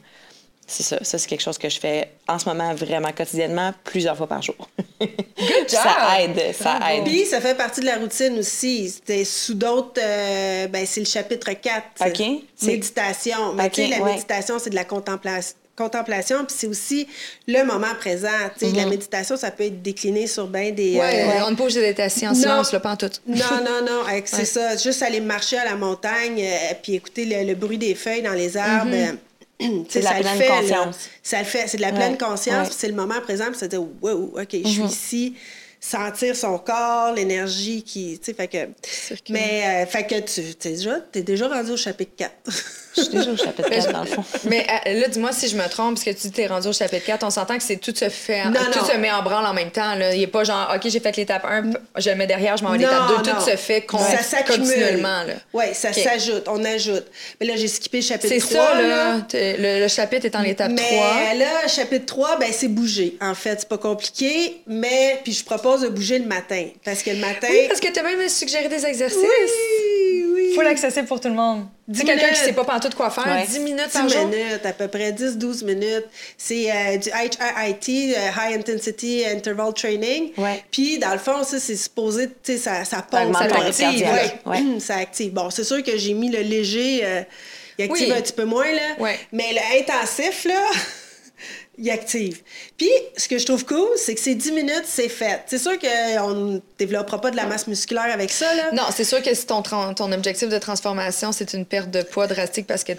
C'est 0.67 0.83
ça. 0.83 0.99
Ça, 1.03 1.19
c'est 1.19 1.29
quelque 1.29 1.43
chose 1.43 1.59
que 1.59 1.69
je 1.69 1.79
fais 1.79 2.09
en 2.27 2.39
ce 2.39 2.49
moment 2.49 2.75
vraiment 2.75 3.13
quotidiennement, 3.13 3.73
plusieurs 3.85 4.17
fois 4.17 4.27
par 4.27 4.41
jour. 4.43 4.57
Good 5.01 5.09
job! 5.69 5.69
ça 5.69 6.21
aide. 6.21 6.55
Ça 6.59 6.79
aide. 6.93 7.05
Puis, 7.05 7.27
ça 7.27 7.41
fait 7.41 7.55
partie 7.55 7.81
de 7.81 7.87
la 7.87 7.97
routine 7.97 8.39
aussi. 8.39 8.89
C'était 8.89 9.25
sous 9.25 9.55
d'autres. 9.55 10.01
euh, 10.03 10.67
ben, 10.69 10.87
c'est 10.87 11.01
le 11.01 11.07
chapitre 11.07 11.53
4. 11.53 11.83
OK. 12.07 12.23
C'est- 12.57 12.67
Méditation. 12.67 13.53
Mais 13.55 13.69
tu 13.71 13.83
sais, 13.83 13.89
OK, 13.89 13.99
la 13.99 14.05
ouais. 14.05 14.13
méditation, 14.15 14.59
c'est 14.59 14.71
de 14.71 14.75
la 14.75 14.85
contemplation. 14.85 15.55
Contemplation, 15.77 16.45
puis 16.45 16.55
c'est 16.57 16.69
aussi 16.69 17.09
le 17.49 17.65
moment 17.65 17.93
présent. 17.99 18.29
Tu 18.57 18.65
sais, 18.65 18.73
Mm-hmm. 18.73 18.77
La 18.77 18.87
méditation, 18.87 19.37
ça 19.37 19.51
peut 19.51 19.65
être 19.65 19.83
décliné 19.83 20.29
sur 20.29 20.47
bien 20.47 20.71
des. 20.71 20.95
Ouais, 21.01 21.25
euh, 21.25 21.45
on 21.47 21.51
ne 21.51 21.57
peut 21.57 21.65
pas 21.67 21.73
d'être 21.73 21.99
assis 21.99 22.29
en 22.29 22.33
silence, 22.35 22.71
là, 22.73 22.79
pas 22.79 22.93
en 22.93 22.97
tout. 22.97 23.11
Non, 23.27 23.37
non, 23.65 23.85
non. 23.85 24.03
avec- 24.09 24.29
C'est 24.29 24.37
Ouais. 24.39 24.45
ça. 24.45 24.77
Juste 24.77 25.03
aller 25.03 25.21
marcher 25.21 25.59
à 25.59 25.65
la 25.65 25.75
montagne, 25.75 26.41
euh, 26.41 26.75
puis 26.81 26.95
écouter 26.95 27.25
le, 27.25 27.43
le 27.45 27.55
bruit 27.57 27.77
des 27.79 27.97
feuilles 27.97 28.23
dans 28.23 28.33
les 28.35 28.57
arbres. 28.57 28.93
euh, 28.95 29.07
Mm-hmm. 29.13 29.17
C'est 29.89 30.01
de 30.01 30.05
la 30.05 30.11
ça 30.11 30.17
le 30.17 30.23
pleine 30.23 30.39
fait, 30.39 30.49
là. 30.49 30.57
conscience. 30.57 30.97
Ça 31.23 31.39
le 31.39 31.45
fait. 31.45 31.69
C'est 31.69 31.77
de 31.77 31.83
la 31.83 31.93
pleine 31.93 32.19
conscience, 32.19 32.69
ouais. 32.69 32.75
C'est 32.77 32.89
le 32.89 32.95
moment 32.95 33.21
présent, 33.21 33.47
puis 33.47 33.59
se 33.59 33.65
dire, 33.67 33.83
wow, 33.83 34.35
OK, 34.41 34.49
je 34.53 34.69
suis 34.69 34.83
ici. 34.83 35.35
Sentir 35.81 36.35
son 36.35 36.57
corps, 36.59 37.13
l'énergie 37.13 37.83
qui. 37.83 38.19
Tu 38.19 38.25
sais, 38.25 38.35
fait 38.35 38.49
que. 38.49 38.69
Mais, 39.29 39.85
euh, 39.85 39.87
fait 39.87 40.07
que 40.07 40.19
tu 40.21 40.41
es 40.41 40.73
déjà, 40.73 41.01
t'es 41.13 41.23
déjà 41.23 41.47
rendu 41.47 41.73
au 41.73 41.77
chapitre 41.77 42.13
4. 42.17 42.33
Je 42.97 43.03
suis 43.03 43.11
déjà 43.11 43.31
au 43.33 43.37
chapitre 43.37 43.69
4, 43.69 43.93
dans 43.93 44.01
le 44.03 44.07
fond. 44.07 44.25
Mais 44.45 44.67
euh, 44.87 45.01
là, 45.01 45.09
dis-moi 45.09 45.33
si 45.33 45.49
je 45.49 45.57
me 45.57 45.69
trompe, 45.69 45.95
parce 45.95 46.05
que 46.05 46.11
tu 46.11 46.17
dis 46.23 46.31
que 46.31 46.37
t'es 46.37 46.47
rendu 46.47 46.69
au 46.69 46.73
chapitre 46.73 47.05
4, 47.05 47.25
on 47.25 47.31
s'entend 47.31 47.57
que 47.57 47.63
c'est 47.63 47.77
tout 47.77 47.95
se 47.95 48.09
fait, 48.09 48.45
Non, 48.47 48.53
tout 48.73 48.79
non. 48.81 48.85
se 48.87 48.97
met 48.97 49.11
en 49.11 49.23
branle 49.23 49.47
en 49.47 49.53
même 49.55 49.71
temps. 49.71 49.95
Là. 49.97 50.15
Il 50.15 50.21
n'est 50.21 50.27
pas 50.27 50.45
genre, 50.45 50.73
OK, 50.75 50.83
j'ai 50.89 51.01
fait 51.01 51.17
l'étape 51.17 51.45
1, 51.45 51.73
je 51.97 52.11
le 52.11 52.17
mets 52.17 52.27
derrière, 52.27 52.57
je 52.57 52.65
m'en 52.65 52.71
vais 52.71 52.85
à 52.85 52.89
l'étape 53.09 53.25
2. 53.25 53.31
Tout 53.33 53.41
se 53.51 53.57
fait 53.57 53.81
con- 53.83 53.99
ça 53.99 54.23
s'accumule. 54.23 54.61
continuellement. 54.69 55.23
Oui, 55.53 55.65
ça 55.73 55.93
s'ajoute, 55.93 56.45
on 56.49 56.65
ajoute. 56.65 57.05
Mais 57.41 57.47
là, 57.47 57.55
j'ai 57.57 57.69
skippé 57.69 57.99
le 57.99 58.05
chapitre 58.05 58.33
C'est 58.39 58.55
3. 58.55 58.65
ça, 58.67 58.81
là. 58.83 59.17
Le, 59.33 59.81
le 59.83 59.89
chapitre 59.89 60.27
est 60.27 60.37
en 60.37 60.43
l'étape 60.43 60.71
mais 60.71 60.83
3. 60.83 61.35
là, 61.35 61.69
chapitre 61.69 62.07
3, 62.07 62.39
ben, 62.39 62.49
c'est 62.53 62.69
bouger. 62.69 63.17
En 63.21 63.35
fait, 63.35 63.61
c'est 63.61 63.69
pas 63.69 63.79
compliqué, 63.79 64.63
mais 64.67 65.21
puis 65.25 65.33
je 65.33 65.45
propose 65.45 65.81
de 65.83 65.89
bouger 65.89 66.19
le 66.19 66.27
matin. 66.27 66.67
Parce 66.85 67.03
que 67.03 67.11
le 67.11 67.17
matin. 67.19 67.49
Oui, 67.51 67.67
parce 67.69 67.81
que 67.81 67.89
tu 67.91 67.99
as 67.99 68.03
même 68.03 68.29
suggéré 68.29 68.69
des 68.69 68.85
exercices. 68.87 69.19
Oui, 69.21 70.25
oui. 70.35 70.53
Full 70.55 70.67
accessible 70.67 71.07
pour 71.07 71.21
tout 71.21 71.29
le 71.29 71.35
monde. 71.35 71.67
Dis 71.87 72.03
quelqu'un 72.03 72.29
qui 72.31 72.37
sait 72.37 72.53
pas 72.55 72.65
pantoute 72.65 72.95
quoi 72.95 73.11
faire, 73.11 73.27
Ouais. 73.27 73.45
10 73.47 73.59
minutes 73.61 73.89
10 73.89 73.93
par 73.93 74.09
jour. 74.09 74.27
minutes, 74.27 74.65
à 74.65 74.73
peu 74.73 74.89
près 74.89 75.13
10-12 75.13 75.65
minutes. 75.65 76.07
C'est 76.39 76.71
euh, 76.71 76.97
du 76.97 77.11
HIIT, 77.11 78.15
euh, 78.17 78.31
High 78.41 78.59
Intensity 78.59 79.25
Interval 79.27 79.75
Training. 79.75 80.33
Ouais. 80.39 80.65
Puis, 80.71 80.99
dans 80.99 81.13
le 81.13 81.19
fond, 81.19 81.43
ça, 81.45 81.59
c'est 81.61 81.77
supposé, 81.77 82.29
tu 82.29 82.35
sais, 82.53 82.57
ça, 82.59 82.85
ça 82.87 83.03
pompe, 83.03 83.35
ça 83.37 83.45
active. 83.45 84.07
Ouais. 84.09 84.33
Ouais. 84.47 84.81
ça 84.81 84.97
active. 84.97 85.33
Bon, 85.33 85.51
c'est 85.51 85.65
sûr 85.65 85.83
que 85.83 85.97
j'ai 85.99 86.15
mis 86.15 86.31
le 86.31 86.41
léger, 86.41 87.01
euh, 87.05 87.23
il 87.79 87.85
active 87.85 88.09
Oui. 88.09 88.15
un 88.17 88.23
petit 88.23 88.33
peu 88.33 88.45
moins, 88.45 88.71
là. 88.73 89.07
Mais 89.33 89.53
l'intensif, 89.53 90.45
là, 90.47 90.61
il 91.79 91.91
active. 91.91 92.43
Puis, 92.77 92.91
ce 93.17 93.29
que 93.29 93.39
je 93.39 93.47
trouve 93.47 93.65
cool, 93.65 93.89
c'est 93.97 94.15
que 94.15 94.21
c'est 94.21 94.35
10 94.35 94.53
minutes, 94.53 94.85
c'est 94.85 95.09
fait. 95.09 95.43
C'est 95.47 95.59
sûr 95.59 95.73
qu'on 95.79 96.35
ne 96.35 96.59
développera 96.79 97.21
pas 97.21 97.31
de 97.31 97.37
la 97.37 97.47
masse 97.47 97.67
musculaire 97.67 98.13
avec 98.13 98.31
ça, 98.31 98.55
là. 98.55 98.73
Non, 98.73 98.85
c'est 98.95 99.05
sûr 99.05 99.23
que 99.23 99.35
si 99.35 99.47
ton, 99.47 99.63
ton 99.63 100.13
objectif 100.13 100.49
de 100.49 100.59
transformation, 100.59 101.33
c'est 101.33 101.55
une 101.55 101.65
perte 101.65 101.91
de 101.91 102.03
poids 102.03 102.27
drastique 102.27 102.67
parce 102.67 102.85
que, 102.85 102.93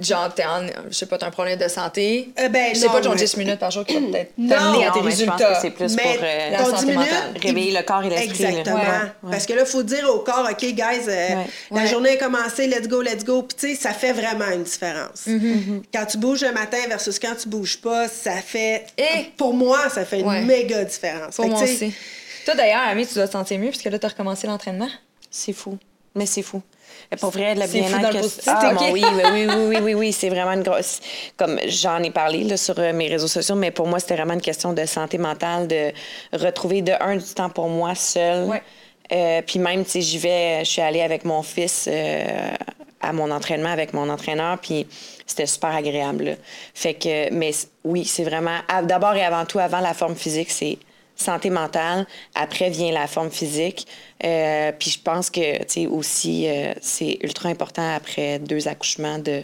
genre, 0.00 0.32
t'es 0.34 0.44
en, 0.44 0.66
je 0.88 0.94
sais 0.94 1.06
pas, 1.06 1.18
t'as 1.18 1.26
un 1.26 1.30
problème 1.30 1.58
de 1.58 1.68
santé, 1.68 2.30
Euh, 2.38 2.48
ben, 2.48 2.74
c'est 2.74 2.86
non, 2.86 2.92
pas 2.92 3.00
ton 3.00 3.10
mais- 3.10 3.16
10 3.16 3.36
minutes 3.36 3.58
par 3.58 3.70
jour 3.70 3.84
qui 3.84 3.94
va 3.94 4.00
peut-être 4.00 4.32
Non, 4.36 4.48
t'amener 4.48 4.86
à 4.86 4.90
tes 4.90 4.98
Non, 4.98 5.04
mais 5.04 5.10
je 5.12 5.24
pense 5.24 5.34
résultats. 5.34 5.54
que 5.54 5.60
c'est 5.62 5.70
plus 5.70 5.96
Mais 5.96 6.02
pour 6.02 6.22
euh, 6.22 6.50
la 6.50 6.64
santé 6.64 6.76
10 6.78 6.86
minutes, 6.86 6.98
mentale. 7.12 7.32
réveiller 7.42 7.72
le 7.76 7.82
corps 7.82 8.04
et 8.04 8.08
l'esprit. 8.10 8.44
Exactement. 8.44 8.76
Ouais, 8.76 8.82
ouais. 8.82 9.30
Parce 9.30 9.46
que 9.46 9.52
là, 9.54 9.60
il 9.62 9.66
faut 9.66 9.82
dire 9.82 10.08
au 10.14 10.18
corps, 10.20 10.48
OK, 10.50 10.64
guys, 10.64 10.82
euh, 11.08 11.28
la 11.70 11.80
Ouais. 11.82 11.86
journée 11.88 12.10
a 12.10 12.16
commencé, 12.16 12.66
let's 12.66 12.88
go, 12.88 13.00
let's 13.02 13.24
go. 13.24 13.42
Puis, 13.42 13.56
tu 13.58 13.74
sais, 13.74 13.80
ça 13.80 13.92
fait 13.92 14.12
vraiment 14.12 14.50
une 14.52 14.64
différence. 14.64 15.26
Mm-hmm. 15.26 15.82
Quand 15.92 16.06
tu 16.06 16.18
bouges 16.18 16.42
le 16.44 16.52
matin 16.52 16.78
versus 16.88 17.18
quand 17.18 17.34
tu 17.40 17.48
bouges 17.48 17.78
pas, 17.80 18.08
ça 18.08 18.32
fait. 18.42 18.86
Et- 18.98 19.30
Pour 19.36 19.54
moi, 19.54 19.88
ça 19.88 20.04
fait 20.04 20.20
une 20.20 20.26
Ouais. 20.28 20.42
méga 20.42 20.84
différence. 20.84 21.36
Pour 21.36 21.48
moi 21.48 21.58
sais, 21.66 21.72
aussi. 21.72 21.94
Toi, 22.44 22.54
d'ailleurs, 22.54 22.82
Ami, 22.88 23.06
tu 23.06 23.14
dois 23.14 23.26
te 23.26 23.32
sentir 23.32 23.58
mieux 23.58 23.70
puisque 23.70 23.84
là, 23.86 23.98
t'as 23.98 24.08
recommencé 24.08 24.46
l'entraînement? 24.46 24.88
C'est 25.30 25.52
fou. 25.52 25.78
Mais 26.14 26.26
c'est 26.26 26.42
fou. 26.42 26.62
Pour 27.20 27.30
vrai, 27.30 27.54
le 27.54 27.66
bien-être 27.66 28.10
que 28.10 28.18
positif, 28.18 28.44
Ah, 28.48 28.72
oui, 28.92 29.04
oui, 29.04 29.22
oui, 29.32 29.46
oui, 29.46 29.54
oui, 29.68 29.76
oui, 29.82 29.94
oui, 29.94 30.12
c'est 30.12 30.28
vraiment 30.28 30.52
une 30.52 30.62
grosse. 30.62 31.00
Comme 31.36 31.58
j'en 31.66 32.02
ai 32.02 32.10
parlé 32.10 32.44
là, 32.44 32.56
sur 32.56 32.78
euh, 32.78 32.92
mes 32.92 33.08
réseaux 33.08 33.28
sociaux, 33.28 33.54
mais 33.54 33.70
pour 33.70 33.86
moi, 33.86 34.00
c'était 34.00 34.16
vraiment 34.16 34.34
une 34.34 34.40
question 34.40 34.72
de 34.72 34.84
santé 34.86 35.18
mentale, 35.18 35.68
de 35.68 35.92
retrouver 36.32 36.82
de 36.82 36.92
un 37.00 37.16
du 37.16 37.34
temps 37.34 37.50
pour 37.50 37.68
moi 37.68 37.94
seule. 37.94 38.44
Ouais. 38.48 38.62
Euh, 39.12 39.40
puis 39.46 39.58
même, 39.60 39.84
tu 39.84 39.90
sais, 39.92 40.00
j'y 40.00 40.18
vais, 40.18 40.64
je 40.64 40.70
suis 40.70 40.82
allée 40.82 41.02
avec 41.02 41.24
mon 41.24 41.42
fils 41.42 41.88
euh, 41.90 42.50
à 43.00 43.12
mon 43.12 43.30
entraînement 43.30 43.68
avec 43.70 43.92
mon 43.92 44.08
entraîneur, 44.10 44.58
puis 44.58 44.86
c'était 45.26 45.46
super 45.46 45.74
agréable. 45.76 46.24
là. 46.24 46.32
Fait 46.74 46.94
que, 46.94 47.30
mais 47.32 47.52
oui, 47.84 48.04
c'est 48.04 48.24
vraiment, 48.24 48.58
d'abord 48.82 49.14
et 49.14 49.22
avant 49.24 49.44
tout, 49.44 49.60
avant 49.60 49.80
la 49.80 49.94
forme 49.94 50.16
physique, 50.16 50.50
c'est 50.50 50.78
santé 51.14 51.50
mentale. 51.50 52.06
Après 52.34 52.68
vient 52.70 52.92
la 52.92 53.06
forme 53.06 53.30
physique. 53.30 53.86
Euh, 54.24 54.72
puis 54.78 54.90
je 54.90 54.98
pense 54.98 55.28
que, 55.30 55.58
tu 55.58 55.64
sais, 55.68 55.86
aussi, 55.86 56.48
euh, 56.48 56.72
c'est 56.80 57.18
ultra 57.22 57.50
important 57.50 57.94
après 57.94 58.38
deux 58.38 58.66
accouchements 58.66 59.18
de, 59.18 59.42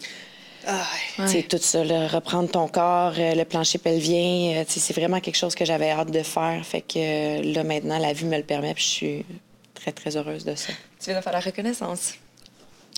ah, 0.67 0.85
tu 1.17 1.29
sais, 1.29 1.43
tout 1.43 1.59
ça, 1.61 1.85
là, 1.85 2.07
reprendre 2.09 2.51
ton 2.51 2.69
corps, 2.69 3.15
euh, 3.19 3.35
le 3.35 3.45
plancher 3.45 3.79
pelvien. 3.79 4.61
euh, 4.61 4.65
tu 4.65 4.75
sais, 4.75 4.81
c'est 4.81 4.95
vraiment 4.95 5.21
quelque 5.21 5.37
chose 5.37 5.55
que 5.55 5.65
j'avais 5.65 5.91
hâte 5.91 6.11
de 6.11 6.23
faire. 6.23 6.65
Fait 6.65 6.81
que 6.81 6.99
euh, 6.99 7.53
là, 7.55 7.65
maintenant, 7.65 7.99
la 7.99 8.13
vie 8.13 8.25
me 8.25 8.37
le 8.37 8.43
permet, 8.45 8.73
puis 8.75 8.85
je 8.85 8.89
suis 8.89 9.25
très, 9.75 9.93
très 9.93 10.17
heureuse 10.17 10.45
de 10.45 10.55
ça. 10.55 10.73
Tu 11.01 11.11
viens 11.11 11.19
de 11.19 11.23
faire 11.23 11.33
la 11.33 11.41
reconnaissance. 11.41 12.15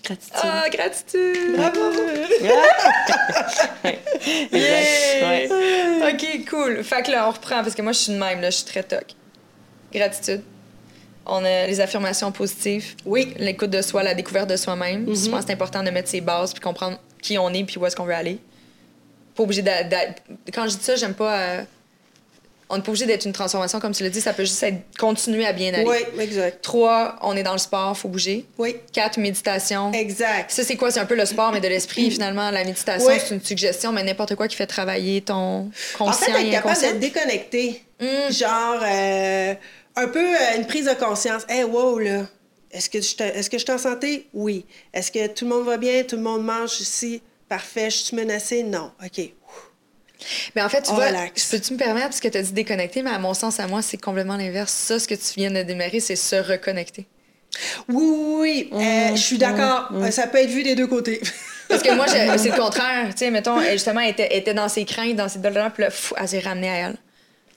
Gratitude. 0.04 0.34
Ah, 0.42 0.64
gratitude! 0.70 1.56
Bravo! 1.56 1.80
Exact. 4.52 5.22
Ouais. 5.22 5.48
OK, 6.12 6.44
cool. 6.50 6.84
Fait 6.84 7.02
que 7.02 7.10
là, 7.10 7.26
on 7.26 7.30
reprend 7.32 7.62
parce 7.62 7.74
que 7.74 7.80
moi, 7.80 7.92
je 7.92 7.98
suis 7.98 8.12
de 8.12 8.18
même, 8.18 8.42
là, 8.42 8.50
je 8.50 8.56
suis 8.56 8.66
très 8.66 8.82
toc. 8.82 9.04
Gratitude. 9.92 10.42
On 11.26 11.44
a 11.44 11.66
les 11.66 11.80
affirmations 11.80 12.30
positives. 12.32 12.94
Oui. 13.06 13.32
L'écoute 13.38 13.70
de 13.70 13.80
soi, 13.82 14.02
la 14.02 14.14
découverte 14.14 14.48
de 14.50 14.56
soi-même. 14.56 15.06
Je 15.06 15.28
pense 15.30 15.40
que 15.40 15.46
c'est 15.46 15.52
important 15.52 15.82
de 15.82 15.90
mettre 15.90 16.08
ses 16.08 16.20
bases 16.20 16.52
puis 16.52 16.60
comprendre 16.60 16.98
qui 17.22 17.38
on 17.38 17.48
est 17.50 17.64
puis 17.64 17.78
où 17.78 17.86
est-ce 17.86 17.96
qu'on 17.96 18.04
veut 18.04 18.14
aller. 18.14 18.38
Pas 19.34 19.42
obligé 19.42 19.62
d'a- 19.62 19.82
Quand 20.52 20.64
je 20.68 20.76
dis 20.76 20.84
ça, 20.84 20.96
j'aime 20.96 21.14
pas. 21.14 21.38
euh, 21.40 21.62
On 22.70 22.76
n'est 22.76 22.82
pas 22.82 22.90
obligé 22.90 23.04
d'être 23.06 23.24
une 23.26 23.32
transformation, 23.32 23.78
comme 23.80 23.92
tu 23.92 24.02
l'as 24.02 24.08
dit. 24.10 24.20
Ça 24.20 24.32
peut 24.32 24.44
juste 24.44 24.62
être 24.62 24.78
continuer 24.98 25.44
à 25.46 25.52
bien 25.52 25.72
aller. 25.74 25.84
Oui, 25.86 25.98
exact. 26.20 26.62
Trois, 26.62 27.16
on 27.22 27.36
est 27.36 27.42
dans 27.42 27.52
le 27.52 27.58
sport, 27.58 27.96
faut 27.96 28.08
bouger. 28.08 28.46
Oui, 28.58 28.76
Quatre, 28.92 29.18
méditation. 29.18 29.92
exact. 29.92 30.50
Ça, 30.50 30.62
c'est 30.64 30.76
quoi? 30.76 30.90
C'est 30.90 31.00
un 31.00 31.04
peu 31.06 31.14
le 31.16 31.26
sport, 31.26 31.52
mais 31.52 31.60
de 31.60 31.68
l'esprit, 31.68 32.10
finalement. 32.10 32.50
La 32.50 32.64
méditation, 32.64 33.06
c'est 33.18 33.34
une 33.34 33.42
suggestion, 33.44 33.92
mais 33.92 34.02
n'importe 34.02 34.34
quoi 34.34 34.48
qui 34.48 34.56
fait 34.56 34.66
travailler 34.66 35.20
ton 35.20 35.70
En 35.98 36.06
conscient 36.06 36.26
fait, 36.26 36.32
être 36.32 36.40
et 36.46 36.50
capable 36.50 36.80
d'être 36.80 36.98
déconnecté. 37.00 37.82
Mm. 38.00 38.32
Genre, 38.32 38.80
euh, 38.82 39.54
un 39.96 40.08
peu 40.08 40.18
euh, 40.24 40.56
une 40.56 40.66
prise 40.66 40.86
de 40.86 40.94
conscience. 40.94 41.42
Hey, 41.48 41.64
wow, 41.64 41.98
là. 41.98 42.26
Est-ce 42.70 42.90
que, 42.90 43.00
je 43.00 43.14
te- 43.14 43.22
est-ce 43.22 43.48
que 43.48 43.56
je 43.58 43.62
suis 43.64 43.72
en 43.72 43.78
santé? 43.78 44.26
Oui. 44.34 44.66
Est-ce 44.92 45.12
que 45.12 45.26
tout 45.28 45.44
le 45.44 45.50
monde 45.54 45.64
va 45.66 45.76
bien? 45.76 46.02
Tout 46.02 46.16
le 46.16 46.22
monde 46.22 46.44
mange 46.44 46.80
ici? 46.80 47.22
Parfait. 47.48 47.90
Je 47.90 47.96
suis 47.98 48.16
menacée? 48.16 48.62
Non. 48.64 48.90
OK. 49.04 49.30
Mais 50.56 50.62
en 50.62 50.68
fait, 50.68 50.82
tu 50.82 50.92
vois, 50.92 51.06
peux-tu 51.50 51.72
me 51.74 51.78
permettre, 51.78 52.06
parce 52.08 52.20
que 52.20 52.28
tu 52.28 52.38
as 52.38 52.42
dit 52.42 52.52
déconnecter, 52.52 53.02
mais 53.02 53.10
à 53.10 53.18
mon 53.18 53.34
sens, 53.34 53.60
à 53.60 53.66
moi, 53.68 53.82
c'est 53.82 53.98
complètement 53.98 54.36
l'inverse. 54.36 54.72
Ça, 54.72 54.98
ce 54.98 55.06
que 55.06 55.14
tu 55.14 55.34
viens 55.36 55.50
de 55.50 55.62
démarrer, 55.62 56.00
c'est 56.00 56.16
se 56.16 56.36
reconnecter. 56.36 57.06
Oui, 57.88 57.96
oui, 57.96 58.68
oui. 58.72 58.84
Euh, 58.84 59.10
je 59.14 59.20
suis 59.20 59.38
d'accord. 59.38 59.90
Euh, 59.92 60.10
Ça 60.10 60.26
peut 60.26 60.38
être 60.38 60.50
vu 60.50 60.62
des 60.62 60.74
deux 60.74 60.86
côtés. 60.86 61.20
Parce 61.68 61.82
que 61.82 61.92
moi, 61.94 62.06
je- 62.06 62.38
c'est 62.42 62.50
le 62.50 62.56
contraire. 62.60 63.08
Tu 63.10 63.18
sais, 63.18 63.30
mettons, 63.30 63.60
justement, 63.70 64.00
elle 64.00 64.10
était, 64.10 64.28
elle 64.30 64.38
était 64.38 64.54
dans 64.54 64.68
ses 64.68 64.84
craintes, 64.84 65.14
dans 65.16 65.28
ses 65.28 65.38
douleurs, 65.38 65.72
puis 65.72 65.84
là, 65.84 65.90
fou, 65.90 66.14
elle 66.18 66.28
s'est 66.28 66.40
ramenée 66.40 66.70
à 66.70 66.74
elle. 66.88 66.96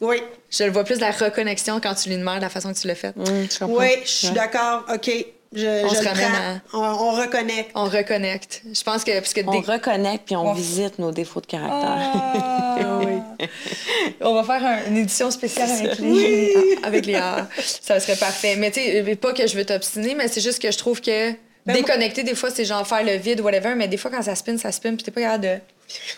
oui. 0.02 0.18
Je 0.50 0.64
le 0.64 0.72
vois 0.72 0.84
plus 0.84 0.96
de 0.96 1.02
la 1.02 1.12
reconnexion 1.12 1.80
quand 1.82 1.94
tu 1.96 2.10
lui 2.10 2.18
demandes 2.18 2.42
la 2.42 2.50
façon 2.50 2.74
que 2.74 2.78
tu 2.80 2.88
l'as 2.88 2.96
fait. 2.96 3.14
Comprends. 3.14 3.68
Oui, 3.80 3.88
je 4.04 4.10
suis 4.10 4.28
Ouais. 4.30 4.34
d'accord. 4.34 4.86
OK. 4.94 5.12
Je, 5.54 5.86
On 5.86 5.90
je 5.90 5.96
se 5.96 6.02
le 6.04 6.08
ramène 6.10 6.62
prends. 6.70 6.80
On, 6.82 7.08
on 7.10 7.12
reconnecte. 7.22 7.72
On 7.74 7.86
reconnecte. 7.86 8.62
Je 8.74 8.84
pense 8.84 9.04
que. 9.06 9.12
Parce 9.18 9.34
que 9.34 9.42
On 9.48 9.62
reconnecte 9.62 10.26
puis 10.26 10.36
on 10.36 10.50
On- 10.50 10.54
visite 10.54 11.00
nos 11.00 11.12
défauts 11.12 11.40
de 11.40 11.46
caractère. 11.46 12.12
Ah, 12.14 13.00
On 14.22 14.34
va 14.34 14.44
faire 14.44 14.66
un- 14.66 14.90
une 14.90 14.98
édition 14.98 15.32
spéciale 15.32 15.70
avec 15.72 16.00
les, 16.00 16.54
ah, 16.84 16.88
avec 16.88 17.06
les 17.06 17.16
A. 17.16 17.48
Ça 17.60 18.00
serait 18.00 18.18
parfait. 18.18 18.56
Mais 18.58 18.72
tu 18.72 18.82
sais, 18.82 19.16
pas 19.16 19.34
que 19.34 19.48
je 19.48 19.56
veux 19.56 19.66
t'obstiner, 19.66 20.16
mais 20.16 20.28
c'est 20.28 20.42
juste 20.42 20.62
que 20.62 20.72
je 20.72 20.78
trouve 20.78 21.02
que 21.02 21.32
Ben, 21.66 21.74
déconnecter, 21.74 22.24
des 22.24 22.36
fois, 22.36 22.50
c'est 22.50 22.66
genre 22.66 22.86
faire 22.88 23.04
le 23.04 23.16
vide, 23.16 23.40
whatever, 23.42 23.74
mais 23.76 23.88
des 23.88 23.98
fois, 23.98 24.12
quand 24.12 24.22
ça 24.22 24.36
spin, 24.36 24.58
ça 24.58 24.72
spin, 24.72 24.96
puis 24.96 25.04
t'es 25.04 25.12
pas 25.12 25.22
capable 25.22 25.44
de 25.44 25.58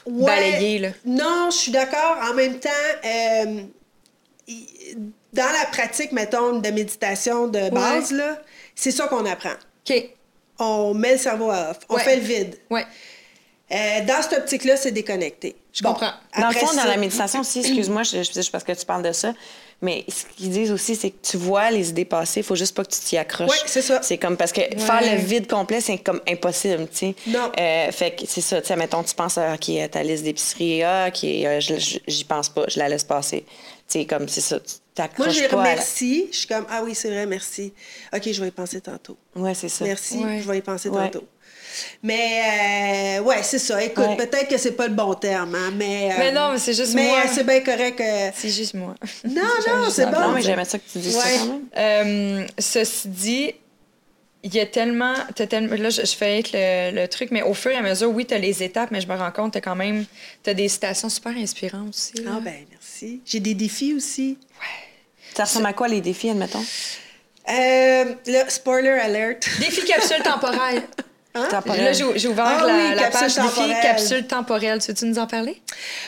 Ouais. 0.07 0.25
balayer, 0.25 0.79
là. 0.79 0.89
Non, 1.05 1.49
je 1.51 1.55
suis 1.57 1.71
d'accord. 1.71 2.17
En 2.29 2.33
même 2.33 2.59
temps, 2.59 2.69
euh, 3.05 3.61
dans 5.33 5.43
la 5.45 5.65
pratique, 5.71 6.11
mettons, 6.11 6.59
de 6.59 6.69
méditation 6.69 7.47
de 7.47 7.69
base, 7.69 8.11
là, 8.11 8.37
c'est 8.75 8.91
ça 8.91 9.07
qu'on 9.07 9.25
apprend. 9.25 9.53
OK. 9.89 10.09
On 10.59 10.93
met 10.93 11.13
le 11.13 11.17
cerveau 11.17 11.49
à 11.51 11.71
off. 11.71 11.79
On 11.89 11.95
Ouais. 11.95 12.03
fait 12.03 12.15
le 12.17 12.21
vide. 12.21 12.55
Ouais. 12.69 12.85
Euh, 13.71 14.03
dans 14.05 14.21
cette 14.23 14.33
optique-là, 14.39 14.75
c'est 14.77 14.91
déconnecté. 14.91 15.55
Je 15.71 15.83
comprends. 15.83 16.11
Dans 16.37 16.47
le 16.49 16.53
fond, 16.55 16.73
dans 16.75 16.85
la 16.85 16.97
méditation 16.97 17.41
aussi, 17.41 17.59
excuse-moi, 17.59 18.01
je, 18.03 18.23
je, 18.23 18.41
je- 18.41 18.49
parce 18.51 18.63
que 18.63 18.71
tu 18.71 18.83
parles 18.83 19.03
de 19.03 19.11
ça, 19.11 19.33
mais 19.81 20.03
ce 20.09 20.25
qu'ils 20.35 20.49
disent 20.49 20.71
aussi, 20.71 20.95
c'est 20.95 21.11
que 21.11 21.21
tu 21.21 21.37
vois 21.37 21.69
les 21.69 21.89
idées 21.91 22.03
passer, 22.03 22.39
il 22.39 22.43
faut 22.43 22.55
juste 22.55 22.75
pas 22.75 22.83
que 22.83 22.89
tu 22.91 22.99
t'y 22.99 23.15
accroches. 23.17 23.47
Ouais, 23.51 23.55
c'est 23.67 23.83
ça. 23.83 24.01
C'est 24.01 24.17
comme 24.17 24.35
parce 24.37 24.51
que 24.51 24.61
faire 24.75 25.01
le 25.01 25.17
vide 25.21 25.47
complet, 25.47 25.79
c'est 25.81 25.99
comme 25.99 26.19
impossible, 26.27 26.87
tu 26.89 26.97
sais. 26.97 27.15
Non. 27.27 27.51
Euh, 27.59 27.91
fait 27.91 28.15
que 28.15 28.23
c'est 28.27 28.41
ça, 28.41 28.59
tu 28.59 28.67
sais, 28.67 28.75
mettons, 28.75 29.03
tu 29.03 29.13
penses 29.13 29.37
à, 29.37 29.53
OK, 29.53 29.71
ta 29.91 30.01
liste 30.01 30.23
d'épicerie, 30.23 30.81
ah, 30.83 31.05
OK, 31.09 31.23
euh, 31.23 31.59
j'y 32.07 32.23
pense 32.25 32.49
pas, 32.49 32.63
je 32.67 32.79
la 32.79 32.89
laisse 32.89 33.03
passer. 33.03 33.45
Tu 33.89 33.99
sais, 33.99 34.05
comme 34.05 34.27
c'est 34.27 34.41
ça, 34.41 34.59
Moi, 35.17 35.29
je 35.29 35.39
les 35.41 35.47
la- 35.47 35.57
remercie. 35.57 36.27
Je 36.31 36.37
suis 36.39 36.47
comme, 36.47 36.65
ah 36.69 36.81
oui, 36.83 36.93
c'est 36.93 37.09
vrai, 37.09 37.25
merci. 37.25 37.73
OK, 38.13 38.21
je 38.31 38.41
vais 38.41 38.49
y 38.49 38.51
penser 38.51 38.81
tantôt. 38.81 39.17
Ouais, 39.35 39.53
c'est 39.55 39.69
ça. 39.69 39.83
Merci, 39.85 40.17
Ouais. 40.17 40.41
je 40.43 40.47
vais 40.47 40.57
y 40.59 40.61
penser 40.61 40.89
Ouais. 40.89 41.09
tantôt. 41.09 41.25
Mais, 42.03 43.17
euh, 43.19 43.23
ouais, 43.23 43.41
c'est 43.43 43.59
ça. 43.59 43.81
Écoute, 43.83 44.05
Ouais. 44.05 44.17
peut-être 44.17 44.47
que 44.49 44.57
c'est 44.57 44.73
pas 44.73 44.87
le 44.87 44.93
bon 44.93 45.13
terme, 45.13 45.55
hein, 45.55 45.71
mais... 45.75 46.11
euh, 46.11 46.15
Mais 46.19 46.31
non, 46.31 46.51
mais 46.51 46.59
c'est 46.59 46.73
juste 46.73 46.93
mais, 46.93 47.07
moi. 47.07 47.19
euh, 47.25 47.29
c'est 47.33 47.45
bien 47.45 47.61
correct. 47.61 47.99
euh, 48.01 48.29
C'est 48.35 48.49
juste 48.49 48.73
moi. 48.73 48.95
Non, 49.23 49.41
non, 49.67 49.89
c'est 49.89 50.05
bon. 50.05 50.19
Non, 50.19 50.31
mais 50.33 50.41
j'aimais 50.41 50.65
ça 50.65 50.77
que 50.77 50.83
tu 50.91 50.99
dises 50.99 51.15
Ouais. 51.15 51.21
ça 51.21 51.37
quand 51.39 51.45
même. 51.47 51.67
Euh, 51.77 52.47
ceci 52.57 53.07
dit, 53.07 53.53
il 54.43 54.53
y 54.53 54.59
a 54.59 54.65
tellement. 54.65 55.13
t'as 55.35 55.47
tellement 55.47 55.75
là, 55.75 55.89
je, 55.89 56.01
je 56.01 56.15
fais 56.15 56.39
être 56.39 56.51
le, 56.53 57.01
le 57.01 57.07
truc, 57.07 57.29
mais 57.31 57.41
au 57.43 57.53
fur 57.53 57.71
et 57.71 57.75
à 57.75 57.81
mesure, 57.81 58.09
oui, 58.11 58.25
tu 58.25 58.33
as 58.33 58.37
les 58.39 58.63
étapes, 58.63 58.89
mais 58.91 59.01
je 59.01 59.07
me 59.07 59.15
rends 59.15 59.31
compte, 59.31 59.53
tu 59.53 59.61
quand 59.61 59.75
même. 59.75 60.05
Tu 60.43 60.49
as 60.49 60.53
des 60.53 60.67
citations 60.69 61.09
super 61.09 61.33
inspirantes 61.35 61.89
aussi. 61.89 62.13
là. 62.23 62.31
Ah 62.35 62.39
ben, 62.39 62.65
merci. 62.69 62.78
J'ai 63.25 63.39
des 63.39 63.53
défis 63.53 63.93
aussi. 63.93 64.37
Ça 65.35 65.43
ressemble 65.43 65.67
à 65.67 65.73
quoi 65.73 65.87
les 65.87 66.01
défis, 66.01 66.29
admettons? 66.29 66.63
Euh, 67.49 68.05
là, 68.27 68.49
spoiler 68.49 68.89
alert. 68.89 69.47
Défi 69.59 69.83
capsule 69.85 70.21
temporelle. 70.23 70.83
Temporel. 71.49 71.83
Là, 71.85 71.93
j'ai 71.93 72.27
ouvert 72.27 72.45
Ah 72.45 72.65
la, 72.65 72.73
oui, 72.73 72.95
la 72.95 73.03
capsule 73.03 73.19
page 73.21 73.35
défi 73.35 73.47
temporelle. 73.47 73.81
capsule 73.81 74.27
temporelle. 74.27 74.79
Tu 74.81 74.87
veux-tu 74.87 75.05
nous 75.05 75.19
en 75.19 75.27
parler? 75.27 75.61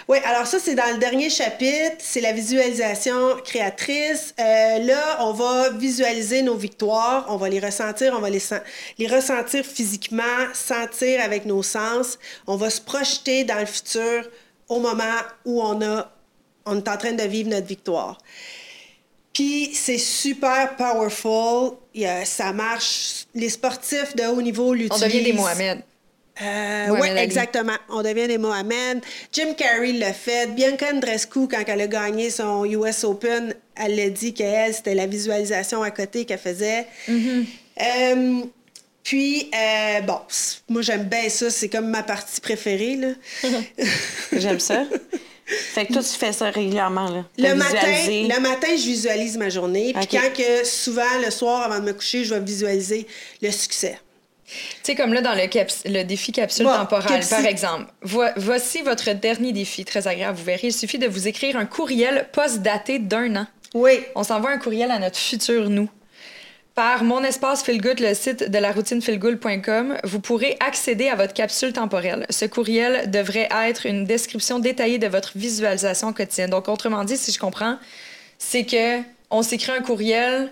Oui, 0.07 0.17
alors 0.25 0.45
ça, 0.45 0.57
c'est 0.59 0.75
dans 0.75 0.91
le 0.91 0.97
dernier 0.97 1.29
chapitre. 1.29 1.95
C'est 1.99 2.21
la 2.21 2.33
visualisation 2.33 3.37
créatrice. 3.45 4.33
Euh, 4.39 4.79
là, 4.79 5.23
on 5.23 5.31
va 5.31 5.69
visualiser 5.69 6.41
nos 6.41 6.55
victoires. 6.55 7.25
On 7.29 7.37
va 7.37 7.49
les 7.49 7.59
ressentir. 7.59 8.13
On 8.15 8.19
va 8.19 8.29
les 8.29 9.07
ressentir 9.07 9.63
physiquement, 9.63 10.23
sentir 10.53 11.21
avec 11.21 11.45
nos 11.45 11.63
sens. 11.63 12.17
On 12.47 12.55
va 12.57 12.69
se 12.69 12.81
projeter 12.81 13.43
dans 13.43 13.59
le 13.59 13.67
futur 13.67 14.27
au 14.67 14.79
moment 14.79 15.03
où 15.45 15.61
on, 15.61 15.81
a, 15.81 16.11
on 16.65 16.77
est 16.77 16.87
en 16.87 16.97
train 16.97 17.13
de 17.13 17.23
vivre 17.23 17.49
notre 17.49 17.67
victoire. 17.67 18.17
Puis 19.33 19.71
c'est 19.73 19.97
super 19.97 20.75
powerful. 20.75 21.77
Ça 22.25 22.51
marche. 22.53 23.25
Les 23.33 23.49
sportifs 23.49 24.15
de 24.15 24.23
haut 24.25 24.41
niveau 24.41 24.69
On 24.69 24.73
l'utilisent. 24.73 25.03
devient 25.03 25.23
des 25.23 25.33
Mohamed. 25.33 25.81
Euh, 26.41 26.87
oui, 26.99 27.07
exactement. 27.17 27.75
On 27.89 28.01
devient 28.01 28.27
des 28.27 28.37
Mohamed. 28.37 29.01
Jim 29.31 29.53
Carrey 29.55 29.93
l'a 29.93 30.13
fait. 30.13 30.47
Bianca 30.53 30.87
Andreescu, 30.93 31.47
quand 31.47 31.63
elle 31.67 31.81
a 31.81 31.87
gagné 31.87 32.29
son 32.29 32.65
US 32.65 33.03
Open, 33.03 33.53
elle 33.75 33.95
l'a 33.95 34.09
dit 34.09 34.33
qu'elle, 34.33 34.73
c'était 34.73 34.95
la 34.95 35.07
visualisation 35.07 35.83
à 35.83 35.91
côté 35.91 36.25
qu'elle 36.25 36.39
faisait. 36.39 36.87
Mm-hmm. 37.07 37.45
Euh, 37.81 38.41
puis, 39.03 39.49
euh, 39.53 40.01
bon, 40.01 40.19
moi, 40.69 40.81
j'aime 40.81 41.03
bien 41.03 41.29
ça. 41.29 41.49
C'est 41.49 41.69
comme 41.69 41.89
ma 41.89 42.03
partie 42.03 42.39
préférée. 42.41 42.95
Là. 42.95 43.09
J'aime 44.31 44.59
ça. 44.59 44.85
Fait 45.51 45.85
que 45.85 45.93
toi, 45.93 46.01
tu 46.01 46.09
fais 46.17 46.31
ça 46.31 46.49
régulièrement, 46.49 47.09
là. 47.09 47.23
le, 47.37 47.53
matin, 47.55 47.77
le 48.07 48.39
matin, 48.41 48.67
je 48.69 48.83
visualise 48.85 49.37
ma 49.37 49.49
journée. 49.49 49.93
Puis 49.93 50.07
quand 50.07 50.33
que, 50.35 50.65
souvent, 50.65 51.01
le 51.23 51.29
soir, 51.31 51.63
avant 51.63 51.79
de 51.79 51.85
me 51.85 51.93
coucher, 51.93 52.23
je 52.23 52.33
vais 52.33 52.39
visualiser 52.39 53.07
le 53.41 53.51
succès. 53.51 53.99
Tu 54.47 54.57
sais, 54.83 54.95
comme 54.95 55.13
là, 55.13 55.21
dans 55.21 55.33
le, 55.33 55.47
caps- 55.47 55.83
le 55.85 56.03
défi 56.03 56.31
capsule 56.33 56.65
Bon, 56.65 56.75
temporelle, 56.75 57.21
capsi- 57.21 57.29
par 57.29 57.45
exemple. 57.45 57.85
Vo- 58.01 58.23
voici 58.35 58.81
votre 58.81 59.13
dernier 59.13 59.53
défi, 59.53 59.85
très 59.85 60.07
agréable, 60.07 60.37
vous 60.37 60.43
verrez. 60.43 60.67
Il 60.67 60.73
suffit 60.73 60.97
de 60.99 61.07
vous 61.07 61.27
écrire 61.29 61.55
un 61.55 61.65
courriel 61.65 62.27
post-daté 62.33 62.99
d'un 62.99 63.35
an. 63.37 63.47
Oui. 63.73 64.01
On 64.15 64.23
s'envoie 64.23 64.51
un 64.51 64.57
courriel 64.57 64.91
à 64.91 64.99
notre 64.99 65.17
futur 65.17 65.69
nous. 65.69 65.89
Par 66.83 67.03
mon 67.03 67.23
espace 67.23 67.61
Feelgood, 67.61 67.99
le 67.99 68.15
site 68.15 68.49
de 68.49 68.57
la 68.57 68.71
routine 68.71 69.03
feelgood.com, 69.03 69.97
vous 70.03 70.19
pourrez 70.19 70.57
accéder 70.59 71.09
à 71.09 71.15
votre 71.15 71.31
capsule 71.31 71.73
temporelle. 71.73 72.25
Ce 72.31 72.45
courriel 72.45 73.11
devrait 73.11 73.47
être 73.67 73.85
une 73.85 74.03
description 74.03 74.57
détaillée 74.57 74.97
de 74.97 75.05
votre 75.05 75.37
visualisation 75.37 76.11
quotidienne. 76.11 76.49
Donc, 76.49 76.67
autrement 76.67 77.03
dit, 77.03 77.17
si 77.17 77.31
je 77.31 77.37
comprends, 77.37 77.77
c'est 78.39 78.65
que 78.65 78.99
on 79.29 79.43
s'écrit 79.43 79.73
un 79.73 79.81
courriel 79.81 80.51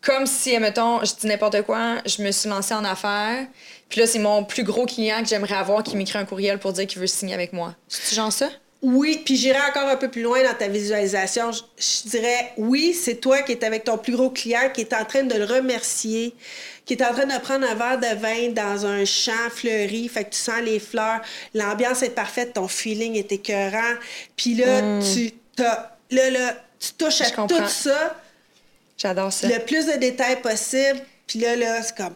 comme 0.00 0.24
si, 0.24 0.58
mettons, 0.58 1.04
je 1.04 1.20
dis 1.20 1.26
n'importe 1.26 1.60
quoi, 1.64 1.96
je 2.06 2.22
me 2.22 2.30
suis 2.30 2.48
lancée 2.48 2.72
en 2.72 2.84
affaires, 2.86 3.46
puis 3.90 4.00
là, 4.00 4.06
c'est 4.06 4.20
mon 4.20 4.42
plus 4.42 4.64
gros 4.64 4.86
client 4.86 5.20
que 5.22 5.28
j'aimerais 5.28 5.56
avoir 5.56 5.82
qui 5.82 5.98
m'écrit 5.98 6.18
un 6.18 6.24
courriel 6.24 6.58
pour 6.58 6.72
dire 6.72 6.86
qu'il 6.86 6.98
veut 6.98 7.06
signer 7.06 7.34
avec 7.34 7.52
moi. 7.52 7.74
C'est 7.88 8.16
genre 8.16 8.32
ça? 8.32 8.48
Oui, 8.82 9.22
puis 9.24 9.36
j'irai 9.36 9.60
encore 9.70 9.88
un 9.88 9.96
peu 9.96 10.08
plus 10.08 10.22
loin 10.22 10.42
dans 10.42 10.54
ta 10.54 10.66
visualisation. 10.66 11.52
Je, 11.52 11.62
je 11.78 12.10
dirais, 12.10 12.52
oui, 12.56 12.92
c'est 12.92 13.14
toi 13.16 13.42
qui 13.42 13.52
es 13.52 13.64
avec 13.64 13.84
ton 13.84 13.96
plus 13.96 14.12
gros 14.12 14.30
client, 14.30 14.70
qui 14.74 14.80
est 14.80 14.92
en 14.92 15.04
train 15.04 15.22
de 15.22 15.36
le 15.36 15.44
remercier, 15.44 16.34
qui 16.84 16.94
est 16.94 17.02
en 17.02 17.12
train 17.12 17.26
de 17.26 17.40
prendre 17.40 17.64
un 17.64 17.74
verre 17.76 18.00
de 18.00 18.20
vin 18.20 18.48
dans 18.48 18.84
un 18.84 19.04
champ 19.04 19.50
fleuri, 19.50 20.08
fait 20.08 20.24
que 20.24 20.30
tu 20.30 20.40
sens 20.40 20.60
les 20.64 20.80
fleurs, 20.80 21.20
l'ambiance 21.54 22.02
est 22.02 22.10
parfaite, 22.10 22.54
ton 22.54 22.66
feeling 22.66 23.14
est 23.14 23.30
écœurant, 23.30 23.94
puis 24.36 24.54
là, 24.54 25.00
tu 25.00 25.30
t'as, 25.54 25.92
là, 26.10 26.30
là, 26.30 26.56
tu 26.80 26.92
touches 26.94 27.20
à 27.20 27.30
tout 27.30 27.68
ça, 27.68 28.16
J'adore 28.98 29.32
ça. 29.32 29.46
le 29.46 29.60
plus 29.64 29.86
de 29.86 29.92
détails 29.92 30.40
possible, 30.40 31.00
puis 31.28 31.38
là, 31.38 31.54
là, 31.54 31.82
c'est 31.82 31.96
comme, 31.96 32.14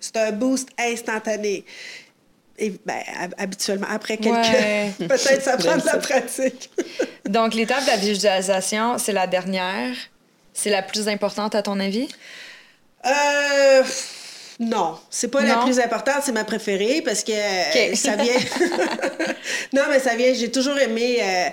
c'est 0.00 0.16
un 0.16 0.30
boost 0.30 0.68
instantané. 0.78 1.64
Et 2.58 2.72
ben, 2.86 3.00
hab- 3.20 3.34
habituellement, 3.36 3.86
après 3.90 4.16
quelques... 4.16 4.36
Ouais. 4.36 4.92
Peut-être 4.98 5.42
ça 5.42 5.56
prend 5.56 5.76
de 5.76 5.86
la 5.86 5.96
pratique. 5.98 6.70
Donc, 7.28 7.54
l'étape 7.54 7.82
de 7.82 7.88
la 7.88 7.96
visualisation, 7.96 8.96
c'est 8.98 9.12
la 9.12 9.26
dernière. 9.26 9.92
C'est 10.52 10.70
la 10.70 10.82
plus 10.82 11.08
importante 11.08 11.54
à 11.56 11.62
ton 11.62 11.80
avis? 11.80 12.08
Euh, 13.04 13.82
non, 14.60 14.98
c'est 15.10 15.28
pas 15.28 15.42
la 15.42 15.56
plus 15.56 15.80
importante, 15.80 16.22
c'est 16.24 16.32
ma 16.32 16.44
préférée 16.44 17.02
parce 17.04 17.24
que 17.24 17.32
euh, 17.32 17.90
Ok. 17.90 17.96
ça 17.96 18.14
vient. 18.14 18.32
non, 19.72 19.82
mais 19.90 19.98
ça 19.98 20.14
vient. 20.14 20.32
J'ai 20.32 20.50
toujours 20.50 20.78
aimé 20.78 21.18
euh, 21.20 21.48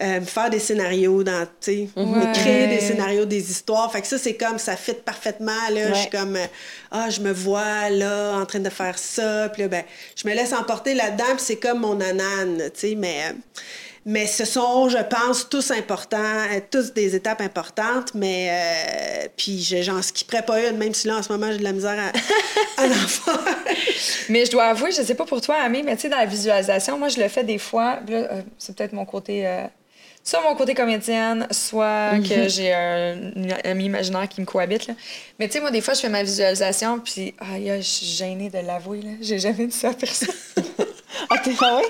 euh, 0.00 0.20
faire 0.22 0.48
des 0.50 0.58
scénarios, 0.58 1.22
dans, 1.22 1.44
tu 1.46 1.52
sais, 1.60 1.88
me 1.96 2.26
Ouais. 2.26 2.32
créer 2.32 2.66
des 2.66 2.80
scénarios, 2.80 3.24
des 3.26 3.50
histoires. 3.50 3.90
Fait 3.92 4.00
que 4.00 4.06
ça, 4.06 4.18
c'est 4.18 4.34
comme 4.34 4.58
ça 4.58 4.74
fit 4.76 4.94
parfaitement. 4.94 5.52
Là, 5.70 5.92
je 5.92 5.98
suis 5.98 6.10
comme 6.10 6.36
euh, 6.36 6.46
ah, 6.90 7.10
je 7.10 7.20
me 7.20 7.32
vois 7.32 7.90
là 7.90 8.32
en 8.34 8.46
train 8.46 8.60
de 8.60 8.70
faire 8.70 8.98
ça. 8.98 9.48
Puis 9.52 9.62
là, 9.62 9.68
ben, 9.68 9.84
je 10.16 10.26
me 10.26 10.34
laisse 10.34 10.52
emporter 10.52 10.94
là-dedans. 10.94 11.24
Puis 11.36 11.44
c'est 11.44 11.56
comme 11.56 11.80
mon 11.80 12.00
anane, 12.00 12.70
tu 12.74 12.80
sais, 12.90 12.94
mais. 12.96 13.18
euh, 13.28 13.32
mais 14.04 14.26
ce 14.26 14.44
sont, 14.44 14.88
je 14.88 14.98
pense, 14.98 15.48
tous 15.48 15.70
importants, 15.70 16.18
tous 16.72 16.92
des 16.92 17.14
étapes 17.14 17.40
importantes, 17.40 18.14
mais 18.14 18.48
euh, 18.50 19.28
puis 19.36 19.62
je- 19.62 19.80
j'en 19.82 20.02
skipperais 20.02 20.42
pas 20.42 20.60
une, 20.60 20.76
même 20.76 20.92
si 20.92 21.06
là, 21.06 21.18
en 21.18 21.22
ce 21.22 21.30
moment, 21.32 21.52
j'ai 21.52 21.58
de 21.58 21.62
la 21.62 21.70
misère 21.72 21.96
à, 22.76 22.82
à 22.82 22.86
en 22.86 22.90
faire. 23.06 23.56
Mais 24.28 24.44
je 24.44 24.50
dois 24.50 24.64
avouer, 24.64 24.90
je 24.90 25.02
sais 25.02 25.14
pas 25.14 25.24
pour 25.24 25.40
toi, 25.40 25.54
Amé, 25.64 25.84
mais 25.84 25.94
tu 25.94 26.02
sais, 26.02 26.08
dans 26.08 26.16
la 26.16 26.26
visualisation, 26.26 26.98
moi, 26.98 27.10
je 27.10 27.20
le 27.20 27.28
fais 27.28 27.44
des 27.44 27.58
fois. 27.58 28.00
c'est 28.58 28.74
peut-être 28.74 28.92
mon 28.92 29.04
côté. 29.04 29.46
euh, 29.46 29.66
soit 30.24 30.40
mon 30.42 30.54
côté 30.54 30.74
comédienne, 30.74 31.46
soit 31.50 32.12
que 32.26 32.48
j'ai 32.48 32.72
un, 32.72 33.16
un 33.36 33.70
ami 33.70 33.86
imaginaire 33.86 34.28
qui 34.28 34.40
me 34.40 34.46
cohabite. 34.46 34.86
Là. 34.86 34.94
Mais 35.38 35.46
tu 35.48 35.54
sais, 35.54 35.60
moi, 35.60 35.70
des 35.70 35.80
fois, 35.80 35.94
je 35.94 36.00
fais 36.00 36.08
ma 36.08 36.22
visualisation, 36.22 36.98
puis 37.00 37.34
aïe, 37.40 37.72
je 37.78 37.82
suis 37.82 38.06
gênée 38.06 38.50
de 38.50 38.58
l'avouer. 38.58 39.02
là. 39.02 39.10
J'ai 39.20 39.38
jamais 39.38 39.66
dit 39.66 39.76
ça 39.76 39.90
à 39.90 39.94
personne. 39.94 40.28
Ah, 41.30 41.38
t'es 41.38 41.52
pas 41.54 41.78
oui? 41.78 41.84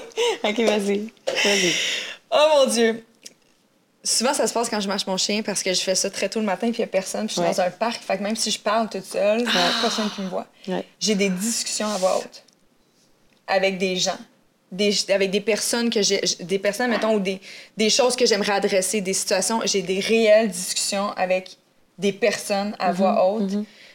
OK, 0.45 0.61
vas-y. 0.61 1.09
Vas-y. 1.27 1.73
oh 2.31 2.47
mon 2.55 2.67
Dieu! 2.73 3.05
Souvent, 4.05 4.35
ça 4.35 4.47
se 4.47 4.53
passe 4.53 4.69
quand 4.69 4.81
je 4.81 4.87
marche 4.89 5.07
mon 5.07 5.17
chien 5.17 5.43
parce 5.43 5.63
que 5.63 5.73
je 5.73 5.81
fais 5.81 5.95
ça 5.95 6.11
très 6.11 6.29
tôt 6.29 6.39
le 6.41 6.45
matin, 6.47 6.69
puis 6.71 6.79
il 6.79 6.81
n'y 6.81 6.85
a 6.85 6.89
personne, 6.89 7.27
puis 7.27 7.37
je 7.37 7.41
suis 7.41 7.49
Ouais. 7.49 7.55
dans 7.57 7.61
un 7.63 7.71
parc. 7.71 8.03
Fait 8.03 8.19
que 8.19 8.23
même 8.23 8.37
si 8.37 8.51
je 8.51 8.59
parle 8.61 8.89
toute 8.89 9.05
seule, 9.05 9.41
il 9.41 9.45
n'y 9.45 9.51
a 9.51 9.81
personne 9.81 10.11
qui 10.15 10.21
me 10.23 10.29
voit. 10.29 10.47
Ouais. 10.69 10.85
J'ai 11.01 11.15
des 11.15 11.29
discussions 11.29 11.89
à 11.89 11.97
voix 11.99 12.19
haute 12.19 12.43
avec 13.47 13.79
des 13.79 13.97
gens, 13.97 14.19
des, 14.73 14.93
avec 15.11 15.31
des 15.31 15.41
personnes 15.41 15.91
que 15.91 16.03
j'ai, 16.03 16.21
des 16.41 16.59
personnes, 16.59 16.91
mettons, 16.91 17.15
ou 17.15 17.21
des, 17.21 17.41
des 17.77 17.91
choses 17.91 18.17
que 18.17 18.27
j'aimerais 18.27 18.55
adresser, 18.55 19.01
des 19.01 19.13
situations. 19.13 19.61
J'ai 19.65 19.83
des 19.83 20.01
réelles 20.01 20.49
discussions 20.49 21.11
avec 21.13 21.57
des 21.99 22.13
personnes 22.13 22.75
à 22.79 22.91
voix 22.91 23.25
haute. 23.29 23.53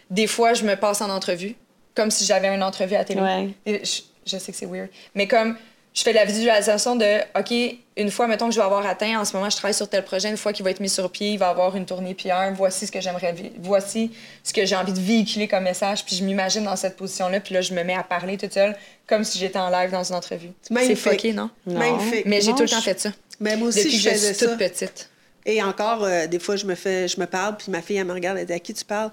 Des 0.10 0.28
fois, 0.28 0.54
je 0.54 0.64
me 0.64 0.76
passe 0.76 1.02
en 1.02 1.10
entrevue, 1.10 1.56
comme 1.96 2.12
si 2.12 2.24
j'avais 2.24 2.48
une 2.48 2.64
entrevue 2.64 2.96
à 2.96 3.04
télé. 3.04 3.20
Ouais. 3.20 3.50
Et 3.66 3.84
je, 3.84 4.02
je 4.26 4.38
sais 4.38 4.52
que 4.52 4.58
c'est 4.58 4.66
weird. 4.68 4.90
Mais 5.16 5.28
comme 5.28 5.58
je 5.98 6.04
fais 6.04 6.14
la 6.14 6.26
visualisation 6.26 6.96
de, 6.96 7.22
OK, 7.40 7.52
une 7.98 8.12
fois, 8.12 8.28
mettons 8.28 8.46
que 8.50 8.52
je 8.54 8.60
vais 8.60 8.66
avoir 8.66 8.86
atteint, 8.86 9.20
en 9.20 9.26
ce 9.26 9.36
moment, 9.36 9.50
je 9.50 9.56
travaille 9.58 9.74
sur 9.74 9.90
tel 9.90 10.04
projet, 10.06 10.30
une 10.30 10.38
fois 10.38 10.54
qu'il 10.54 10.64
va 10.64 10.70
être 10.70 10.80
mis 10.80 10.90
sur 10.90 11.10
pied, 11.10 11.32
il 11.32 11.40
va 11.40 11.50
avoir 11.50 11.76
une 11.76 11.88
tournée 11.88 12.14
PR, 12.14 12.54
voici 12.54 12.86
ce 12.86 12.92
que 12.92 13.02
j'aimerais, 13.02 13.34
voici 13.58 14.12
ce 14.44 14.54
que 14.54 14.64
j'ai 14.64 14.76
envie 14.76 14.94
de 14.94 15.00
véhiculer 15.00 15.48
comme 15.48 15.64
message, 15.64 16.06
puis 16.06 16.16
je 16.16 16.24
m'imagine 16.24 16.66
dans 16.66 16.76
cette 16.76 16.98
position-là, 16.98 17.40
puis 17.40 17.56
là, 17.56 17.62
je 17.62 17.74
me 17.74 17.82
mets 17.84 17.96
à 17.96 18.04
parler 18.04 18.38
toute 18.38 18.54
seule, 18.54 18.76
comme 19.08 19.24
si 19.24 19.40
j'étais 19.40 19.58
en 19.58 19.72
live 19.72 19.90
dans 19.90 20.04
une 20.04 20.16
entrevue. 20.16 20.52
C'est 20.62 20.72
Magnifique. 20.72 20.98
fucké, 21.00 21.34
non? 21.34 21.50
Non. 21.66 21.80
Magnifique. 21.80 22.28
Mais 22.28 22.42
j'ai 22.42 22.54
tout 22.54 22.62
le 22.62 22.70
temps 22.70 22.82
fait 22.82 23.00
ça. 23.00 23.10
Mais 23.40 23.56
moi 23.58 23.70
aussi, 23.70 23.80
Depuis 23.86 23.98
je 23.98 24.04
que 24.04 24.10
je 24.12 24.16
faisais 24.20 24.34
suis 24.36 24.46
toute 24.46 24.50
ça. 24.60 24.70
petite. 24.70 25.10
Et 25.48 25.64
encore, 25.64 26.04
euh, 26.04 26.28
des 26.28 26.38
fois, 26.38 26.58
je 26.58 26.66
me 26.68 26.76
fais, 26.76 27.08
je 27.08 27.20
me 27.20 27.26
parle, 27.26 27.58
puis 27.58 27.72
ma 27.72 27.82
fille, 27.82 27.98
elle 27.98 28.06
me 28.06 28.14
regarde, 28.14 28.38
elle 28.38 28.46
dit 28.46 28.54
à 28.54 28.60
qui 28.60 28.74
tu 28.76 28.86
parles? 28.86 29.10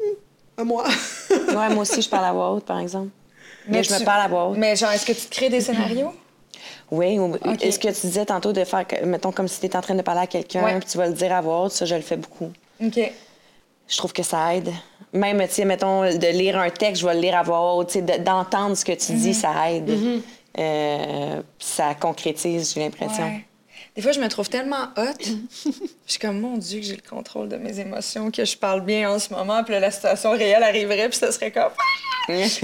Hum, 0.00 0.06
À 0.56 0.64
moi. 0.64 0.86
Ouais, 1.30 1.68
moi 1.74 1.82
aussi, 1.82 2.00
je 2.00 2.08
parle 2.08 2.24
à 2.24 2.32
voix 2.32 2.52
haute, 2.52 2.64
par 2.64 2.78
exemple. 2.78 3.10
Mais, 3.70 3.82
je 3.84 3.92
me 3.94 4.04
parle 4.04 4.32
à 4.32 4.46
haute. 4.46 4.56
Mais 4.58 4.76
genre, 4.76 4.90
est-ce 4.92 5.06
que 5.06 5.12
tu 5.12 5.28
crées 5.30 5.48
des 5.48 5.60
scénarios? 5.60 6.12
Oui, 6.92 7.20
ou 7.20 7.36
est-ce 7.60 7.78
que 7.78 7.86
tu 7.86 8.06
disais 8.08 8.24
tantôt 8.26 8.52
de 8.52 8.64
faire, 8.64 8.84
mettons, 9.04 9.30
comme 9.30 9.46
si 9.46 9.60
tu 9.60 9.66
étais 9.66 9.78
en 9.78 9.80
train 9.80 9.94
de 9.94 10.02
parler 10.02 10.22
à 10.22 10.26
quelqu'un, 10.26 10.64
Ouais. 10.64 10.76
puis 10.80 10.88
tu 10.90 10.98
vas 10.98 11.06
le 11.06 11.12
dire 11.12 11.32
à 11.32 11.40
voix 11.40 11.70
ça, 11.70 11.84
je 11.84 11.94
le 11.94 12.00
fais 12.00 12.16
beaucoup. 12.16 12.50
OK. 12.84 13.12
Je 13.86 13.96
trouve 13.96 14.12
que 14.12 14.24
ça 14.24 14.56
aide. 14.56 14.72
Même, 15.12 15.38
tu 15.46 15.54
sais, 15.54 15.64
mettons, 15.64 16.02
de 16.02 16.26
lire 16.36 16.58
un 16.58 16.68
texte, 16.68 17.02
je 17.02 17.06
vais 17.06 17.14
le 17.14 17.20
lire 17.20 17.36
à 17.38 17.44
voix 17.44 17.74
haute, 17.76 17.88
tu 17.90 17.92
sais, 17.92 18.02
de- 18.02 18.24
d'entendre 18.24 18.76
ce 18.76 18.84
que 18.84 18.90
tu 18.90 19.12
dis, 19.12 19.34
ça 19.34 19.70
aide. 19.70 19.88
Euh, 20.58 21.36
puis 21.58 21.68
ça 21.68 21.94
concrétise, 21.94 22.74
j'ai 22.74 22.80
l'impression. 22.80 23.22
Ouais. 23.24 23.44
Des 23.96 24.02
fois, 24.02 24.12
je 24.12 24.20
me 24.20 24.28
trouve 24.28 24.48
tellement 24.48 24.88
hot. 24.96 25.02
je 25.64 25.70
suis 26.06 26.18
comme, 26.18 26.40
mon 26.40 26.56
Dieu, 26.56 26.80
que 26.80 26.86
j'ai 26.86 26.96
le 26.96 27.08
contrôle 27.08 27.48
de 27.48 27.56
mes 27.56 27.80
émotions, 27.80 28.30
que 28.30 28.44
je 28.44 28.56
parle 28.56 28.82
bien 28.82 29.10
en 29.10 29.18
ce 29.18 29.32
moment, 29.32 29.62
puis 29.64 29.72
là, 29.74 29.80
la 29.80 29.90
situation 29.90 30.30
réelle 30.30 30.62
arriverait, 30.62 31.08
puis 31.08 31.18
ça 31.18 31.32
serait 31.32 31.50
comme. 31.50 31.72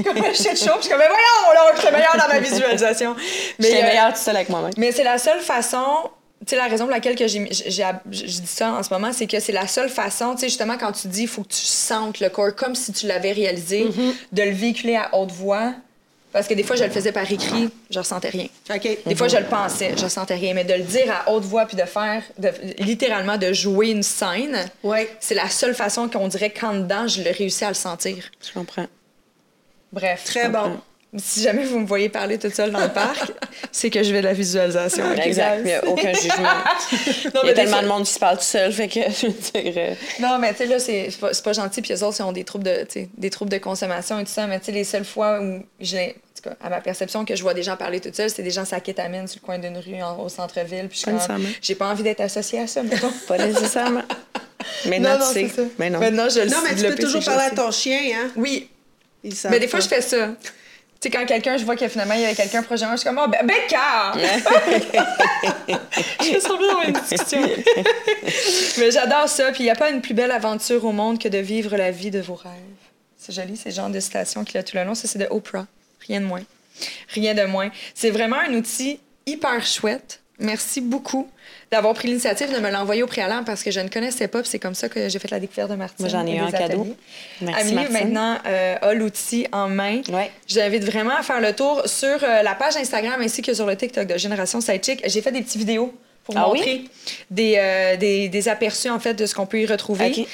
comme 0.04 0.18
un 0.18 0.32
shit 0.32 0.56
show, 0.56 0.72
puis 0.74 0.76
je 0.76 0.80
suis 0.82 0.90
comme, 0.90 0.98
mais 0.98 1.08
voyons, 1.08 1.54
là, 1.54 1.72
je 1.74 1.80
suis 1.80 1.90
meilleure 1.90 2.16
dans 2.16 2.28
ma 2.28 2.38
visualisation. 2.38 3.16
Mais 3.58 3.70
Mais, 3.70 3.82
euh, 3.82 3.86
meilleure 3.86 4.12
tout 4.12 4.20
seul 4.20 4.36
avec 4.36 4.48
moi-même. 4.48 4.72
mais 4.76 4.92
c'est 4.92 5.02
la 5.04 5.18
seule 5.18 5.40
façon. 5.40 5.84
Tu 6.40 6.50
sais, 6.50 6.56
la 6.56 6.68
raison 6.68 6.84
pour 6.84 6.92
laquelle 6.92 7.16
que 7.16 7.26
j'ai, 7.26 7.48
je 7.50 8.24
dis 8.24 8.46
ça 8.46 8.72
en 8.74 8.82
ce 8.82 8.92
moment, 8.92 9.10
c'est 9.12 9.26
que 9.26 9.40
c'est 9.40 9.52
la 9.52 9.66
seule 9.66 9.88
façon, 9.88 10.34
tu 10.34 10.42
sais, 10.42 10.48
justement, 10.48 10.76
quand 10.78 10.92
tu 10.92 11.08
dis, 11.08 11.22
il 11.22 11.28
faut 11.28 11.42
que 11.42 11.48
tu 11.48 11.64
sentes 11.64 12.20
le 12.20 12.28
corps 12.28 12.54
comme 12.54 12.74
si 12.74 12.92
tu 12.92 13.06
l'avais 13.06 13.32
réalisé, 13.32 13.86
de 14.32 14.42
le 14.42 14.50
véhiculer 14.50 14.96
à 14.96 15.08
haute 15.14 15.32
voix. 15.32 15.72
Parce 16.36 16.48
que 16.48 16.52
des 16.52 16.64
fois, 16.64 16.76
je 16.76 16.84
le 16.84 16.90
faisais 16.90 17.12
par 17.12 17.32
écrit, 17.32 17.70
je 17.88 17.98
ressentais 17.98 18.28
rien. 18.28 18.46
OK. 18.68 18.98
Des 19.06 19.14
fois, 19.14 19.26
je 19.26 19.38
le 19.38 19.46
pensais, 19.46 19.94
je 19.96 20.04
ressentais 20.04 20.34
rien. 20.34 20.52
Mais 20.52 20.64
de 20.64 20.74
le 20.74 20.82
dire 20.82 21.10
à 21.10 21.32
haute 21.32 21.44
voix 21.44 21.64
puis 21.64 21.78
de 21.78 21.84
faire, 21.84 22.22
de, 22.36 22.50
littéralement, 22.78 23.38
de 23.38 23.54
jouer 23.54 23.88
une 23.88 24.02
scène, 24.02 24.58
c'est 25.18 25.34
la 25.34 25.48
seule 25.48 25.74
façon 25.74 26.10
qu'on 26.10 26.28
dirait 26.28 26.50
qu'en 26.50 26.74
dedans, 26.74 27.08
je 27.08 27.22
l'ai 27.22 27.30
réussi 27.30 27.64
à 27.64 27.68
le 27.68 27.74
sentir. 27.74 28.16
Je 28.46 28.52
comprends. 28.52 28.84
Bref. 29.94 30.24
Très 30.26 30.50
bon. 30.50 30.78
Si 31.16 31.40
jamais 31.42 31.64
vous 31.64 31.78
me 31.78 31.86
voyez 31.86 32.10
parler 32.10 32.38
toute 32.38 32.54
seule 32.54 32.70
dans 32.70 32.80
le 32.80 32.92
parc, 32.92 33.32
c'est 33.72 33.88
que 33.88 34.02
je 34.02 34.12
vais 34.12 34.20
de 34.20 34.26
la 34.26 34.34
visualisation. 34.34 35.10
Exact. 35.14 35.60
Il 35.60 35.64
n'y 35.64 35.72
a 35.72 35.86
aucun 35.86 36.12
jugement. 36.20 36.42
Non, 37.34 37.40
Il 37.44 37.46
y 37.46 37.50
a 37.50 37.54
tellement 37.54 37.80
de 37.80 37.88
monde 37.88 38.04
qui 38.04 38.12
se 38.12 38.18
parle 38.18 38.36
tout 38.36 38.42
seul, 38.42 38.70
fait 38.72 38.88
que, 38.88 39.00
je 39.08 39.28
dire... 39.28 39.72
euh, 39.74 39.94
Non, 40.20 40.38
mais 40.38 40.52
tu 40.52 40.58
sais, 40.58 40.66
là, 40.66 40.78
c'est 40.78 41.08
pas, 41.18 41.30
pas 41.42 41.52
gentil, 41.54 41.80
puis 41.80 41.94
eux 41.94 42.04
autres, 42.04 42.16
ils 42.18 42.24
ont 42.24 42.32
des 42.32 42.44
troubles 42.44 42.64
de, 42.64 42.86
des 43.16 43.30
troubles 43.30 43.50
de 43.50 43.56
consommation 43.56 44.18
et 44.18 44.24
tout 44.24 44.32
ça, 44.32 44.46
mais 44.46 44.58
tu 44.58 44.66
sais, 44.66 44.72
les 44.72 44.84
seules 44.84 45.06
fois 45.06 45.40
où 45.40 45.62
j'ai, 45.80 46.16
à 46.60 46.68
ma 46.70 46.80
perception, 46.80 47.24
que 47.24 47.34
je 47.36 47.42
vois 47.42 47.54
des 47.54 47.62
gens 47.62 47.76
parler 47.76 48.00
tout 48.00 48.10
seuls, 48.12 48.30
c'est 48.30 48.42
des 48.42 48.50
gens 48.50 48.64
à 48.70 48.80
kétamine 48.80 49.26
sur 49.26 49.40
le 49.42 49.46
coin 49.46 49.58
d'une 49.58 49.78
rue 49.78 50.02
en- 50.02 50.18
au 50.20 50.28
centre-ville, 50.28 50.88
puis 50.88 51.02
j'ai 51.62 51.74
pas 51.74 51.88
envie 51.88 52.02
d'être 52.02 52.20
associée 52.20 52.60
à 52.60 52.66
ça, 52.66 52.82
mettons. 52.82 53.10
Pas 53.28 53.38
nécessairement. 53.38 54.02
Maintenant, 54.86 55.16
tu 55.18 55.24
sais. 55.32 55.48
c'est 55.48 55.62
ça. 55.62 55.68
Mais 55.78 55.90
non. 55.90 56.00
Maintenant, 56.00 56.28
je 56.28 56.40
le 56.40 56.46
Non, 56.50 56.58
mais 56.62 56.74
tu 56.74 56.82
peux 56.84 56.94
toujours 57.02 57.24
parler 57.24 57.44
à 57.44 57.50
ton 57.50 57.70
chien, 57.70 57.98
hein? 58.14 58.30
sais. 58.34 58.40
Oui, 58.40 58.68
mais 59.50 59.60
des 59.60 59.68
fois, 59.68 59.78
pas. 59.78 59.84
je 59.84 59.88
fais 59.88 60.00
ça. 60.00 60.28
Tu 60.98 61.02
sais, 61.02 61.10
quand 61.10 61.26
quelqu'un, 61.26 61.58
je 61.58 61.64
vois 61.64 61.76
que 61.76 61.86
finalement, 61.88 62.14
il 62.14 62.22
y 62.22 62.24
a 62.24 62.34
quelqu'un 62.34 62.62
proche 62.62 62.80
de 62.80 62.86
moi, 62.86 62.94
je 62.96 63.00
suis 63.00 63.08
comme, 63.08 63.20
oh, 63.22 63.28
ben, 63.28 63.46
Becca! 63.46 64.12
je 66.22 66.40
sens 66.40 66.58
bien 66.58 66.68
avoir 66.70 66.88
une 66.88 66.94
discussion. 66.94 67.40
Mais 68.78 68.90
j'adore 68.90 69.28
ça. 69.28 69.52
Puis 69.52 69.62
il 69.62 69.66
n'y 69.66 69.70
a 69.70 69.74
pas 69.74 69.90
une 69.90 70.00
plus 70.00 70.14
belle 70.14 70.30
aventure 70.30 70.84
au 70.84 70.92
monde 70.92 71.18
que 71.20 71.28
de 71.28 71.38
vivre 71.38 71.76
la 71.76 71.90
vie 71.90 72.10
de 72.10 72.20
vos 72.20 72.34
rêves. 72.34 72.50
C'est 73.18 73.32
joli, 73.34 73.56
c'est 73.56 73.70
le 73.70 73.74
genre 73.74 73.90
de 73.90 74.00
citation 74.00 74.44
qu'il 74.44 74.56
a 74.58 74.62
tout 74.62 74.76
le 74.76 74.84
long. 74.84 74.94
Ça, 74.94 75.08
c'est 75.08 75.18
de 75.18 75.26
Oprah. 75.30 75.66
Rien 76.00 76.20
de 76.20 76.26
moins. 76.26 76.42
Rien 77.08 77.34
de 77.34 77.44
moins. 77.44 77.70
C'est 77.94 78.10
vraiment 78.10 78.36
un 78.36 78.54
outil 78.54 79.00
hyper 79.26 79.64
chouette. 79.64 80.20
Merci 80.38 80.82
beaucoup 80.82 81.28
d'avoir 81.70 81.94
pris 81.94 82.08
l'initiative 82.08 82.54
de 82.54 82.60
me 82.60 82.70
l'envoyer 82.70 83.02
au 83.02 83.06
préalable 83.06 83.44
parce 83.44 83.62
que 83.62 83.70
je 83.70 83.80
ne 83.80 83.88
connaissais 83.88 84.28
pas. 84.28 84.44
c'est 84.44 84.58
comme 84.58 84.74
ça 84.74 84.88
que 84.88 85.08
j'ai 85.08 85.18
fait 85.18 85.30
la 85.30 85.40
découverte 85.40 85.70
de 85.70 85.76
Martine. 85.76 85.96
Moi, 86.04 86.08
j'en 86.08 86.26
ai 86.26 86.36
eu 86.36 86.38
un 86.38 86.50
cadeau. 86.50 86.86
Merci, 87.40 87.60
Amélie, 87.60 87.74
Martine. 87.74 87.92
maintenant, 87.94 88.38
euh, 88.46 88.76
a 88.82 88.94
l'outil 88.94 89.46
en 89.52 89.68
main. 89.68 90.02
Ouais. 90.10 90.30
J'invite 90.46 90.84
vraiment 90.84 91.16
à 91.16 91.22
faire 91.22 91.40
le 91.40 91.54
tour 91.54 91.82
sur 91.86 92.22
euh, 92.22 92.42
la 92.42 92.54
page 92.54 92.76
Instagram 92.76 93.20
ainsi 93.20 93.40
que 93.40 93.54
sur 93.54 93.66
le 93.66 93.76
TikTok 93.76 94.06
de 94.06 94.18
Génération 94.18 94.60
Sidechick. 94.60 95.02
J'ai 95.08 95.22
fait 95.22 95.32
des 95.32 95.42
petites 95.42 95.58
vidéos 95.58 95.94
pour 96.26 96.36
Ah 96.36 96.50
oui? 96.50 96.58
montrer 96.58 96.84
des, 97.30 97.54
euh, 97.56 97.96
des, 97.96 98.28
des 98.28 98.48
aperçus, 98.48 98.90
en 98.90 98.98
fait, 99.00 99.14
de 99.14 99.24
ce 99.26 99.34
qu'on 99.34 99.46
peut 99.46 99.60
y 99.60 99.66
retrouver. 99.66 100.26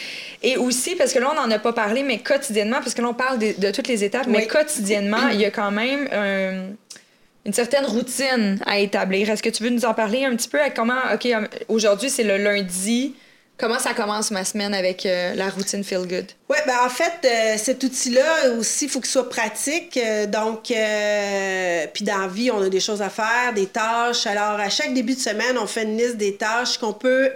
Et 0.43 0.57
aussi, 0.57 0.97
parce 0.97 1.12
que 1.12 1.18
là, 1.20 1.30
on 1.32 1.34
n'en 1.40 1.51
a 1.51 1.59
pas 1.61 1.72
parlé, 1.72 2.03
mais 2.03 2.18
quotidiennement, 2.18 2.78
parce 2.78 2.95
que 2.95 3.03
là, 3.03 3.09
on 3.09 3.14
parle 3.14 3.38
de, 3.38 3.53
de 3.59 3.70
toutes 3.70 3.86
les 3.88 4.03
étapes, 4.03 4.26
mais 4.26 4.47
quotidiennement, 4.49 5.28
il 5.32 5.40
y 5.40 5.45
a 5.45 5.51
quand 5.51 5.70
même 5.70 6.09
un- 6.12 6.74
une 7.45 7.53
certaine 7.53 7.84
routine 7.84 8.59
à 8.66 8.78
établir. 8.78 9.28
Est-ce 9.30 9.43
que 9.43 9.51
tu 9.51 9.62
veux 9.62 9.70
nous 9.70 9.84
en 9.84 9.95
parler 9.95 10.24
un 10.24 10.34
petit 10.36 10.49
peu? 10.49 10.61
à 10.61 10.70
Comment, 10.70 10.99
OK, 11.12 11.26
euh, 11.26 11.47
aujourd'hui, 11.68 12.09
c'est 12.11 12.22
le 12.24 12.36
lundi. 12.38 13.14
Comment 13.62 13.78
ça 13.78 13.94
commence 13.94 14.32
ma 14.32 14.44
semaine 14.44 14.74
avec 14.74 15.06
euh, 15.06 15.34
la 15.36 15.48
routine 15.48 15.84
Feel 15.84 16.00
Good? 16.08 16.32
Oui, 16.48 16.56
ben 16.66 16.74
en 16.84 16.88
fait, 16.88 17.12
euh, 17.24 17.56
cet 17.56 17.84
outil-là 17.84 18.50
aussi, 18.58 18.86
il 18.86 18.90
faut 18.90 18.98
qu'il 18.98 19.08
soit 19.08 19.28
pratique. 19.28 19.96
Euh, 19.96 20.26
donc, 20.26 20.64
puis 20.64 22.04
dans 22.04 22.18
la 22.18 22.26
vie, 22.26 22.50
on 22.50 22.60
a 22.60 22.68
des 22.68 22.80
choses 22.80 23.00
à 23.00 23.08
faire, 23.08 23.52
des 23.54 23.66
tâches. 23.66 24.26
Alors, 24.26 24.58
à 24.58 24.68
chaque 24.68 24.92
début 24.94 25.14
de 25.14 25.20
semaine, 25.20 25.56
on 25.58 25.68
fait 25.68 25.84
une 25.84 25.96
liste 25.96 26.16
des 26.16 26.34
tâches 26.34 26.76
qu'on 26.76 26.92
peut 26.92 27.30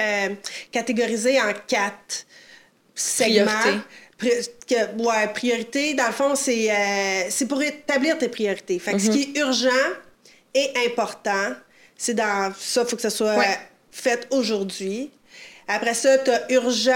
catégoriser 0.72 1.40
en 1.40 1.52
quatre 1.68 2.26
segments. 2.92 3.44
Priorité. 3.54 3.80
Pri- 4.18 4.50
que- 4.66 5.02
ouais, 5.04 5.28
priorité, 5.32 5.94
dans 5.94 6.08
le 6.08 6.12
fond, 6.12 6.34
c'est 6.34 6.72
c'est 7.30 7.46
pour 7.46 7.62
établir 7.62 8.18
tes 8.18 8.28
priorités. 8.28 8.80
Fait 8.80 8.94
que 8.94 8.98
ce 8.98 9.10
qui 9.10 9.22
est 9.32 9.38
urgent 9.38 9.68
et 10.54 10.72
important, 10.88 11.52
c'est 11.96 12.14
dans 12.14 12.52
ça, 12.58 12.82
il 12.82 12.88
faut 12.88 12.96
que 12.96 13.02
ça 13.02 13.10
soit 13.10 13.36
Ouais. 13.36 13.58
fait 13.92 14.26
aujourd'hui. 14.30 15.12
Après 15.68 15.94
ça, 15.94 16.16
tu 16.18 16.30
as 16.30 16.52
urgent, 16.52 16.92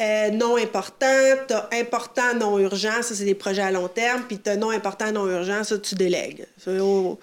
euh, 0.00 0.30
non 0.30 0.56
important. 0.56 1.06
Tu 1.48 1.54
as 1.54 1.68
important, 1.72 2.34
non 2.38 2.58
urgent. 2.58 3.02
Ça, 3.02 3.14
c'est 3.16 3.24
des 3.24 3.34
projets 3.34 3.62
à 3.62 3.70
long 3.72 3.88
terme. 3.88 4.22
Puis 4.28 4.38
tu 4.38 4.48
as 4.48 4.56
non 4.56 4.70
important, 4.70 5.10
non 5.10 5.26
urgent. 5.28 5.64
Ça, 5.64 5.76
tu 5.78 5.94
délègues. 5.96 6.46
Ça, 6.62 6.70
au- 6.72 7.18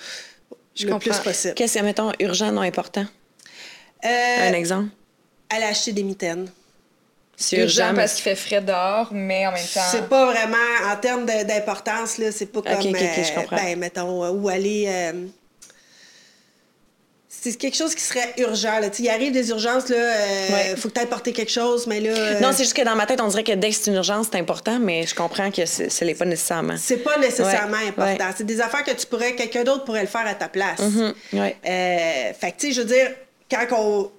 Je 0.75 0.85
le 0.85 0.91
comprends. 0.91 1.09
plus 1.11 1.19
possible. 1.19 1.53
Qu'est-ce 1.53 1.79
que, 1.79 1.83
mettons, 1.83 2.11
urgent, 2.19 2.51
non 2.51 2.61
important? 2.61 3.05
Euh, 4.05 4.49
Un 4.49 4.53
exemple? 4.53 4.89
aller 5.49 5.65
acheter 5.65 5.93
des 5.93 6.03
mitaines. 6.03 6.49
C'est 7.35 7.57
urgent 7.57 7.93
parce 7.95 8.15
qu'il 8.15 8.23
fait 8.23 8.35
frais 8.35 8.61
dehors, 8.61 9.07
mais 9.13 9.47
en 9.47 9.51
même 9.53 9.65
temps. 9.73 9.79
C'est 9.91 10.09
pas 10.09 10.25
vraiment, 10.25 10.57
en 10.91 10.95
termes 10.97 11.25
d'importance, 11.25 12.17
là, 12.17 12.31
c'est 12.33 12.47
pas 12.47 12.61
comme, 12.61 12.73
ok, 12.73 12.85
ok, 12.87 12.95
je 12.95 13.31
euh, 13.31 13.35
comprends. 13.35 13.55
ben, 13.55 13.79
mettons, 13.79 14.23
euh, 14.25 14.29
où 14.31 14.49
aller... 14.49 14.85
euh, 14.89 15.25
c'est 17.41 17.53
quelque 17.55 17.75
chose 17.77 17.95
qui 17.95 18.01
serait 18.03 18.33
urgent. 18.37 18.79
Là. 18.79 18.89
Il 18.99 19.09
arrive 19.09 19.31
des 19.31 19.49
urgences, 19.49 19.83
il 19.89 19.93
Ouais. 19.95 20.75
faut 20.77 20.89
que 20.89 20.93
tu 20.93 20.99
ailles 20.99 21.05
porter 21.07 21.31
quelque 21.33 21.51
chose, 21.51 21.87
mais 21.87 21.99
là... 21.99 22.09
euh, 22.11 22.39
Non, 22.39 22.49
c'est 22.51 22.63
juste 22.63 22.75
que 22.75 22.81
dans 22.83 22.95
ma 22.95 23.05
tête, 23.05 23.21
on 23.21 23.27
dirait 23.27 23.43
que 23.43 23.53
dès 23.53 23.69
que 23.69 23.75
c'est 23.75 23.89
une 23.91 23.97
urgence, 23.97 24.27
c'est 24.31 24.37
important, 24.39 24.79
mais 24.79 25.05
je 25.07 25.15
comprends 25.15 25.49
que 25.51 25.65
c'est- 25.65 25.89
ce 25.89 26.05
n'est 26.05 26.15
pas 26.15 26.25
nécessairement. 26.25 26.75
c'est 26.77 26.97
pas 26.97 27.17
nécessairement 27.17 27.77
Ouais, 27.77 27.87
important. 27.89 28.25
ouais. 28.27 28.33
C'est 28.37 28.45
des 28.45 28.59
affaires 28.61 28.83
que 28.83 28.91
tu 28.91 29.05
pourrais, 29.05 29.35
quelqu'un 29.35 29.63
d'autre 29.63 29.83
pourrait 29.85 30.01
le 30.01 30.07
faire 30.07 30.27
à 30.27 30.33
ta 30.35 30.47
place. 30.49 30.79
Mhm, 30.79 31.13
ouais. 31.33 31.55
Euh, 31.65 32.33
fait 32.39 32.51
que, 32.51 32.57
tu 32.59 32.67
sais, 32.67 32.73
je 32.73 32.81
veux 32.81 32.87
dire, 32.87 33.11
quand 33.49 33.65
on, 33.77 34.11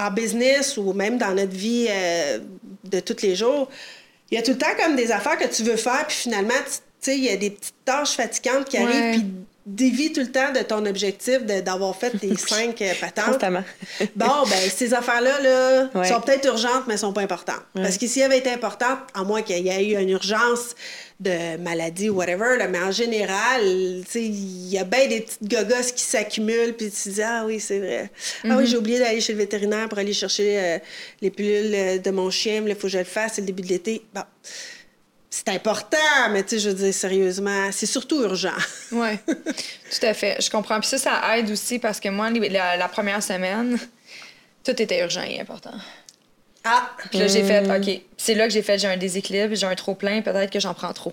en 0.00 0.10
business 0.12 0.76
ou 0.76 0.92
même 0.92 1.18
dans 1.18 1.34
notre 1.34 1.54
vie 1.56 1.86
euh, 1.90 2.38
de 2.84 3.00
tous 3.00 3.20
les 3.22 3.34
jours, 3.34 3.68
il 4.30 4.36
y 4.36 4.38
a 4.38 4.42
tout 4.42 4.52
le 4.52 4.58
temps 4.58 4.66
comme 4.80 4.94
des 4.94 5.10
affaires 5.10 5.36
que 5.38 5.48
tu 5.48 5.62
veux 5.64 5.76
faire, 5.76 6.06
puis 6.06 6.16
finalement, 6.16 6.54
tu 6.64 6.78
tu 7.00 7.12
sais, 7.12 7.16
il 7.16 7.24
y 7.24 7.28
a 7.30 7.36
des 7.36 7.50
petites 7.50 7.74
tâches 7.84 8.14
fatigantes 8.16 8.68
qui 8.68 8.76
Ouais. 8.76 8.82
arrivent, 8.82 9.20
puis 9.20 9.26
dévient 9.68 10.12
tout 10.12 10.20
le 10.20 10.32
temps 10.32 10.52
de 10.52 10.60
ton 10.60 10.84
objectif 10.86 11.42
d'avoir 11.44 11.94
fait 11.94 12.10
tes 12.10 12.34
cinq 12.36 12.80
euh, 12.82 12.92
patentes. 13.00 13.26
Constamment. 13.26 13.64
Bon, 14.16 14.44
ben 14.48 14.70
ces 14.74 14.94
affaires-là 14.94 15.40
là, 15.40 15.90
Ouais. 15.94 16.08
sont 16.08 16.20
peut-être 16.20 16.46
urgentes, 16.46 16.84
mais 16.88 16.96
sont 16.96 17.12
pas 17.12 17.20
importantes. 17.22 17.62
Parce 17.74 17.98
que 17.98 18.06
s'ils 18.06 18.22
avaient 18.22 18.38
été 18.38 18.50
importantes, 18.50 18.98
à 19.14 19.22
moins 19.24 19.42
qu'il 19.42 19.58
y 19.64 19.68
ait 19.68 19.84
eu 19.84 19.96
une 20.00 20.10
urgence 20.10 20.74
de 21.20 21.56
maladie 21.58 22.08
ou 22.10 22.14
whatever, 22.16 22.56
là, 22.58 22.68
mais 22.68 22.78
en 22.78 22.92
général, 22.92 23.60
tu 24.04 24.04
sais, 24.08 24.22
il 24.22 24.68
y 24.68 24.78
a 24.78 24.84
bien 24.84 25.06
des 25.08 25.20
petites 25.22 25.48
gogosses 25.48 25.90
qui 25.92 26.02
s'accumulent, 26.04 26.74
puis 26.74 26.90
tu 26.90 27.02
te 27.02 27.08
dis, 27.14 27.22
ah 27.22 27.42
oui, 27.44 27.58
c'est 27.58 27.78
vrai. 27.80 28.10
Ah 28.44 28.56
oui, 28.56 28.66
j'ai 28.66 28.76
oublié 28.76 28.98
d'aller 29.00 29.20
chez 29.20 29.32
le 29.32 29.38
vétérinaire 29.38 29.88
pour 29.88 29.98
aller 29.98 30.12
chercher 30.12 30.58
euh, 30.58 30.78
les 31.20 31.30
pilules 31.30 31.74
euh, 31.74 31.98
de 31.98 32.10
mon 32.10 32.30
chien, 32.30 32.62
il 32.64 32.74
faut 32.74 32.82
que 32.82 32.88
je 32.88 32.98
le 32.98 33.04
fasse, 33.04 33.32
c'est 33.34 33.40
le 33.40 33.48
début 33.48 33.62
de 33.62 33.68
l'été. 33.68 34.02
Bon. 34.14 34.22
C'est 35.30 35.48
important, 35.48 35.96
mais 36.30 36.42
tu 36.42 36.50
sais, 36.50 36.58
je 36.60 36.68
veux 36.70 36.74
dire, 36.74 36.94
sérieusement, 36.94 37.68
c'est 37.70 37.86
surtout 37.86 38.22
urgent. 38.22 38.50
Oui, 38.92 39.08
tout 39.26 40.06
à 40.06 40.14
fait. 40.14 40.40
Je 40.40 40.48
comprends. 40.50 40.80
Puis 40.80 40.88
ça, 40.88 40.96
ça 40.98 41.36
aide 41.36 41.50
aussi 41.50 41.78
parce 41.78 42.00
que 42.00 42.08
moi, 42.08 42.30
la, 42.30 42.76
la 42.78 42.88
première 42.88 43.22
semaine, 43.22 43.78
tout 44.64 44.80
était 44.80 45.00
urgent 45.00 45.22
et 45.22 45.38
important. 45.40 45.74
Ah! 46.64 46.90
Puis 47.10 47.18
là, 47.18 47.26
j'ai 47.26 47.42
fait, 47.44 47.60
OK, 47.70 48.00
c'est 48.16 48.34
là 48.34 48.46
que 48.46 48.52
j'ai 48.52 48.62
fait, 48.62 48.78
j'ai 48.78 48.88
un 48.88 48.96
déséquilibre, 48.96 49.54
j'ai 49.54 49.66
un 49.66 49.74
trop-plein, 49.74 50.22
peut-être 50.22 50.50
que 50.50 50.60
j'en 50.60 50.72
prends 50.74 50.92
trop. 50.94 51.12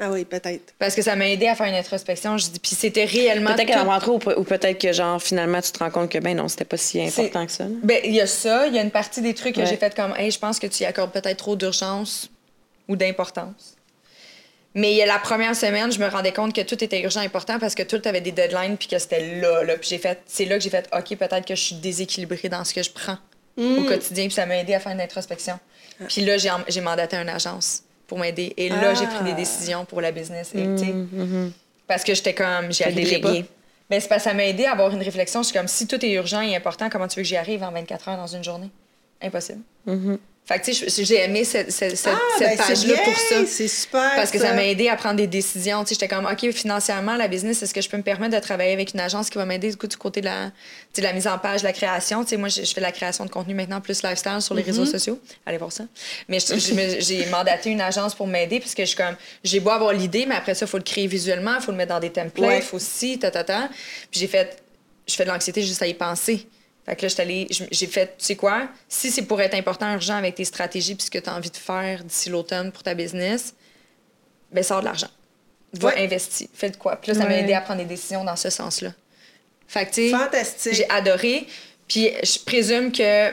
Ah 0.00 0.10
oui, 0.10 0.24
peut-être. 0.24 0.72
Parce 0.78 0.94
que 0.96 1.02
ça 1.02 1.14
m'a 1.14 1.28
aidé 1.28 1.46
à 1.46 1.54
faire 1.54 1.66
une 1.66 1.74
introspection. 1.74 2.36
Je 2.38 2.46
dis, 2.48 2.58
puis 2.58 2.74
c'était 2.74 3.04
réellement. 3.04 3.54
Peut-être 3.54 3.68
qu'elle 3.68 3.78
en 3.78 3.84
prend 3.84 4.00
trop, 4.00 4.14
ou 4.14 4.18
pe- 4.18 4.34
ou 4.36 4.42
peut-être 4.42 4.80
que, 4.80 4.92
genre, 4.92 5.22
finalement, 5.22 5.60
tu 5.60 5.70
te 5.70 5.78
rends 5.78 5.90
compte 5.90 6.10
que, 6.10 6.18
ben 6.18 6.36
non, 6.36 6.48
c'était 6.48 6.64
pas 6.64 6.76
si 6.76 7.00
important 7.00 7.46
que 7.46 7.52
ça. 7.52 7.64
là. 7.64 7.70
Ben, 7.82 8.00
il 8.04 8.12
y 8.12 8.20
a 8.20 8.26
ça. 8.26 8.66
Il 8.66 8.74
y 8.74 8.78
a 8.78 8.82
une 8.82 8.90
partie 8.90 9.20
des 9.22 9.34
trucs 9.34 9.54
que 9.54 9.64
j'ai 9.66 9.76
fait 9.76 9.94
comme, 9.94 10.12
hey, 10.16 10.30
je 10.32 10.38
pense 10.40 10.58
que 10.58 10.66
tu 10.66 10.82
y 10.82 10.86
accordes 10.86 11.12
peut-être 11.12 11.36
trop 11.36 11.54
d'urgence 11.54 12.28
ou 12.88 12.96
d'importance. 12.96 13.76
Mais 14.76 15.06
la 15.06 15.18
première 15.20 15.54
semaine, 15.54 15.92
je 15.92 16.00
me 16.00 16.08
rendais 16.08 16.32
compte 16.32 16.52
que 16.52 16.60
tout 16.60 16.82
était 16.82 17.00
urgent, 17.02 17.20
important 17.20 17.58
parce 17.60 17.74
que 17.76 17.84
tout 17.84 18.02
avait 18.06 18.20
des 18.20 18.32
deadlines 18.32 18.76
puis 18.76 18.88
que 18.88 18.98
c'était 18.98 19.36
là, 19.40 19.62
là. 19.62 19.76
Puis 19.78 19.88
j'ai 19.90 19.98
fait, 19.98 20.20
c'est 20.26 20.44
là 20.46 20.56
que 20.58 20.64
j'ai 20.64 20.70
fait, 20.70 20.88
OK, 20.96 21.16
peut-être 21.16 21.46
que 21.46 21.54
je 21.54 21.60
suis 21.62 21.76
déséquilibrée 21.76 22.48
dans 22.48 22.64
ce 22.64 22.74
que 22.74 22.82
je 22.82 22.90
prends 22.90 23.18
au 23.56 23.84
quotidien. 23.84 24.24
Puis 24.24 24.34
ça 24.34 24.46
m'a 24.46 24.56
aidé 24.58 24.74
à 24.74 24.80
faire 24.80 24.90
une 24.92 25.00
introspection. 25.00 25.58
Puis 26.08 26.22
là, 26.24 26.38
j'ai, 26.38 26.50
j'ai 26.66 26.80
mandaté 26.80 27.14
une 27.16 27.28
agence 27.28 27.84
pour 28.08 28.18
m'aider. 28.18 28.52
Et 28.56 28.68
là, 28.68 28.94
j'ai 28.94 29.06
pris 29.06 29.22
des 29.22 29.30
Ah. 29.30 29.34
décisions 29.34 29.84
pour 29.84 30.00
la 30.00 30.10
business. 30.10 30.50
Et, 30.56 30.64
tu 30.76 30.78
sais, 30.78 30.94
Parce 31.86 32.02
que 32.02 32.12
j'étais 32.14 32.34
comme, 32.34 32.68
pas? 32.68 32.90
délégué. 32.90 33.44
Ben, 33.88 34.00
c'est 34.00 34.08
parce 34.08 34.24
que 34.24 34.30
ça 34.30 34.34
m'a 34.34 34.44
aidé 34.46 34.64
à 34.64 34.72
avoir 34.72 34.90
une 34.90 35.02
réflexion. 35.02 35.42
Je 35.42 35.48
suis 35.50 35.56
comme, 35.56 35.68
si 35.68 35.86
tout 35.86 36.04
est 36.04 36.12
urgent 36.14 36.40
et 36.40 36.56
important, 36.56 36.88
comment 36.90 37.06
tu 37.06 37.16
veux 37.20 37.22
que 37.22 37.28
j'y 37.28 37.36
arrive 37.36 37.62
en 37.62 37.70
24 37.70 38.08
heures 38.08 38.16
dans 38.16 38.26
une 38.26 38.42
journée? 38.42 38.70
Impossible. 39.22 39.60
Fait 40.46 40.58
que, 40.60 40.64
tu 40.66 40.74
sais, 40.74 41.04
j'ai 41.06 41.20
aimé 41.22 41.42
cette, 41.42 41.72
cette, 41.72 41.96
cette, 41.96 42.12
Ah, 42.14 42.18
cette 42.38 42.48
ben, 42.58 42.64
c'est 42.66 42.74
page-là 42.74 42.94
pour 43.02 43.16
ça. 43.16 43.46
C'est 43.46 43.66
super. 43.66 44.12
Parce 44.14 44.30
que 44.30 44.38
ça 44.38 44.52
m'a 44.52 44.66
aidé 44.66 44.88
à 44.90 44.96
prendre 44.96 45.16
des 45.16 45.26
décisions. 45.26 45.82
Tu 45.84 45.88
sais, 45.88 45.94
j'étais 45.94 46.08
comme, 46.14 46.26
OK, 46.26 46.50
financièrement, 46.50 47.16
la 47.16 47.28
business, 47.28 47.62
est-ce 47.62 47.72
que 47.72 47.80
je 47.80 47.88
peux 47.88 47.96
me 47.96 48.02
permettre 48.02 48.34
de 48.34 48.40
travailler 48.40 48.74
avec 48.74 48.92
une 48.92 49.00
agence 49.00 49.30
qui 49.30 49.38
va 49.38 49.46
m'aider 49.46 49.70
du, 49.70 49.76
coup, 49.78 49.86
du 49.86 49.96
côté 49.96 50.20
de 50.20 50.26
la, 50.26 50.50
de 50.94 51.00
la 51.02 51.14
mise 51.14 51.26
en 51.26 51.38
page, 51.38 51.62
de 51.62 51.66
la 51.66 51.72
création? 51.72 52.24
Tu 52.24 52.28
sais, 52.30 52.36
moi, 52.36 52.50
je, 52.50 52.62
je 52.62 52.74
fais 52.74 52.80
de 52.82 52.84
la 52.84 52.92
création 52.92 53.24
de 53.24 53.30
contenu 53.30 53.54
maintenant, 53.54 53.80
plus 53.80 54.02
lifestyle 54.02 54.42
sur 54.42 54.54
les 54.54 54.62
Mm-hmm. 54.62 54.66
réseaux 54.66 54.84
sociaux. 54.86 55.18
Allez 55.46 55.56
voir 55.56 55.72
ça. 55.72 55.84
Mais 56.28 56.38
j'ai 57.00 57.24
mandaté 57.26 57.70
une 57.70 57.80
agence 57.80 58.14
pour 58.14 58.26
m'aider 58.26 58.60
parce 58.60 58.74
que 58.74 58.82
je 58.82 58.88
suis 58.88 58.96
comme, 58.98 59.16
j'ai 59.44 59.60
beau 59.60 59.70
avoir 59.70 59.94
l'idée, 59.94 60.26
mais 60.26 60.34
après 60.34 60.54
ça, 60.54 60.66
il 60.66 60.68
faut 60.68 60.76
le 60.76 60.82
créer 60.84 61.06
visuellement, 61.06 61.54
il 61.54 61.62
faut 61.62 61.70
le 61.70 61.78
mettre 61.78 61.94
dans 61.94 62.00
des 62.00 62.10
templates, 62.12 62.32
il 62.36 62.44
Ouais. 62.56 62.60
faut 62.60 62.78
ci, 62.78 63.18
ta, 63.18 63.30
ta, 63.30 63.44
ta. 63.44 63.68
Puis 64.10 64.20
j'ai 64.20 64.26
fait, 64.28 64.58
je 65.08 65.14
fais 65.14 65.24
de 65.24 65.30
l'anxiété 65.30 65.62
juste 65.62 65.80
à 65.82 65.86
y 65.86 65.94
penser. 65.94 66.46
Fait 66.86 66.96
que 66.96 67.02
là, 67.02 67.08
j'étais 67.08 67.22
allée- 67.22 67.46
j'ai 67.50 67.86
fait, 67.86 68.08
tu 68.18 68.24
sais 68.26 68.36
quoi, 68.36 68.68
si 68.88 69.10
c'est 69.10 69.22
pour 69.22 69.40
être 69.40 69.54
important, 69.54 69.92
urgent 69.94 70.16
avec 70.16 70.34
tes 70.34 70.44
stratégies 70.44 70.94
puis 70.94 71.06
ce 71.06 71.10
que 71.10 71.18
tu 71.18 71.30
as 71.30 71.34
envie 71.34 71.50
de 71.50 71.56
faire 71.56 72.04
d'ici 72.04 72.28
l'automne 72.28 72.70
pour 72.72 72.82
ta 72.82 72.92
business, 72.94 73.54
ben 74.52 74.62
sors 74.62 74.80
de 74.80 74.84
l'argent. 74.84 75.08
Va 75.72 75.88
Ouais. 75.88 76.04
investir. 76.04 76.46
Fais 76.54 76.70
de 76.70 76.76
quoi? 76.76 76.96
Puis 76.96 77.12
là, 77.12 77.18
ça 77.18 77.26
m'a 77.26 77.36
aidé 77.38 77.52
à 77.54 77.60
prendre 77.62 77.80
des 77.80 77.86
décisions 77.86 78.22
dans 78.22 78.36
ce 78.36 78.50
sens-là. 78.50 78.92
Fait 79.66 79.86
que, 79.90 80.10
Fantastique. 80.10 80.74
j'ai 80.74 80.88
adoré. 80.90 81.46
Puis 81.88 82.10
je 82.22 82.38
présume 82.44 82.92
que 82.92 83.32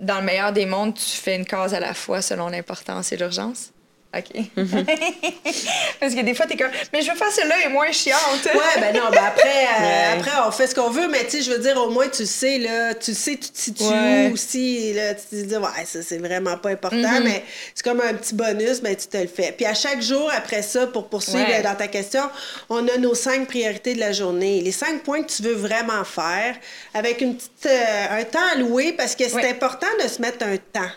dans 0.00 0.18
le 0.18 0.24
meilleur 0.24 0.52
des 0.52 0.66
mondes, 0.66 0.94
tu 0.94 1.04
fais 1.04 1.36
une 1.36 1.46
case 1.46 1.72
à 1.74 1.80
la 1.80 1.94
fois 1.94 2.20
selon 2.20 2.48
l'importance 2.48 3.12
et 3.12 3.16
l'urgence. 3.16 3.70
OK. 4.16 4.40
Parce 6.00 6.14
que 6.14 6.22
des 6.22 6.34
fois, 6.34 6.46
t'es 6.46 6.56
comme, 6.56 6.70
mais 6.92 7.02
je 7.02 7.10
veux 7.10 7.16
faire 7.16 7.30
celle-là 7.30 7.56
et 7.66 7.68
moins 7.68 7.92
chiante. 7.92 8.42
Ouais, 8.46 8.80
ben 8.80 8.94
non, 8.96 9.10
ben 9.10 9.22
après, 9.26 9.66
euh, 9.66 9.78
Ouais. 9.82 10.18
après, 10.18 10.30
on 10.46 10.50
fait 10.50 10.66
ce 10.66 10.74
qu'on 10.74 10.88
veut, 10.90 11.08
mais 11.08 11.24
tu 11.24 11.30
sais, 11.32 11.42
je 11.42 11.50
veux 11.50 11.58
dire, 11.58 11.76
au 11.76 11.90
moins, 11.90 12.08
tu 12.08 12.24
sais, 12.24 12.56
là, 12.58 12.94
tu 12.94 13.12
sais, 13.14 13.32
tu 13.36 13.50
te 13.50 13.58
situes 13.58 13.82
Ouais. 13.84 14.30
aussi, 14.32 14.94
là, 14.94 15.14
tu 15.14 15.22
te 15.26 15.34
dis, 15.42 15.56
ouais, 15.56 15.84
ça, 15.84 16.00
c'est 16.02 16.18
vraiment 16.18 16.56
pas 16.56 16.70
important, 16.70 16.96
Mm-hmm. 16.98 17.22
mais 17.22 17.44
c'est 17.74 17.84
comme 17.84 18.00
un 18.00 18.14
petit 18.14 18.34
bonus, 18.34 18.80
ben 18.80 18.96
tu 18.96 19.06
te 19.08 19.16
le 19.18 19.28
fais. 19.28 19.52
Puis 19.52 19.66
à 19.66 19.74
chaque 19.74 20.00
jour, 20.00 20.30
après 20.34 20.62
ça, 20.62 20.86
pour 20.86 21.08
poursuivre 21.08 21.46
Ouais. 21.46 21.60
euh, 21.60 21.62
dans 21.62 21.74
ta 21.74 21.88
question, 21.88 22.22
on 22.70 22.86
a 22.88 22.96
nos 22.96 23.14
cinq 23.14 23.46
priorités 23.46 23.94
de 23.94 24.00
la 24.00 24.12
journée. 24.12 24.60
Les 24.62 24.72
cinq 24.72 25.02
points 25.02 25.22
que 25.22 25.30
tu 25.30 25.42
veux 25.42 25.54
vraiment 25.54 26.04
faire, 26.04 26.56
avec 26.94 27.20
une 27.20 27.36
petite, 27.36 27.66
euh, 27.66 28.20
un 28.20 28.24
temps 28.24 28.38
alloué, 28.54 28.92
parce 28.94 29.14
que 29.14 29.28
c'est 29.28 29.48
important 29.50 29.86
de 30.02 30.08
se 30.08 30.20
mettre 30.22 30.44
un 30.46 30.56
temps. 30.56 30.90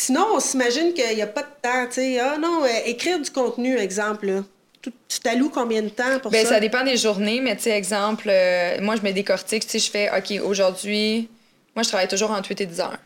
Sinon, 0.00 0.26
on 0.36 0.38
s'imagine 0.38 0.94
qu'il 0.94 1.12
n'y 1.16 1.22
a 1.22 1.26
pas 1.26 1.42
de 1.42 1.48
temps, 1.60 1.86
tu 1.88 1.94
sais. 1.94 2.20
Ah 2.20 2.38
non, 2.38 2.62
euh, 2.62 2.68
écrire 2.86 3.18
du 3.18 3.32
contenu, 3.32 3.76
exemple, 3.76 4.26
là. 4.26 4.44
Tu 4.80 5.18
t'alloues 5.18 5.50
combien 5.50 5.82
de 5.82 5.88
temps 5.88 6.20
pour 6.22 6.30
Ben, 6.30 6.44
ça? 6.44 6.50
ça 6.50 6.60
dépend 6.60 6.84
des 6.84 6.96
journées, 6.96 7.40
mais 7.40 7.56
tu 7.56 7.64
sais, 7.64 7.70
exemple, 7.70 8.28
euh, 8.30 8.80
moi, 8.80 8.94
je 8.94 9.02
me 9.02 9.10
décortique. 9.10 9.64
Tu 9.64 9.70
sais, 9.70 9.78
je 9.80 9.90
fais, 9.90 10.08
OK, 10.16 10.40
aujourd'hui, 10.44 11.28
moi, 11.74 11.82
je 11.82 11.88
travaille 11.88 12.06
toujours 12.06 12.30
entre 12.30 12.48
8 12.48 12.60
et 12.60 12.66
10 12.66 12.80
heures, 12.80 12.98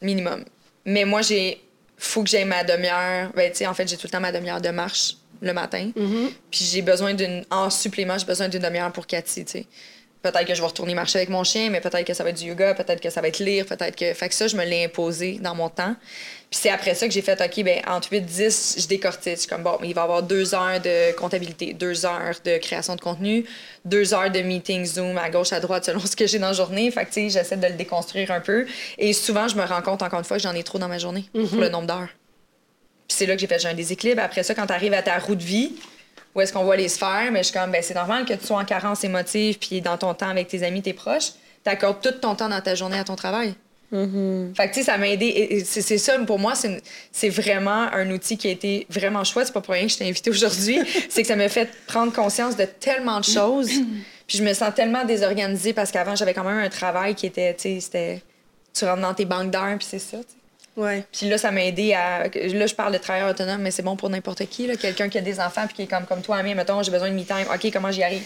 minimum. 0.00 0.44
Mais 0.84 1.04
moi, 1.04 1.22
j'ai, 1.22 1.60
faut 1.98 2.22
que 2.22 2.30
j'aie 2.30 2.44
ma 2.44 2.62
demi-heure. 2.62 3.32
Ben, 3.34 3.50
tu 3.50 3.58
sais, 3.58 3.66
en 3.66 3.74
fait, 3.74 3.88
j'ai 3.88 3.96
tout 3.96 4.06
le 4.06 4.12
temps 4.12 4.20
ma 4.20 4.30
demi-heure 4.30 4.60
de 4.60 4.70
marche 4.70 5.16
le 5.42 5.52
matin. 5.52 5.90
Puis 6.52 6.64
j'ai 6.70 6.82
besoin 6.82 7.14
d'une, 7.14 7.44
en 7.50 7.68
supplément, 7.68 8.16
j'ai 8.16 8.26
besoin 8.26 8.48
d'une 8.48 8.62
demi-heure 8.62 8.92
pour 8.92 9.08
Cathy, 9.08 9.44
tu 9.44 9.50
sais. 9.50 9.66
Peut-être 10.26 10.44
que 10.44 10.54
je 10.56 10.60
vais 10.60 10.66
retourner 10.66 10.94
marcher 10.94 11.18
avec 11.18 11.28
mon 11.28 11.44
chien, 11.44 11.70
mais 11.70 11.80
peut-être 11.80 12.04
que 12.04 12.12
ça 12.12 12.24
va 12.24 12.30
être 12.30 12.38
du 12.38 12.46
yoga, 12.46 12.74
peut-être 12.74 13.00
que 13.00 13.10
ça 13.10 13.20
va 13.20 13.28
être 13.28 13.38
lire, 13.38 13.64
peut-être 13.64 13.94
que. 13.94 14.12
Fait 14.12 14.28
que 14.28 14.34
ça, 14.34 14.48
je 14.48 14.56
me 14.56 14.64
l'ai 14.64 14.84
imposé 14.84 15.38
dans 15.40 15.54
mon 15.54 15.68
temps. 15.68 15.94
Puis 16.50 16.60
c'est 16.62 16.70
après 16.70 16.94
ça 16.94 17.06
que 17.06 17.12
j'ai 17.12 17.22
fait, 17.22 17.40
OK, 17.40 17.64
ben 17.64 17.80
entre 17.86 18.08
8 18.10 18.22
10, 18.22 18.76
je 18.80 18.88
décortique. 18.88 19.34
Je 19.34 19.40
suis 19.40 19.48
comme, 19.48 19.62
bon, 19.62 19.78
il 19.84 19.94
va 19.94 20.00
y 20.00 20.04
avoir 20.04 20.24
deux 20.24 20.52
heures 20.52 20.80
de 20.80 21.12
comptabilité, 21.12 21.74
deux 21.74 22.04
heures 22.06 22.34
de 22.44 22.58
création 22.58 22.96
de 22.96 23.00
contenu, 23.00 23.44
deux 23.84 24.14
heures 24.14 24.32
de 24.32 24.40
meeting 24.40 24.84
Zoom 24.84 25.16
à 25.16 25.30
gauche, 25.30 25.52
à 25.52 25.60
droite, 25.60 25.84
selon 25.84 26.00
ce 26.04 26.16
que 26.16 26.26
j'ai 26.26 26.40
dans 26.40 26.48
la 26.48 26.52
journée. 26.54 26.90
Fait 26.90 27.04
que, 27.04 27.12
tu 27.12 27.30
sais, 27.30 27.30
j'essaie 27.30 27.56
de 27.56 27.66
le 27.68 27.74
déconstruire 27.74 28.32
un 28.32 28.40
peu. 28.40 28.66
Et 28.98 29.12
souvent, 29.12 29.46
je 29.46 29.54
me 29.54 29.64
rends 29.64 29.82
compte, 29.82 30.02
encore 30.02 30.18
une 30.18 30.24
fois, 30.24 30.38
que 30.38 30.42
j'en 30.42 30.54
ai 30.54 30.64
trop 30.64 30.80
dans 30.80 30.88
ma 30.88 30.98
journée 30.98 31.28
pour 31.32 31.60
le 31.60 31.68
nombre 31.68 31.86
d'heures. 31.86 32.08
Puis 33.06 33.16
c'est 33.16 33.26
là 33.26 33.34
que 33.34 33.40
j'ai 33.40 33.46
fait 33.46 33.60
j'ai 33.60 33.68
un 33.68 33.74
déséquilibre. 33.74 34.22
Après 34.22 34.42
ça, 34.42 34.54
quand 34.54 34.66
tu 34.66 34.72
arrives 34.72 34.94
à 34.94 35.02
ta 35.02 35.16
roue 35.18 35.36
de 35.36 35.44
vie, 35.44 35.76
où 36.36 36.40
est-ce 36.42 36.52
qu'on 36.52 36.64
voit 36.64 36.76
les 36.76 36.88
sphères, 36.88 37.30
mais 37.32 37.38
je 37.38 37.48
suis 37.48 37.58
comme, 37.58 37.70
ben, 37.70 37.82
c'est 37.82 37.94
normal 37.94 38.26
que 38.26 38.34
tu 38.34 38.44
sois 38.46 38.58
en 38.58 38.64
carence 38.64 39.02
émotive, 39.04 39.58
puis 39.58 39.80
dans 39.80 39.96
ton 39.96 40.12
temps 40.12 40.28
avec 40.28 40.48
tes 40.48 40.62
amis, 40.62 40.82
tes 40.82 40.92
proches, 40.92 41.32
tu 41.64 41.70
accordes 41.70 42.02
tout 42.02 42.12
ton 42.12 42.34
temps 42.34 42.50
dans 42.50 42.60
ta 42.60 42.74
journée 42.74 42.98
à 42.98 43.04
ton 43.04 43.16
travail. 43.16 43.54
Fait 43.90 44.68
que, 44.68 44.74
tu 44.74 44.80
sais, 44.80 44.82
ça 44.82 44.98
m'a 44.98 45.08
aidé. 45.08 45.62
C'est 45.64 45.98
ça, 45.98 46.18
pour 46.18 46.38
moi, 46.38 46.54
c'est 47.12 47.28
vraiment 47.28 47.86
un 47.92 48.10
outil 48.10 48.36
qui 48.36 48.48
a 48.48 48.50
été 48.50 48.86
vraiment 48.90 49.24
chouette. 49.24 49.46
C'est 49.46 49.52
pas 49.52 49.60
pour 49.60 49.74
rien 49.74 49.86
que 49.86 49.92
je 49.92 49.96
t'ai 49.96 50.08
invité 50.08 50.28
aujourd'hui. 50.28 50.80
c'est 51.08 51.22
que 51.22 51.28
ça 51.28 51.36
m'a 51.36 51.48
fait 51.48 51.70
prendre 51.86 52.12
conscience 52.12 52.56
de 52.56 52.64
tellement 52.64 53.20
de 53.20 53.24
choses. 53.24 53.70
Puis 54.26 54.38
je 54.38 54.42
me 54.42 54.52
sens 54.54 54.74
tellement 54.74 55.04
désorganisée 55.04 55.72
parce 55.72 55.92
qu'avant, 55.92 56.16
j'avais 56.16 56.34
quand 56.34 56.42
même 56.42 56.58
un 56.58 56.68
travail 56.68 57.14
qui 57.14 57.26
était, 57.26 57.54
tu 57.54 57.62
sais, 57.62 57.80
c'était. 57.80 58.22
Tu 58.74 58.84
rentres 58.84 59.02
dans 59.02 59.14
tes 59.14 59.24
banques 59.24 59.50
d'heures, 59.50 59.78
puis 59.78 59.86
c'est 59.88 60.00
ça, 60.00 60.18
tu 60.18 60.24
sais. 60.24 60.45
Ouais. 60.76 61.04
Puis 61.12 61.28
là, 61.28 61.38
ça 61.38 61.50
m'a 61.50 61.64
aidé 61.64 61.94
à. 61.94 62.24
Là, 62.28 62.66
je 62.66 62.74
parle 62.74 62.92
de 62.92 62.98
travailleur 62.98 63.30
autonome, 63.30 63.62
mais 63.62 63.70
c'est 63.70 63.82
bon 63.82 63.96
pour 63.96 64.10
n'importe 64.10 64.44
qui. 64.46 64.66
là. 64.66 64.76
Quelqu'un 64.76 65.08
qui 65.08 65.18
a 65.18 65.22
des 65.22 65.40
enfants, 65.40 65.66
puis 65.66 65.74
qui 65.76 65.82
est 65.82 65.86
comme, 65.86 66.04
comme 66.04 66.20
toi, 66.20 66.36
Amie, 66.36 66.54
mettons, 66.54 66.82
j'ai 66.82 66.90
besoin 66.90 67.08
de 67.08 67.14
me-time. 67.14 67.46
OK, 67.52 67.70
comment 67.72 67.90
j'y 67.90 68.02
arrive? 68.02 68.22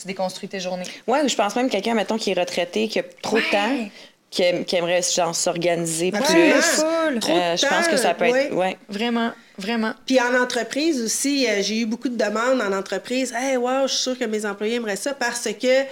Tu 0.00 0.06
déconstruis 0.06 0.48
tes 0.48 0.60
journées. 0.60 0.84
Ouais, 1.06 1.22
ou 1.22 1.28
je 1.28 1.34
pense 1.34 1.56
même 1.56 1.68
quelqu'un, 1.70 1.94
mettons, 1.94 2.18
qui 2.18 2.30
est 2.30 2.38
retraité, 2.38 2.88
qui 2.88 2.98
a 3.00 3.02
trop 3.22 3.36
Ouais. 3.36 3.42
de 3.42 3.50
temps, 3.50 3.90
qui, 4.30 4.42
aim- 4.44 4.64
qui 4.64 4.76
aimerait 4.76 5.00
genre, 5.02 5.34
s'organiser 5.34 6.12
plus. 6.12 6.22
cool. 6.22 7.20
Euh, 7.30 7.56
je 7.56 7.66
pense 7.66 7.88
que 7.88 7.96
ça 7.96 8.12
peut 8.14 8.26
être. 8.26 8.52
ouais. 8.52 8.52
Ouais. 8.52 8.76
Vraiment, 8.90 9.32
vraiment. 9.56 9.94
Puis 10.06 10.20
en 10.20 10.40
entreprise 10.40 11.02
aussi, 11.02 11.46
euh, 11.48 11.62
j'ai 11.62 11.78
eu 11.80 11.86
beaucoup 11.86 12.10
de 12.10 12.16
demandes 12.16 12.60
en 12.60 12.76
entreprise. 12.76 13.32
Hey, 13.34 13.56
wow, 13.56 13.86
je 13.88 13.94
suis 13.94 14.02
sûre 14.02 14.18
que 14.18 14.26
mes 14.26 14.44
employés 14.44 14.74
aimeraient 14.76 14.96
ça 14.96 15.14
parce 15.14 15.48
que, 15.60 15.82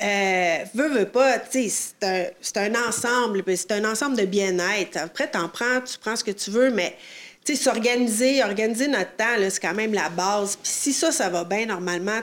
euh, 0.00 0.58
veux, 0.74 0.88
veux 0.88 1.08
pas, 1.08 1.38
tu 1.40 1.68
sais, 1.68 2.32
c'est 2.40 2.56
un, 2.56 2.74
ensemble, 2.86 3.42
c'est 3.56 3.72
un 3.72 3.84
ensemble 3.84 4.16
de 4.16 4.24
bien-être. 4.24 4.96
Après, 4.96 5.26
t'en 5.26 5.48
prends, 5.48 5.80
tu 5.80 5.98
prends 5.98 6.14
ce 6.14 6.22
que 6.22 6.30
tu 6.30 6.50
veux, 6.50 6.70
mais, 6.70 6.96
tu 7.44 7.56
sais, 7.56 7.62
s'organiser, 7.62 8.42
organiser 8.44 8.86
notre 8.86 9.16
temps, 9.16 9.36
c'est 9.48 9.60
quand 9.60 9.74
même 9.74 9.92
la 9.92 10.08
base. 10.08 10.56
Puis 10.56 10.70
si 10.70 10.92
ça, 10.92 11.10
ça 11.10 11.28
va 11.28 11.44
bien, 11.44 11.66
normalement, 11.66 12.20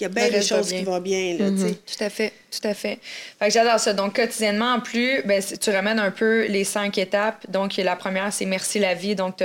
il 0.00 0.04
y 0.04 0.06
a 0.06 0.08
bien 0.08 0.30
des 0.30 0.42
choses 0.42 0.70
bien. 0.70 0.78
qui 0.78 0.84
vont 0.84 1.00
bien, 1.00 1.36
là, 1.38 1.50
tu 1.50 1.58
sais. 1.58 1.74
Tout 1.74 2.04
à 2.04 2.08
fait, 2.08 2.32
tout 2.50 2.66
à 2.66 2.72
fait. 2.72 2.98
Fait 3.38 3.46
que 3.48 3.52
j'adore 3.52 3.80
ça. 3.80 3.92
Donc, 3.92 4.14
quotidiennement, 4.14 4.74
en 4.74 4.80
plus, 4.80 5.22
ben, 5.24 5.42
tu 5.42 5.70
ramènes 5.70 5.98
un 5.98 6.12
peu 6.12 6.46
les 6.46 6.64
cinq 6.64 6.96
étapes. 6.98 7.50
Donc, 7.50 7.76
la 7.76 7.96
première, 7.96 8.32
c'est 8.32 8.46
merci 8.46 8.78
la 8.78 8.94
vie. 8.94 9.16
Donc, 9.16 9.42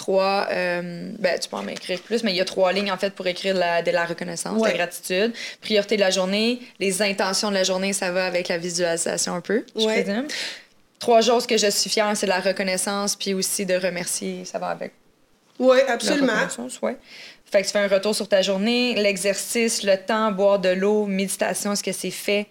trois, 0.00 0.46
euh, 0.50 1.12
ben, 1.18 1.38
tu 1.38 1.48
peux 1.50 1.56
en 1.56 1.66
écrire 1.68 2.00
plus, 2.00 2.24
mais 2.24 2.30
il 2.32 2.36
y 2.36 2.40
a 2.40 2.44
trois 2.46 2.72
lignes, 2.72 2.90
en 2.90 2.96
fait, 2.96 3.10
pour 3.10 3.26
écrire 3.26 3.54
de 3.54 3.60
la, 3.60 3.82
de 3.82 3.90
la 3.90 4.06
reconnaissance, 4.06 4.56
de 4.56 4.62
Ouais. 4.62 4.70
la 4.70 4.76
gratitude. 4.78 5.34
Priorité 5.60 5.96
de 5.96 6.00
la 6.00 6.10
journée, 6.10 6.60
les 6.78 7.02
intentions 7.02 7.50
de 7.50 7.54
la 7.54 7.64
journée, 7.64 7.92
ça 7.92 8.10
va 8.10 8.24
avec 8.26 8.48
la 8.48 8.56
visualisation 8.56 9.34
un 9.34 9.42
peu, 9.42 9.64
je 9.76 9.84
Ouais. 9.84 10.02
présume. 10.02 10.26
Trois 10.98 11.20
choses 11.20 11.46
que 11.46 11.58
je 11.58 11.70
suis 11.70 11.90
fière, 11.90 12.10
c'est 12.16 12.26
la 12.26 12.40
reconnaissance, 12.40 13.14
puis 13.14 13.34
aussi 13.34 13.66
de 13.66 13.74
remercier, 13.74 14.44
ça 14.46 14.58
va 14.58 14.68
avec 14.68 14.92
Oui, 15.58 15.76
absolument. 15.86 16.32
ouais. 16.82 16.96
Fait 17.44 17.60
que 17.62 17.66
tu 17.66 17.72
fais 17.72 17.80
un 17.80 17.88
retour 17.88 18.14
sur 18.14 18.26
ta 18.28 18.40
journée, 18.40 18.94
l'exercice, 18.94 19.82
le 19.82 19.96
temps, 19.98 20.32
boire 20.32 20.58
de 20.60 20.70
l'eau, 20.70 21.04
méditation, 21.06 21.72
est-ce 21.74 21.82
que 21.82 21.92
c'est 21.92 22.10
fait, 22.10 22.46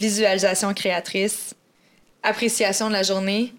visualisation 0.00 0.72
créatrice, 0.72 1.54
appréciation 2.22 2.88
de 2.88 2.92
la 2.94 3.02
journée. 3.02 3.52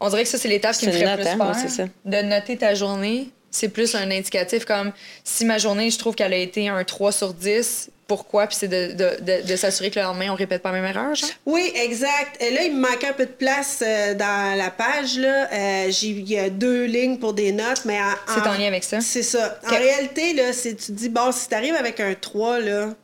On 0.00 0.08
dirait 0.08 0.22
que 0.24 0.28
ça, 0.28 0.38
c'est 0.38 0.48
l'étape 0.48 0.76
qui 0.76 0.86
me 0.86 0.92
ferait 0.92 1.04
note, 1.04 1.20
plus 1.20 1.28
hein? 1.28 1.36
peur. 1.38 1.54
Ça. 1.70 1.84
De 2.04 2.22
noter 2.22 2.56
ta 2.56 2.74
journée, 2.74 3.30
c'est 3.50 3.68
plus 3.68 3.94
un 3.94 4.10
indicatif 4.10 4.64
comme 4.64 4.92
si 5.24 5.44
ma 5.44 5.58
journée, 5.58 5.90
je 5.90 5.98
trouve 5.98 6.14
qu'elle 6.14 6.32
a 6.32 6.36
été 6.38 6.68
un 6.68 6.84
3 6.84 7.12
sur 7.12 7.34
10, 7.34 7.90
pourquoi? 8.06 8.46
Puis 8.46 8.56
c'est 8.60 8.68
de, 8.68 8.92
de, 8.92 9.20
de, 9.22 9.46
de 9.46 9.56
s'assurer 9.56 9.90
que 9.90 9.98
le 9.98 10.04
lendemain, 10.06 10.28
on 10.30 10.34
répète 10.34 10.62
pas 10.62 10.72
la 10.72 10.80
même 10.80 10.96
erreur, 10.96 11.14
genre? 11.14 11.28
Oui, 11.44 11.72
exact. 11.74 12.40
Et 12.42 12.50
là, 12.52 12.62
il 12.64 12.74
me 12.74 12.80
manquait 12.80 13.08
un 13.08 13.12
peu 13.12 13.26
de 13.26 13.30
place 13.32 13.80
euh, 13.82 14.14
dans 14.14 14.56
la 14.56 14.70
page. 14.70 15.18
Là. 15.18 15.48
Euh, 15.52 15.90
j'ai- 15.90 16.06
Il 16.08 16.28
y 16.28 16.38
a 16.38 16.48
deux 16.48 16.84
lignes 16.84 17.18
pour 17.18 17.34
des 17.34 17.52
notes, 17.52 17.82
mais 17.84 17.98
en, 18.00 18.14
C'est 18.32 18.48
en 18.48 18.52
lien 18.52 18.66
avec 18.68 18.84
ça? 18.84 19.00
C'est 19.00 19.22
ça. 19.22 19.58
En 19.66 19.70
réalité, 19.76 20.32
là, 20.32 20.52
c'est, 20.54 20.74
tu 20.74 20.86
te 20.86 20.92
dis, 20.92 21.08
bon, 21.10 21.32
si 21.32 21.48
tu 21.48 21.54
arrives 21.54 21.74
avec 21.74 22.00
un 22.00 22.14
3, 22.14 22.60
là, 22.60 22.94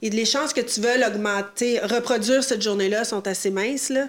et 0.00 0.10
les 0.10 0.24
chances 0.24 0.52
que 0.54 0.60
tu 0.60 0.80
veuilles 0.80 1.04
augmenter, 1.04 1.80
reproduire 1.80 2.42
cette 2.44 2.62
journée-là 2.62 3.04
sont 3.04 3.26
assez 3.26 3.50
minces. 3.50 3.88
Là. 3.90 4.06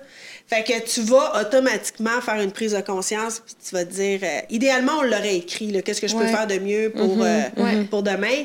Fait 0.50 0.64
que 0.64 0.80
tu 0.88 1.02
vas 1.02 1.39
automatiquement 1.41 2.20
faire 2.22 2.41
une 2.41 2.52
prise 2.52 2.74
de 2.74 2.82
conscience, 2.82 3.39
puis 3.45 3.56
tu 3.68 3.76
vas 3.76 3.86
te 3.86 3.91
dire, 3.93 4.20
euh, 4.24 4.39
idéalement, 4.50 4.93
on 5.00 5.04
l'aurait 5.04 5.36
écrit, 5.38 5.72
qu'est-ce 5.84 6.02
que 6.02 6.08
je 6.08 6.16
peux 6.16 6.26
faire 6.26 6.47
de 6.47 6.58
mieux 6.58 6.89
pour, 6.91 7.22
euh, 7.22 7.41
Ouais. 7.58 7.84
pour 7.84 8.02
demain. 8.02 8.43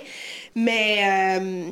Mais, 0.54 1.38
euh, 1.38 1.70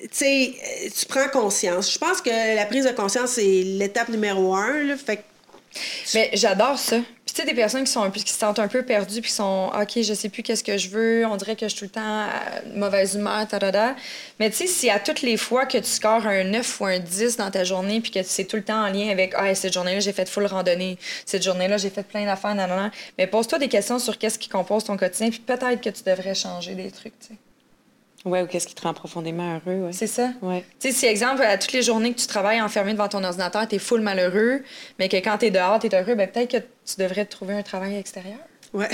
tu 0.00 0.08
sais, 0.12 0.52
euh, 0.84 0.88
tu 0.98 1.06
prends 1.06 1.28
conscience. 1.28 1.92
Je 1.92 1.98
pense 1.98 2.20
que 2.20 2.30
la 2.56 2.66
prise 2.66 2.84
de 2.84 2.90
conscience, 2.92 3.30
c'est 3.30 3.62
l'étape 3.64 4.10
numéro 4.10 4.54
un. 4.54 4.82
Là, 4.82 4.96
fait 4.96 5.16
que 5.16 5.22
Mais 6.14 6.30
j'adore 6.34 6.78
ça. 6.78 6.98
Puis 7.30 7.36
tu 7.36 7.46
sais, 7.46 7.54
des 7.54 7.60
personnes 7.60 7.84
qui 7.84 7.92
sont 7.92 8.02
un 8.02 8.10
peu, 8.10 8.18
qui 8.18 8.32
se 8.32 8.40
sentent 8.40 8.58
un 8.58 8.66
peu 8.66 8.82
perdues, 8.82 9.20
puis 9.20 9.30
qui 9.30 9.36
sont 9.36 9.70
OK, 9.72 10.02
je 10.02 10.14
sais 10.14 10.28
plus 10.28 10.42
qu'est-ce 10.42 10.64
que 10.64 10.76
je 10.76 10.88
veux, 10.88 11.24
on 11.26 11.36
dirait 11.36 11.54
que 11.54 11.68
je 11.68 11.76
suis 11.76 11.78
tout 11.78 11.84
le 11.84 11.90
temps 11.90 12.00
à 12.02 12.28
mauvaise 12.74 13.14
humeur, 13.14 13.46
tadada. 13.46 13.94
Mais 14.40 14.50
tu 14.50 14.56
sais, 14.56 14.66
si 14.66 14.90
à 14.90 14.98
toutes 14.98 15.22
les 15.22 15.36
fois 15.36 15.64
que 15.64 15.78
tu 15.78 15.84
scores 15.84 16.26
un 16.26 16.42
9 16.42 16.80
ou 16.80 16.86
un 16.86 16.98
10 16.98 17.36
dans 17.36 17.48
ta 17.52 17.62
journée, 17.62 18.00
puis 18.00 18.10
que 18.10 18.24
c'est 18.24 18.46
tout 18.46 18.56
le 18.56 18.64
temps 18.64 18.84
en 18.84 18.90
lien 18.90 19.10
avec 19.10 19.34
Ah, 19.36 19.54
cette 19.54 19.72
journée-là, 19.72 20.00
j'ai 20.00 20.12
fait 20.12 20.28
full 20.28 20.44
randonnée, 20.46 20.98
cette 21.24 21.44
journée-là, 21.44 21.76
j'ai 21.76 21.90
fait 21.90 22.02
plein 22.02 22.24
d'affaires, 22.24 22.56
nanana. 22.56 22.90
Mais 23.16 23.28
pose-toi 23.28 23.60
des 23.60 23.68
questions 23.68 24.00
sur 24.00 24.18
qu'est-ce 24.18 24.36
qui 24.36 24.48
compose 24.48 24.82
ton 24.82 24.96
quotidien, 24.96 25.30
puis 25.30 25.38
peut-être 25.38 25.80
que 25.80 25.90
tu 25.90 26.02
devrais 26.02 26.34
changer 26.34 26.74
des 26.74 26.90
trucs, 26.90 27.16
tu 27.20 27.28
sais. 27.28 27.34
Ouais, 28.26 28.42
ou 28.42 28.46
qu'est-ce 28.46 28.66
qui 28.66 28.74
te 28.74 28.82
rend 28.82 28.92
profondément 28.92 29.60
heureux, 29.64 29.86
ouais. 29.86 29.92
C'est 29.92 30.06
ça. 30.06 30.32
Ouais. 30.42 30.64
Tu 30.78 30.88
sais, 30.88 30.92
si 30.92 31.06
exemple, 31.06 31.42
à 31.42 31.56
toutes 31.56 31.72
les 31.72 31.82
journées 31.82 32.12
que 32.12 32.20
tu 32.20 32.26
travailles 32.26 32.60
enfermé 32.60 32.92
devant 32.92 33.08
ton 33.08 33.24
ordinateur, 33.24 33.66
t'es 33.66 33.78
full 33.78 34.02
malheureux, 34.02 34.62
mais 34.98 35.08
que 35.08 35.16
quand 35.16 35.38
t'es 35.38 35.50
dehors, 35.50 35.78
t'es 35.78 35.94
heureux, 35.94 36.14
ben 36.14 36.28
peut-être 36.30 36.50
que 36.50 36.58
tu 36.58 36.96
devrais 36.98 37.24
te 37.24 37.30
trouver 37.30 37.54
un 37.54 37.62
travail 37.62 37.96
extérieur. 37.96 38.38
Ouais. 38.74 38.90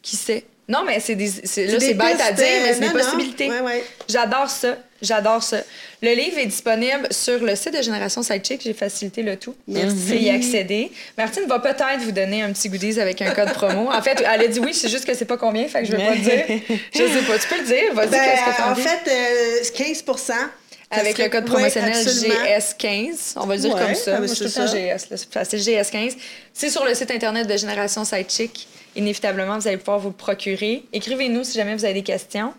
Qui 0.00 0.16
sait? 0.16 0.46
Non, 0.70 0.84
mais 0.86 1.00
c'est 1.00 1.14
des. 1.16 1.28
c'est- 1.44 1.66
Là, 1.66 1.78
des 1.78 1.86
c'est 1.86 1.94
bête 1.94 2.20
à 2.20 2.32
dire, 2.32 2.46
mais 2.62 2.72
c'est 2.74 2.84
euh, 2.84 2.86
des 2.88 2.92
possibilités. 2.92 3.48
Ouais, 3.50 3.60
ouais. 3.60 3.84
J'adore 4.08 4.48
ça. 4.48 4.76
J'adore 5.02 5.42
ça. 5.42 5.58
Le 6.02 6.12
livre 6.14 6.38
est 6.38 6.46
disponible 6.46 7.08
sur 7.10 7.42
le 7.42 7.56
site 7.56 7.74
de 7.76 7.82
Génération 7.82 8.22
Sidechick. 8.22 8.60
J'ai 8.62 8.74
facilité 8.74 9.22
le 9.22 9.36
tout. 9.36 9.54
Merci. 9.66 9.88
Vous 9.88 9.94
pouvez 10.02 10.18
y 10.18 10.30
accéder. 10.30 10.92
Martine 11.18 11.44
va 11.48 11.58
peut-être 11.58 12.00
vous 12.02 12.12
donner 12.12 12.42
un 12.42 12.52
petit 12.52 12.68
goodies 12.68 13.00
avec 13.00 13.20
un 13.22 13.30
code 13.32 13.52
promo. 13.52 13.90
En 13.90 14.02
fait, 14.02 14.18
elle 14.20 14.42
a 14.42 14.46
dit 14.46 14.60
oui, 14.60 14.72
c'est 14.74 14.88
juste 14.90 15.06
que 15.06 15.14
c'est 15.14 15.24
pas 15.24 15.38
combien, 15.38 15.66
fait 15.68 15.80
que 15.80 15.86
je 15.86 15.92
vais 15.96 16.04
pas 16.06 16.14
le 16.14 16.20
dire. 16.20 16.44
Je 16.94 16.98
sais 16.98 17.22
pas. 17.26 17.38
Tu 17.38 17.48
peux 17.48 17.58
le 17.60 17.66
dire. 17.66 17.94
Vas-y, 17.94 18.08
Ben, 18.10 18.20
qu'est-ce 18.24 18.50
que 18.50 18.56
t'as 18.56 18.70
en 18.70 18.74
fait, 18.74 19.10
euh, 19.10 19.64
15 19.74 20.04
ça 20.18 20.34
Avec 20.90 21.12
serait- 21.16 21.24
le 21.24 21.30
code 21.30 21.44
promotionnel 21.46 21.94
absolument. 21.96 22.34
GS15. 22.44 23.32
On 23.36 23.46
va 23.46 23.54
le 23.54 23.60
dire 23.60 23.74
Ouais, 23.74 23.80
comme 23.80 23.94
ça. 23.94 24.14
ah, 24.16 24.18
Moi, 24.18 24.26
je 24.26 24.48
ça. 24.48 24.66
GS. 24.66 25.06
C'est 25.16 25.32
facile, 25.32 25.58
GS15. 25.60 26.16
C'est 26.52 26.68
sur 26.68 26.84
le 26.84 26.94
site 26.94 27.10
internet 27.10 27.46
de 27.46 27.56
Génération 27.56 28.04
Sidechick. 28.04 28.68
Inévitablement, 28.96 29.58
vous 29.58 29.68
allez 29.68 29.76
pouvoir 29.76 29.98
vous 29.98 30.08
le 30.08 30.14
procurer. 30.14 30.84
Écrivez-nous 30.92 31.44
si 31.44 31.56
jamais 31.56 31.74
vous 31.74 31.84
avez 31.84 31.94
des 31.94 32.02
questions. 32.02 32.52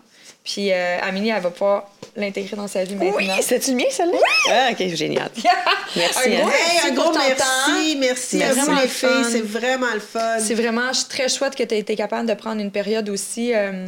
Puis 0.44 0.72
euh, 0.72 0.98
Amélie, 1.02 1.28
elle 1.28 1.40
va 1.40 1.50
pouvoir 1.50 1.88
l'intégrer 2.16 2.56
dans 2.56 2.66
sa 2.66 2.82
vie 2.84 2.96
maintenant. 2.96 3.14
Oui, 3.16 3.28
c'est-tu 3.42 3.70
le 3.70 3.76
mien, 3.76 3.84
celle-là? 3.90 4.18
Ah, 4.50 4.68
OK, 4.72 4.88
génial. 4.94 5.30
Merci, 5.96 6.18
Un 6.18 6.30
gros 6.34 6.46
hein. 6.48 6.50
Hey, 6.52 6.76
merci 6.76 6.86
un 6.88 6.94
gros 6.94 7.12
merci, 7.14 7.96
merci 7.98 8.38
C'est 8.38 8.42
à 8.44 8.52
vous 8.52 8.60
vraiment 8.60 8.76
les 8.76 8.82
le 8.82 8.88
filles, 8.88 9.08
fun. 9.08 9.24
c'est 9.30 9.40
vraiment 9.42 9.94
le 9.94 10.00
fun. 10.00 10.38
C'est 10.40 10.54
vraiment 10.54 10.90
très 11.08 11.28
chouette 11.28 11.54
que 11.54 11.62
tu 11.62 11.74
aies 11.74 11.78
été 11.78 11.94
capable 11.94 12.28
de 12.28 12.34
prendre 12.34 12.60
une 12.60 12.70
période 12.72 13.08
aussi 13.08 13.54
euh, 13.54 13.86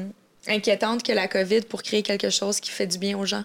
inquiétante 0.49 1.03
que 1.03 1.13
la 1.13 1.29
COVID 1.29 1.63
pour 1.63 1.83
créer 1.83 2.03
quelque 2.03 2.31
chose 2.31 2.61
qui 2.61 2.71
fait 2.71 2.87
du 2.87 2.99
bien 2.99 3.17
aux 3.19 3.27
gens. 3.27 3.45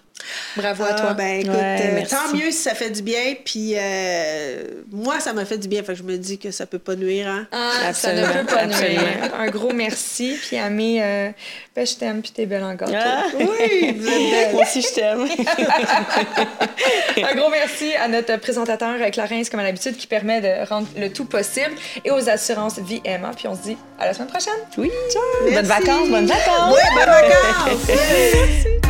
Bravo 0.57 0.83
à 0.83 0.87
Ah, 0.91 0.93
toi. 0.99 1.13
ben 1.13 1.39
écoute, 1.39 1.53
Ouais, 1.55 1.79
euh, 1.81 1.91
merci. 1.95 2.13
tant 2.13 2.33
mieux 2.35 2.51
si 2.51 2.57
ça 2.57 2.75
fait 2.75 2.89
du 2.89 3.01
bien. 3.01 3.35
Puis 3.45 3.73
euh, 3.77 4.63
moi, 4.91 5.19
ça 5.21 5.31
m'a 5.31 5.45
fait 5.45 5.57
du 5.57 5.67
bien. 5.69 5.81
Fait 5.81 5.93
que 5.93 5.97
je 5.99 6.03
me 6.03 6.17
dis 6.17 6.37
que 6.37 6.51
ça 6.51 6.65
peut 6.65 6.77
pas 6.79 6.95
nuire. 6.95 7.27
Hein? 7.29 7.47
Ah, 7.53 7.93
ça 7.93 8.13
ne 8.13 8.25
peut 8.25 8.45
pas 8.45 8.65
nuire. 8.65 8.77
absolument. 8.79 9.35
Un 9.39 9.47
gros 9.49 9.71
merci. 9.73 10.37
Puis 10.47 10.57
Amé, 10.57 11.01
euh, 11.01 11.29
ben, 11.75 11.87
je 11.87 11.95
t'aime, 11.95 12.21
puis 12.21 12.31
t'es 12.31 12.45
belle 12.45 12.63
encore. 12.63 12.89
Ah, 12.93 13.23
Oui, 13.39 13.95
vous 13.97 14.07
êtes 14.07 14.29
belle. 14.31 14.51
Moi 14.53 14.63
aussi, 14.63 14.81
je 14.81 14.93
t'aime. 14.93 15.25
Un 17.23 17.35
gros 17.35 17.49
merci 17.49 17.93
à 17.95 18.07
notre 18.07 18.37
présentateur 18.37 18.95
euh, 18.99 19.09
Clarence, 19.09 19.49
comme 19.49 19.59
à 19.61 19.63
l'habitude, 19.63 19.95
qui 19.97 20.07
permet 20.07 20.41
de 20.41 20.67
rendre 20.67 20.87
le 20.97 21.09
tout 21.11 21.25
possible. 21.25 21.71
Et 22.03 22.11
aux 22.11 22.29
assurances 22.29 22.77
Vie 22.79 23.01
Emma. 23.05 23.31
Puis 23.35 23.47
on 23.47 23.55
se 23.55 23.61
dit 23.61 23.77
à 23.99 24.05
la 24.05 24.13
semaine 24.13 24.27
prochaine. 24.29 24.53
Oui. 24.77 24.91
Merci. 25.45 25.55
Bonnes 25.55 25.65
vacances, 25.65 26.09
bonnes 26.09 26.25
vacances. 26.27 26.75
Bonnes 26.93 27.05
vacances. 27.85 28.88